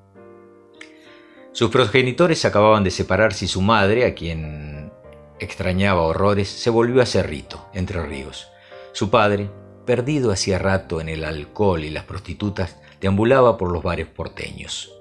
Sus 1.52 1.70
progenitores 1.70 2.44
acababan 2.44 2.84
de 2.84 2.92
separarse 2.92 3.46
y 3.46 3.48
su 3.48 3.62
madre, 3.62 4.06
a 4.06 4.16
quien 4.16 4.92
extrañaba 5.40 6.04
horrores, 6.04 6.50
se 6.50 6.70
volvió 6.70 7.02
a 7.02 7.06
Cerrito, 7.06 7.70
entre 7.74 8.06
ríos. 8.06 8.48
Su 8.94 9.10
padre, 9.10 9.52
perdido 9.86 10.32
hacía 10.32 10.58
rato 10.58 11.02
en 11.02 11.10
el 11.10 11.24
alcohol 11.24 11.84
y 11.84 11.90
las 11.90 12.06
prostitutas, 12.06 12.78
deambulaba 13.02 13.58
por 13.58 13.72
los 13.72 13.84
bares 13.84 14.08
porteños. 14.08 14.92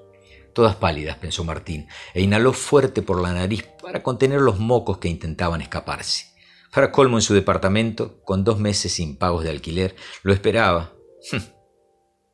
Todas 0.53 0.75
pálidas, 0.75 1.17
pensó 1.17 1.43
Martín, 1.43 1.87
e 2.13 2.21
inhaló 2.21 2.53
fuerte 2.53 3.01
por 3.01 3.21
la 3.21 3.33
nariz 3.33 3.63
para 3.81 4.03
contener 4.03 4.41
los 4.41 4.59
mocos 4.59 4.99
que 4.99 5.09
intentaban 5.09 5.61
escaparse. 5.61 6.33
Para 6.73 6.91
colmo 6.91 7.17
en 7.17 7.21
su 7.21 7.33
departamento, 7.33 8.21
con 8.23 8.43
dos 8.43 8.59
meses 8.59 8.93
sin 8.93 9.17
pagos 9.17 9.43
de 9.43 9.49
alquiler, 9.49 9.95
lo 10.23 10.33
esperaba. 10.33 10.93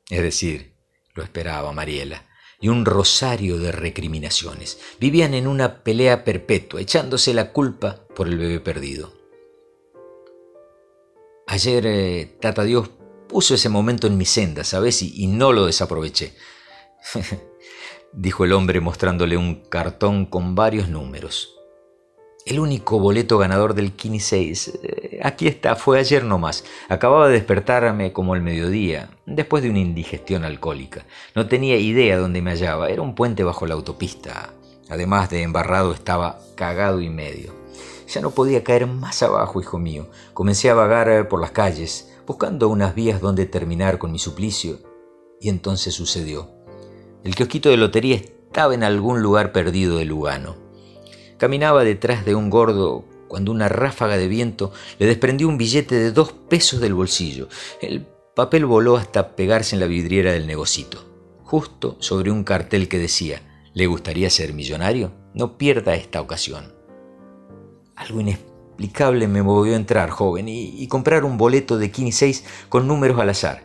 Es 0.09 0.21
decir, 0.21 0.75
lo 1.13 1.23
esperaba 1.23 1.71
Mariela, 1.71 2.25
y 2.61 2.69
un 2.69 2.85
rosario 2.85 3.57
de 3.57 3.71
recriminaciones. 3.71 4.79
Vivían 4.99 5.33
en 5.33 5.47
una 5.47 5.83
pelea 5.83 6.23
perpetua, 6.23 6.79
echándose 6.79 7.33
la 7.33 7.51
culpa 7.51 8.05
por 8.15 8.27
el 8.27 8.37
bebé 8.37 8.59
perdido. 8.59 9.11
Ayer 11.47 11.85
eh, 11.87 12.37
Tata 12.39 12.63
Dios 12.63 12.89
puso 13.27 13.55
ese 13.55 13.67
momento 13.67 14.07
en 14.07 14.17
mi 14.17 14.25
senda, 14.25 14.63
¿sabes? 14.63 15.01
Y, 15.01 15.23
y 15.23 15.27
no 15.27 15.51
lo 15.51 15.65
desaproveché. 15.65 16.35
Dijo 18.13 18.45
el 18.45 18.53
hombre 18.53 18.79
mostrándole 18.79 19.37
un 19.37 19.63
cartón 19.63 20.25
con 20.25 20.53
varios 20.53 20.87
números. 20.87 21.57
El 22.45 22.59
único 22.59 22.99
boleto 22.99 23.37
ganador 23.37 23.73
del 23.73 23.93
Kini 23.93 24.19
6. 24.19 24.79
Eh, 24.83 25.10
aquí 25.23 25.47
está, 25.47 25.75
fue 25.75 25.99
ayer 25.99 26.23
nomás. 26.23 26.63
Acababa 26.89 27.27
de 27.27 27.33
despertarme 27.33 28.13
como 28.13 28.35
el 28.35 28.41
mediodía, 28.41 29.09
después 29.25 29.63
de 29.63 29.69
una 29.69 29.79
indigestión 29.79 30.43
alcohólica. 30.43 31.05
No 31.35 31.47
tenía 31.47 31.77
idea 31.77 32.17
dónde 32.17 32.41
me 32.41 32.51
hallaba. 32.51 32.89
Era 32.89 33.01
un 33.01 33.15
puente 33.15 33.43
bajo 33.43 33.65
la 33.65 33.75
autopista. 33.75 34.53
Además 34.89 35.29
de 35.29 35.43
embarrado, 35.43 35.93
estaba 35.93 36.39
cagado 36.55 37.01
y 37.01 37.09
medio. 37.09 37.53
Ya 38.07 38.19
no 38.21 38.31
podía 38.31 38.63
caer 38.63 38.87
más 38.87 39.23
abajo, 39.23 39.61
hijo 39.61 39.79
mío. 39.79 40.07
Comencé 40.33 40.69
a 40.69 40.73
vagar 40.73 41.27
por 41.29 41.39
las 41.39 41.51
calles, 41.51 42.13
buscando 42.27 42.67
unas 42.67 42.93
vías 42.93 43.21
donde 43.21 43.45
terminar 43.45 43.97
con 43.97 44.11
mi 44.11 44.19
suplicio. 44.19 44.79
Y 45.39 45.49
entonces 45.49 45.93
sucedió. 45.93 46.49
El 47.23 47.35
kiosquito 47.35 47.69
de 47.69 47.77
lotería 47.77 48.17
estaba 48.17 48.73
en 48.73 48.83
algún 48.83 49.21
lugar 49.21 49.53
perdido 49.53 49.97
de 49.97 50.05
Lugano. 50.05 50.55
Caminaba 51.37 51.83
detrás 51.83 52.25
de 52.25 52.35
un 52.35 52.49
gordo 52.49 53.05
cuando 53.31 53.53
una 53.53 53.69
ráfaga 53.69 54.17
de 54.17 54.27
viento 54.27 54.73
le 54.99 55.05
desprendió 55.05 55.47
un 55.47 55.57
billete 55.57 55.95
de 55.95 56.11
dos 56.11 56.33
pesos 56.33 56.81
del 56.81 56.93
bolsillo. 56.93 57.47
El 57.81 58.05
papel 58.35 58.65
voló 58.65 58.97
hasta 58.97 59.37
pegarse 59.37 59.73
en 59.73 59.79
la 59.79 59.85
vidriera 59.85 60.33
del 60.33 60.47
negocito, 60.47 61.05
justo 61.45 61.95
sobre 61.99 62.29
un 62.29 62.43
cartel 62.43 62.89
que 62.89 62.99
decía, 62.99 63.69
¿le 63.73 63.87
gustaría 63.87 64.29
ser 64.29 64.51
millonario? 64.51 65.13
No 65.33 65.57
pierda 65.57 65.95
esta 65.95 66.19
ocasión. 66.19 66.73
Algo 67.95 68.19
inexplicable 68.19 69.29
me 69.29 69.43
movió 69.43 69.75
a 69.75 69.77
entrar, 69.77 70.09
joven, 70.09 70.49
y, 70.49 70.85
comprar 70.87 71.23
un 71.23 71.37
boleto 71.37 71.77
de 71.77 71.89
6 72.11 72.43
con 72.67 72.85
números 72.85 73.17
al 73.17 73.29
azar. 73.29 73.63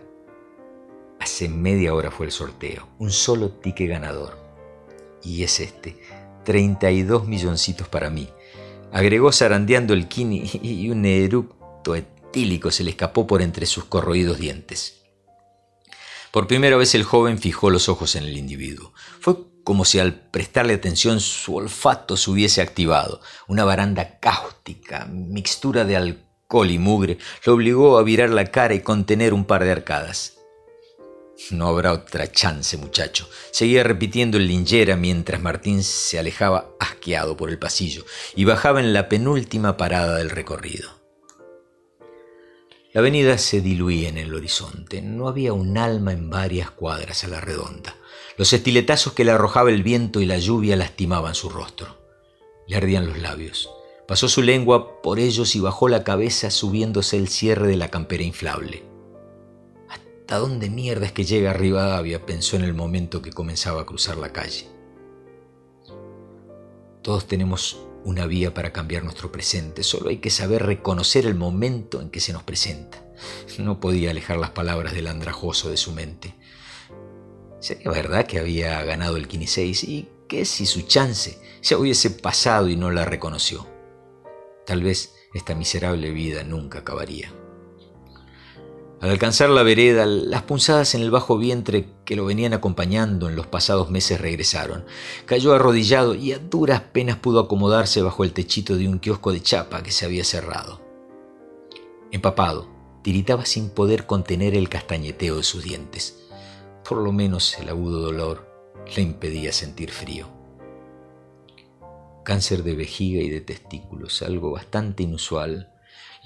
Hace 1.18 1.48
media 1.48 1.92
hora 1.92 2.12
fue 2.12 2.26
el 2.26 2.32
sorteo, 2.32 2.86
un 3.00 3.10
solo 3.10 3.50
ticket 3.50 3.90
ganador. 3.90 4.38
Y 5.24 5.42
es 5.42 5.58
este, 5.58 6.00
32 6.44 7.26
milloncitos 7.26 7.88
para 7.88 8.10
mí. 8.10 8.28
Agregó 8.96 9.30
zarandeando 9.30 9.92
el 9.92 10.08
kini 10.08 10.50
y 10.62 10.88
un 10.88 11.04
eructo 11.04 11.94
etílico 11.94 12.70
se 12.70 12.82
le 12.82 12.92
escapó 12.92 13.26
por 13.26 13.42
entre 13.42 13.66
sus 13.66 13.84
corroídos 13.84 14.38
dientes. 14.38 15.02
Por 16.30 16.46
primera 16.46 16.78
vez 16.78 16.94
el 16.94 17.04
joven 17.04 17.38
fijó 17.38 17.68
los 17.68 17.90
ojos 17.90 18.16
en 18.16 18.24
el 18.24 18.38
individuo. 18.38 18.94
Fue 19.20 19.36
como 19.64 19.84
si 19.84 19.98
al 19.98 20.14
prestarle 20.14 20.72
atención 20.72 21.20
su 21.20 21.56
olfato 21.56 22.16
se 22.16 22.30
hubiese 22.30 22.62
activado. 22.62 23.20
Una 23.48 23.64
baranda 23.64 24.18
cáustica, 24.18 25.04
mixtura 25.04 25.84
de 25.84 25.96
alcohol 25.96 26.70
y 26.70 26.78
mugre, 26.78 27.18
lo 27.44 27.52
obligó 27.52 27.98
a 27.98 28.02
virar 28.02 28.30
la 28.30 28.46
cara 28.46 28.72
y 28.72 28.80
contener 28.80 29.34
un 29.34 29.44
par 29.44 29.62
de 29.62 29.72
arcadas. 29.72 30.35
No 31.50 31.68
habrá 31.68 31.92
otra 31.92 32.30
chance, 32.32 32.76
muchacho. 32.76 33.28
Seguía 33.50 33.82
repitiendo 33.82 34.38
el 34.38 34.48
linjera 34.48 34.96
mientras 34.96 35.40
Martín 35.40 35.82
se 35.82 36.18
alejaba 36.18 36.70
asqueado 36.80 37.36
por 37.36 37.50
el 37.50 37.58
pasillo 37.58 38.04
y 38.34 38.44
bajaba 38.44 38.80
en 38.80 38.92
la 38.92 39.08
penúltima 39.08 39.76
parada 39.76 40.16
del 40.16 40.30
recorrido. 40.30 40.90
La 42.92 43.00
avenida 43.00 43.36
se 43.36 43.60
diluía 43.60 44.08
en 44.08 44.16
el 44.16 44.34
horizonte. 44.34 45.02
No 45.02 45.28
había 45.28 45.52
un 45.52 45.76
alma 45.76 46.12
en 46.12 46.30
varias 46.30 46.70
cuadras 46.70 47.24
a 47.24 47.28
la 47.28 47.42
redonda. 47.42 47.94
Los 48.38 48.54
estiletazos 48.54 49.12
que 49.12 49.24
le 49.24 49.32
arrojaba 49.32 49.70
el 49.70 49.82
viento 49.82 50.20
y 50.20 50.26
la 50.26 50.38
lluvia 50.38 50.76
lastimaban 50.76 51.34
su 51.34 51.50
rostro. 51.50 51.98
Le 52.66 52.76
ardían 52.76 53.06
los 53.06 53.18
labios. 53.18 53.68
Pasó 54.08 54.28
su 54.28 54.40
lengua 54.40 55.02
por 55.02 55.18
ellos 55.18 55.54
y 55.56 55.60
bajó 55.60 55.88
la 55.88 56.04
cabeza 56.04 56.50
subiéndose 56.50 57.18
el 57.18 57.28
cierre 57.28 57.66
de 57.68 57.76
la 57.76 57.90
campera 57.90 58.22
inflable. 58.22 58.95
¿Hasta 60.26 60.38
dónde 60.40 60.70
mierda 60.70 61.06
es 61.06 61.12
que 61.12 61.24
llega 61.24 61.52
Rivadavia? 61.52 62.26
pensó 62.26 62.56
en 62.56 62.64
el 62.64 62.74
momento 62.74 63.22
que 63.22 63.30
comenzaba 63.30 63.82
a 63.82 63.86
cruzar 63.86 64.16
la 64.16 64.32
calle. 64.32 64.66
Todos 67.00 67.28
tenemos 67.28 67.80
una 68.02 68.26
vía 68.26 68.52
para 68.52 68.72
cambiar 68.72 69.04
nuestro 69.04 69.30
presente, 69.30 69.84
solo 69.84 70.08
hay 70.08 70.16
que 70.16 70.30
saber 70.30 70.66
reconocer 70.66 71.26
el 71.26 71.36
momento 71.36 72.02
en 72.02 72.10
que 72.10 72.18
se 72.18 72.32
nos 72.32 72.42
presenta. 72.42 73.04
No 73.58 73.78
podía 73.78 74.10
alejar 74.10 74.38
las 74.38 74.50
palabras 74.50 74.94
del 74.94 75.06
andrajoso 75.06 75.70
de 75.70 75.76
su 75.76 75.92
mente. 75.92 76.34
¿Sería 77.60 77.92
verdad 77.92 78.26
que 78.26 78.40
había 78.40 78.82
ganado 78.82 79.16
el 79.16 79.28
6 79.28 79.84
y 79.84 80.08
qué 80.26 80.44
si 80.44 80.66
su 80.66 80.82
chance 80.82 81.38
ya 81.62 81.78
hubiese 81.78 82.10
pasado 82.10 82.68
y 82.68 82.74
no 82.74 82.90
la 82.90 83.04
reconoció? 83.04 83.64
Tal 84.66 84.82
vez 84.82 85.14
esta 85.34 85.54
miserable 85.54 86.10
vida 86.10 86.42
nunca 86.42 86.80
acabaría. 86.80 87.32
Al 89.00 89.10
alcanzar 89.10 89.50
la 89.50 89.62
vereda, 89.62 90.06
las 90.06 90.42
punzadas 90.42 90.94
en 90.94 91.02
el 91.02 91.10
bajo 91.10 91.36
vientre 91.36 91.86
que 92.06 92.16
lo 92.16 92.24
venían 92.24 92.54
acompañando 92.54 93.28
en 93.28 93.36
los 93.36 93.46
pasados 93.46 93.90
meses 93.90 94.20
regresaron. 94.20 94.86
Cayó 95.26 95.52
arrodillado 95.52 96.14
y 96.14 96.32
a 96.32 96.38
duras 96.38 96.80
penas 96.80 97.18
pudo 97.18 97.40
acomodarse 97.40 98.00
bajo 98.00 98.24
el 98.24 98.32
techito 98.32 98.76
de 98.76 98.88
un 98.88 98.98
kiosco 98.98 99.32
de 99.32 99.42
chapa 99.42 99.82
que 99.82 99.92
se 99.92 100.06
había 100.06 100.24
cerrado. 100.24 100.80
Empapado, 102.10 102.68
tiritaba 103.02 103.44
sin 103.44 103.68
poder 103.68 104.06
contener 104.06 104.54
el 104.54 104.70
castañeteo 104.70 105.36
de 105.36 105.44
sus 105.44 105.62
dientes. 105.62 106.26
Por 106.88 106.98
lo 106.98 107.12
menos 107.12 107.58
el 107.58 107.68
agudo 107.68 108.00
dolor 108.00 108.48
le 108.96 109.02
impedía 109.02 109.52
sentir 109.52 109.90
frío. 109.90 110.26
Cáncer 112.24 112.62
de 112.62 112.74
vejiga 112.74 113.20
y 113.20 113.28
de 113.28 113.42
testículos, 113.42 114.22
algo 114.22 114.52
bastante 114.52 115.02
inusual 115.02 115.75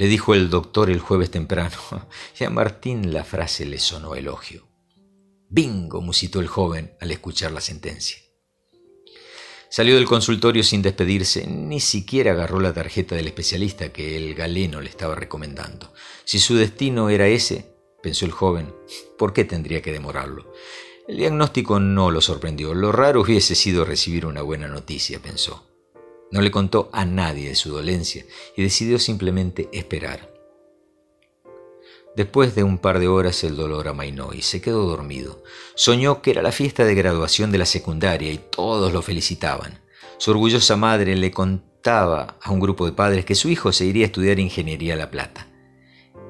le 0.00 0.06
dijo 0.06 0.32
el 0.34 0.48
doctor 0.48 0.88
el 0.88 0.98
jueves 0.98 1.30
temprano, 1.30 1.76
y 2.40 2.44
a 2.44 2.48
Martín 2.48 3.12
la 3.12 3.22
frase 3.22 3.66
le 3.66 3.78
sonó 3.78 4.14
elogio. 4.14 4.66
Bingo, 5.50 6.00
musitó 6.00 6.40
el 6.40 6.46
joven 6.46 6.94
al 7.02 7.10
escuchar 7.10 7.52
la 7.52 7.60
sentencia. 7.60 8.16
Salió 9.68 9.96
del 9.96 10.06
consultorio 10.06 10.62
sin 10.62 10.80
despedirse, 10.80 11.46
ni 11.46 11.80
siquiera 11.80 12.32
agarró 12.32 12.60
la 12.60 12.72
tarjeta 12.72 13.14
del 13.14 13.26
especialista 13.26 13.92
que 13.92 14.16
el 14.16 14.34
galeno 14.34 14.80
le 14.80 14.88
estaba 14.88 15.16
recomendando. 15.16 15.92
Si 16.24 16.38
su 16.38 16.56
destino 16.56 17.10
era 17.10 17.28
ese, 17.28 17.66
pensó 18.02 18.24
el 18.24 18.32
joven, 18.32 18.74
¿por 19.18 19.34
qué 19.34 19.44
tendría 19.44 19.82
que 19.82 19.92
demorarlo? 19.92 20.50
El 21.08 21.18
diagnóstico 21.18 21.78
no 21.78 22.10
lo 22.10 22.22
sorprendió. 22.22 22.72
Lo 22.72 22.90
raro 22.90 23.20
hubiese 23.20 23.54
sido 23.54 23.84
recibir 23.84 24.24
una 24.24 24.40
buena 24.40 24.66
noticia, 24.66 25.20
pensó. 25.20 25.69
No 26.30 26.40
le 26.42 26.50
contó 26.50 26.90
a 26.92 27.04
nadie 27.04 27.48
de 27.48 27.54
su 27.54 27.70
dolencia 27.70 28.24
y 28.56 28.62
decidió 28.62 28.98
simplemente 28.98 29.68
esperar. 29.72 30.30
Después 32.16 32.54
de 32.54 32.64
un 32.64 32.78
par 32.78 32.98
de 32.98 33.08
horas 33.08 33.44
el 33.44 33.56
dolor 33.56 33.88
amainó 33.88 34.32
y 34.32 34.42
se 34.42 34.60
quedó 34.60 34.84
dormido. 34.86 35.42
Soñó 35.74 36.22
que 36.22 36.32
era 36.32 36.42
la 36.42 36.52
fiesta 36.52 36.84
de 36.84 36.94
graduación 36.94 37.52
de 37.52 37.58
la 37.58 37.66
secundaria 37.66 38.32
y 38.32 38.38
todos 38.38 38.92
lo 38.92 39.02
felicitaban. 39.02 39.80
Su 40.18 40.32
orgullosa 40.32 40.76
madre 40.76 41.16
le 41.16 41.30
contaba 41.30 42.36
a 42.42 42.50
un 42.50 42.60
grupo 42.60 42.84
de 42.84 42.92
padres 42.92 43.24
que 43.24 43.34
su 43.34 43.48
hijo 43.48 43.72
se 43.72 43.86
iría 43.86 44.04
a 44.04 44.06
estudiar 44.06 44.38
ingeniería 44.38 44.94
a 44.94 44.98
La 44.98 45.10
Plata. 45.10 45.46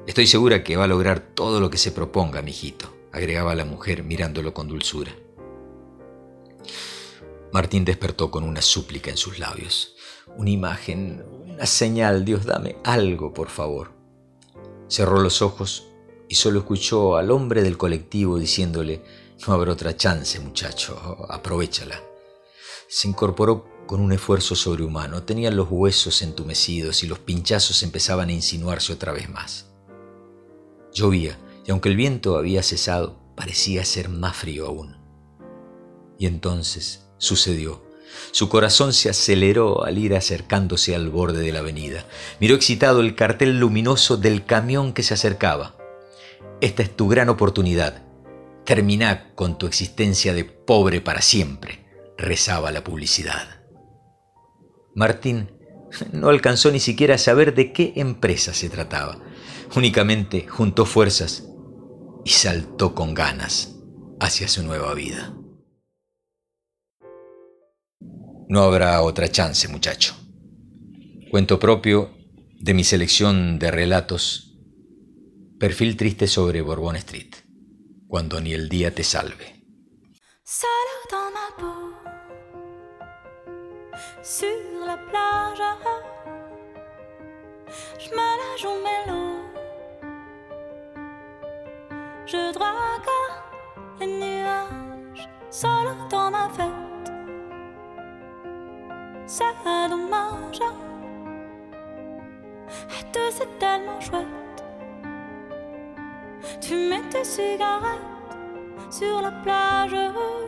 Estoy 0.07 0.27
segura 0.27 0.63
que 0.63 0.77
va 0.77 0.85
a 0.85 0.87
lograr 0.87 1.19
todo 1.19 1.59
lo 1.59 1.69
que 1.69 1.77
se 1.77 1.91
proponga, 1.91 2.41
mijito, 2.41 2.95
agregaba 3.11 3.55
la 3.55 3.65
mujer 3.65 4.03
mirándolo 4.03 4.53
con 4.53 4.67
dulzura. 4.67 5.11
Martín 7.53 7.83
despertó 7.83 8.31
con 8.31 8.43
una 8.43 8.61
súplica 8.61 9.09
en 9.11 9.17
sus 9.17 9.39
labios. 9.39 9.95
Una 10.37 10.49
imagen, 10.49 11.25
una 11.45 11.65
señal, 11.65 12.23
Dios 12.23 12.45
dame 12.45 12.77
algo, 12.83 13.33
por 13.33 13.49
favor. 13.49 13.91
Cerró 14.87 15.19
los 15.19 15.41
ojos 15.41 15.87
y 16.29 16.35
solo 16.35 16.59
escuchó 16.59 17.17
al 17.17 17.29
hombre 17.31 17.61
del 17.61 17.77
colectivo 17.77 18.39
diciéndole, 18.39 19.03
no 19.45 19.53
habrá 19.53 19.73
otra 19.73 19.97
chance, 19.97 20.39
muchacho, 20.39 21.25
aprovechala. 21.29 22.01
Se 22.87 23.07
incorporó 23.07 23.65
con 23.85 23.99
un 23.99 24.13
esfuerzo 24.13 24.55
sobrehumano. 24.55 25.23
Tenía 25.23 25.51
los 25.51 25.67
huesos 25.69 26.21
entumecidos 26.21 27.03
y 27.03 27.07
los 27.07 27.19
pinchazos 27.19 27.83
empezaban 27.83 28.29
a 28.29 28.33
insinuarse 28.33 28.93
otra 28.93 29.11
vez 29.11 29.29
más. 29.29 29.67
Llovía, 30.93 31.37
y 31.65 31.71
aunque 31.71 31.89
el 31.89 31.97
viento 31.97 32.37
había 32.37 32.63
cesado, 32.63 33.19
parecía 33.35 33.83
ser 33.83 34.07
más 34.07 34.37
frío 34.37 34.67
aún. 34.67 34.95
Y 36.17 36.27
entonces 36.27 37.10
sucedió. 37.21 37.83
Su 38.31 38.49
corazón 38.49 38.93
se 38.93 39.09
aceleró 39.09 39.85
al 39.85 39.97
ir 39.97 40.15
acercándose 40.15 40.95
al 40.95 41.09
borde 41.09 41.41
de 41.41 41.51
la 41.51 41.59
avenida. 41.59 42.05
Miró 42.39 42.55
excitado 42.55 42.99
el 42.99 43.15
cartel 43.15 43.59
luminoso 43.59 44.17
del 44.17 44.45
camión 44.45 44.91
que 44.91 45.03
se 45.03 45.13
acercaba. 45.13 45.77
Esta 46.59 46.83
es 46.83 46.95
tu 46.95 47.07
gran 47.07 47.29
oportunidad. 47.29 48.03
Termina 48.65 49.33
con 49.35 49.57
tu 49.57 49.67
existencia 49.67 50.33
de 50.33 50.45
pobre 50.45 50.99
para 51.01 51.21
siempre, 51.21 51.85
rezaba 52.17 52.71
la 52.71 52.83
publicidad. 52.83 53.61
Martín 54.95 55.51
no 56.11 56.29
alcanzó 56.29 56.71
ni 56.71 56.79
siquiera 56.79 57.15
a 57.15 57.19
saber 57.19 57.53
de 57.53 57.71
qué 57.71 57.93
empresa 57.95 58.53
se 58.53 58.69
trataba. 58.69 59.19
Únicamente 59.75 60.47
juntó 60.47 60.85
fuerzas 60.85 61.47
y 62.25 62.31
saltó 62.31 62.95
con 62.95 63.13
ganas 63.13 63.75
hacia 64.19 64.47
su 64.47 64.63
nueva 64.63 64.93
vida. 64.93 65.33
No 68.51 68.63
habrá 68.63 69.01
otra 69.01 69.29
chance, 69.29 69.69
muchacho. 69.69 70.13
Cuento 71.29 71.57
propio 71.57 72.17
de 72.59 72.73
mi 72.73 72.83
selección 72.83 73.59
de 73.59 73.71
relatos, 73.71 74.57
perfil 75.57 75.95
triste 75.95 76.27
sobre 76.27 76.59
Bourbon 76.59 76.97
Street, 76.97 77.33
cuando 78.09 78.41
ni 78.41 78.51
el 78.51 78.67
día 78.67 78.93
te 78.93 79.05
salve. 79.05 79.55
sur 84.21 84.47
la 84.85 84.97
drague 92.51 93.31
les 94.01 94.07
nuages, 94.07 95.29
seul 95.49 95.95
dans 96.09 96.90
c'est 99.31 99.89
dommage. 99.89 100.59
Et 102.89 103.31
c'est 103.31 103.59
tellement 103.59 103.99
chouette. 104.01 104.27
Tu 106.59 106.75
mets 106.75 107.07
tes 107.09 107.23
cigarettes 107.23 108.35
sur 108.89 109.21
la 109.21 109.31
plage, 109.43 109.95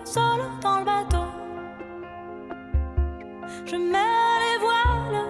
solo 0.03 0.43
dans 0.61 0.79
le 0.79 0.85
bateau. 0.85 1.27
Je 3.65 3.77
mets 3.77 4.39
les 4.43 4.57
voiles, 4.65 5.25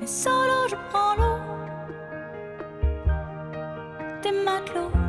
mais 0.00 0.06
solo 0.06 0.68
je 0.68 0.76
prends 0.90 1.14
l'eau. 1.16 1.40
Des 4.22 4.32
matelots. 4.44 5.01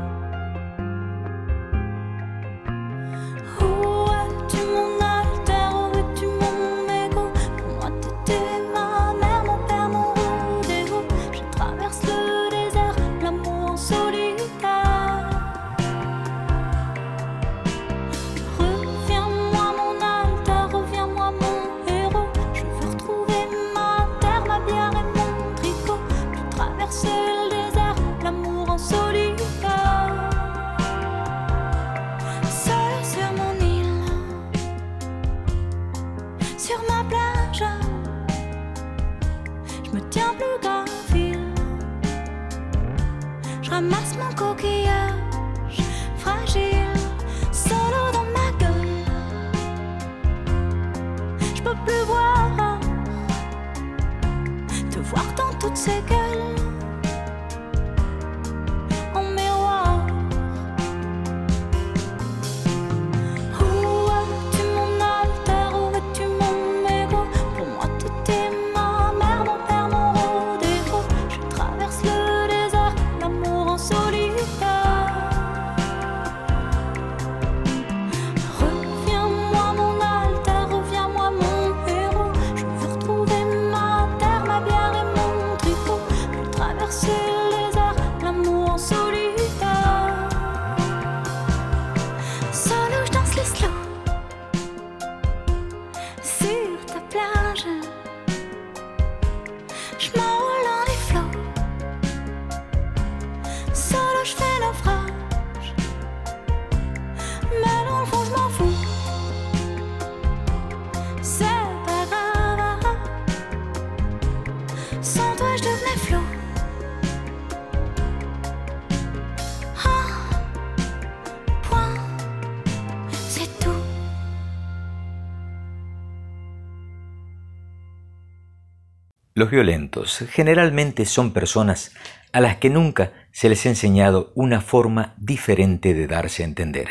Los 129.36 129.50
violentos 129.50 130.20
generalmente 130.30 131.06
son 131.06 131.34
personas 131.34 131.92
a 132.34 132.40
las 132.40 132.58
que 132.58 132.70
nunca 132.70 133.14
se 133.32 133.50
les 133.50 133.66
ha 133.66 133.70
enseñado 133.70 134.32
una 134.36 134.62
forma 134.62 135.16
diferente 135.18 135.96
de 135.96 136.06
darse 136.06 136.44
a 136.44 136.46
entender. 136.46 136.88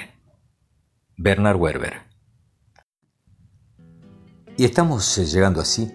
Bernard 1.16 1.56
Werber. 1.56 2.02
Y 4.56 4.64
estamos 4.64 5.18
eh, 5.18 5.26
llegando 5.26 5.60
así 5.60 5.92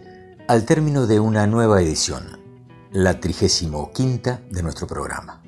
al 0.48 0.66
término 0.66 1.06
de 1.06 1.20
una 1.20 1.48
nueva 1.48 1.82
edición, 1.82 2.40
la 2.92 3.20
trigésimo 3.20 3.92
quinta 3.92 4.40
de 4.50 4.64
nuestro 4.64 4.88
programa. 4.88 5.44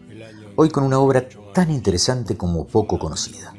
Hoy 0.58 0.70
con 0.70 0.84
una 0.84 1.00
obra 1.00 1.30
tan 1.54 1.72
interesante 1.72 2.36
como 2.36 2.68
poco 2.68 3.00
conocida. 3.00 3.54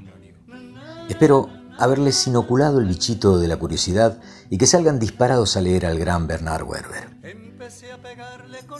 Espero 1.08 1.48
haberles 1.80 2.26
inoculado 2.26 2.78
el 2.78 2.86
bichito 2.86 3.38
de 3.38 3.48
la 3.48 3.56
curiosidad 3.56 4.20
y 4.50 4.58
que 4.58 4.66
salgan 4.66 4.98
disparados 4.98 5.56
a 5.56 5.60
leer 5.60 5.86
al 5.86 5.98
gran 5.98 6.26
Bernard 6.26 6.64
Werber. 6.64 7.08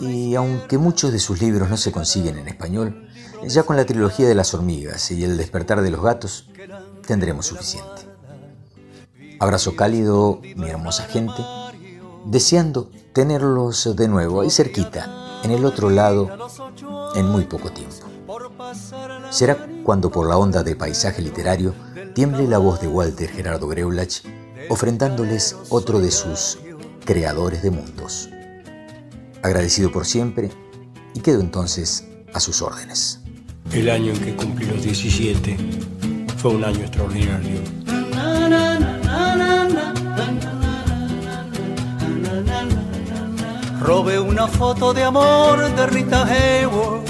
Y 0.01 0.35
aunque 0.35 0.79
muchos 0.79 1.11
de 1.11 1.19
sus 1.19 1.41
libros 1.41 1.71
no 1.71 1.77
se 1.77 1.93
consiguen 1.93 2.39
en 2.39 2.49
español, 2.49 3.09
ya 3.47 3.63
con 3.63 3.77
la 3.77 3.87
trilogía 3.87 4.29
de 4.29 4.35
las 4.35 4.53
hormigas 4.53 5.11
y 5.11 5.25
el 5.25 5.37
despertar 5.37 5.81
de 5.81 5.91
los 5.91 6.03
gatos 6.03 6.51
tendremos 7.07 7.47
suficiente. 7.47 8.03
Abrazo 9.39 9.75
cálido, 9.75 10.41
mi 10.55 10.69
hermosa 10.69 11.05
gente, 11.05 11.43
deseando 12.27 12.91
tenerlos 13.15 13.97
de 13.97 14.09
nuevo 14.09 14.43
ahí 14.43 14.51
cerquita, 14.51 15.41
en 15.43 15.51
el 15.53 15.65
otro 15.65 15.89
lado, 15.89 16.29
en 17.15 17.27
muy 17.27 17.45
poco 17.45 17.71
tiempo. 17.71 18.10
Será 19.31 19.57
cuando 19.85 20.11
por 20.11 20.29
la 20.29 20.37
onda 20.37 20.63
de 20.63 20.77
paisaje 20.77 21.23
literario 21.23 21.75
tiemble 22.15 22.47
la 22.47 22.59
voz 22.59 22.81
de 22.81 22.89
Walter 22.89 23.31
Gerardo 23.31 23.69
Greulach, 23.69 24.23
ofrendándoles 24.69 25.57
otro 25.71 26.01
de 26.01 26.11
sus 26.11 26.59
creadores 27.05 27.63
de 27.63 27.71
mundos. 27.71 28.29
Agradecido 29.43 29.91
por 29.91 30.05
siempre 30.05 30.51
y 31.15 31.21
quedo 31.21 31.41
entonces 31.41 32.07
a 32.35 32.41
sus 32.41 32.61
órdenes. 32.63 33.21
El 33.73 33.89
año 33.89 34.13
en 34.13 34.21
que 34.21 34.37
cumplí 34.37 34.67
los 34.67 34.83
17 34.83 35.57
fue 36.37 36.53
un 36.53 36.65
año 36.65 36.81
extraordinario. 36.81 37.61
Robé 43.81 44.21
una 44.21 44.47
foto 44.47 44.93
de 44.93 45.05
amor 45.05 45.75
de 45.75 45.87
Rita 45.87 46.25
Hayworth. 46.25 47.10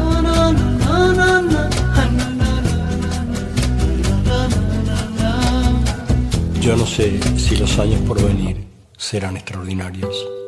Yo 6.61 6.77
no 6.77 6.85
sé 6.85 7.19
si 7.39 7.55
los 7.55 7.79
años 7.79 7.99
por 8.01 8.23
venir 8.23 8.55
serán 8.95 9.35
extraordinarios. 9.35 10.40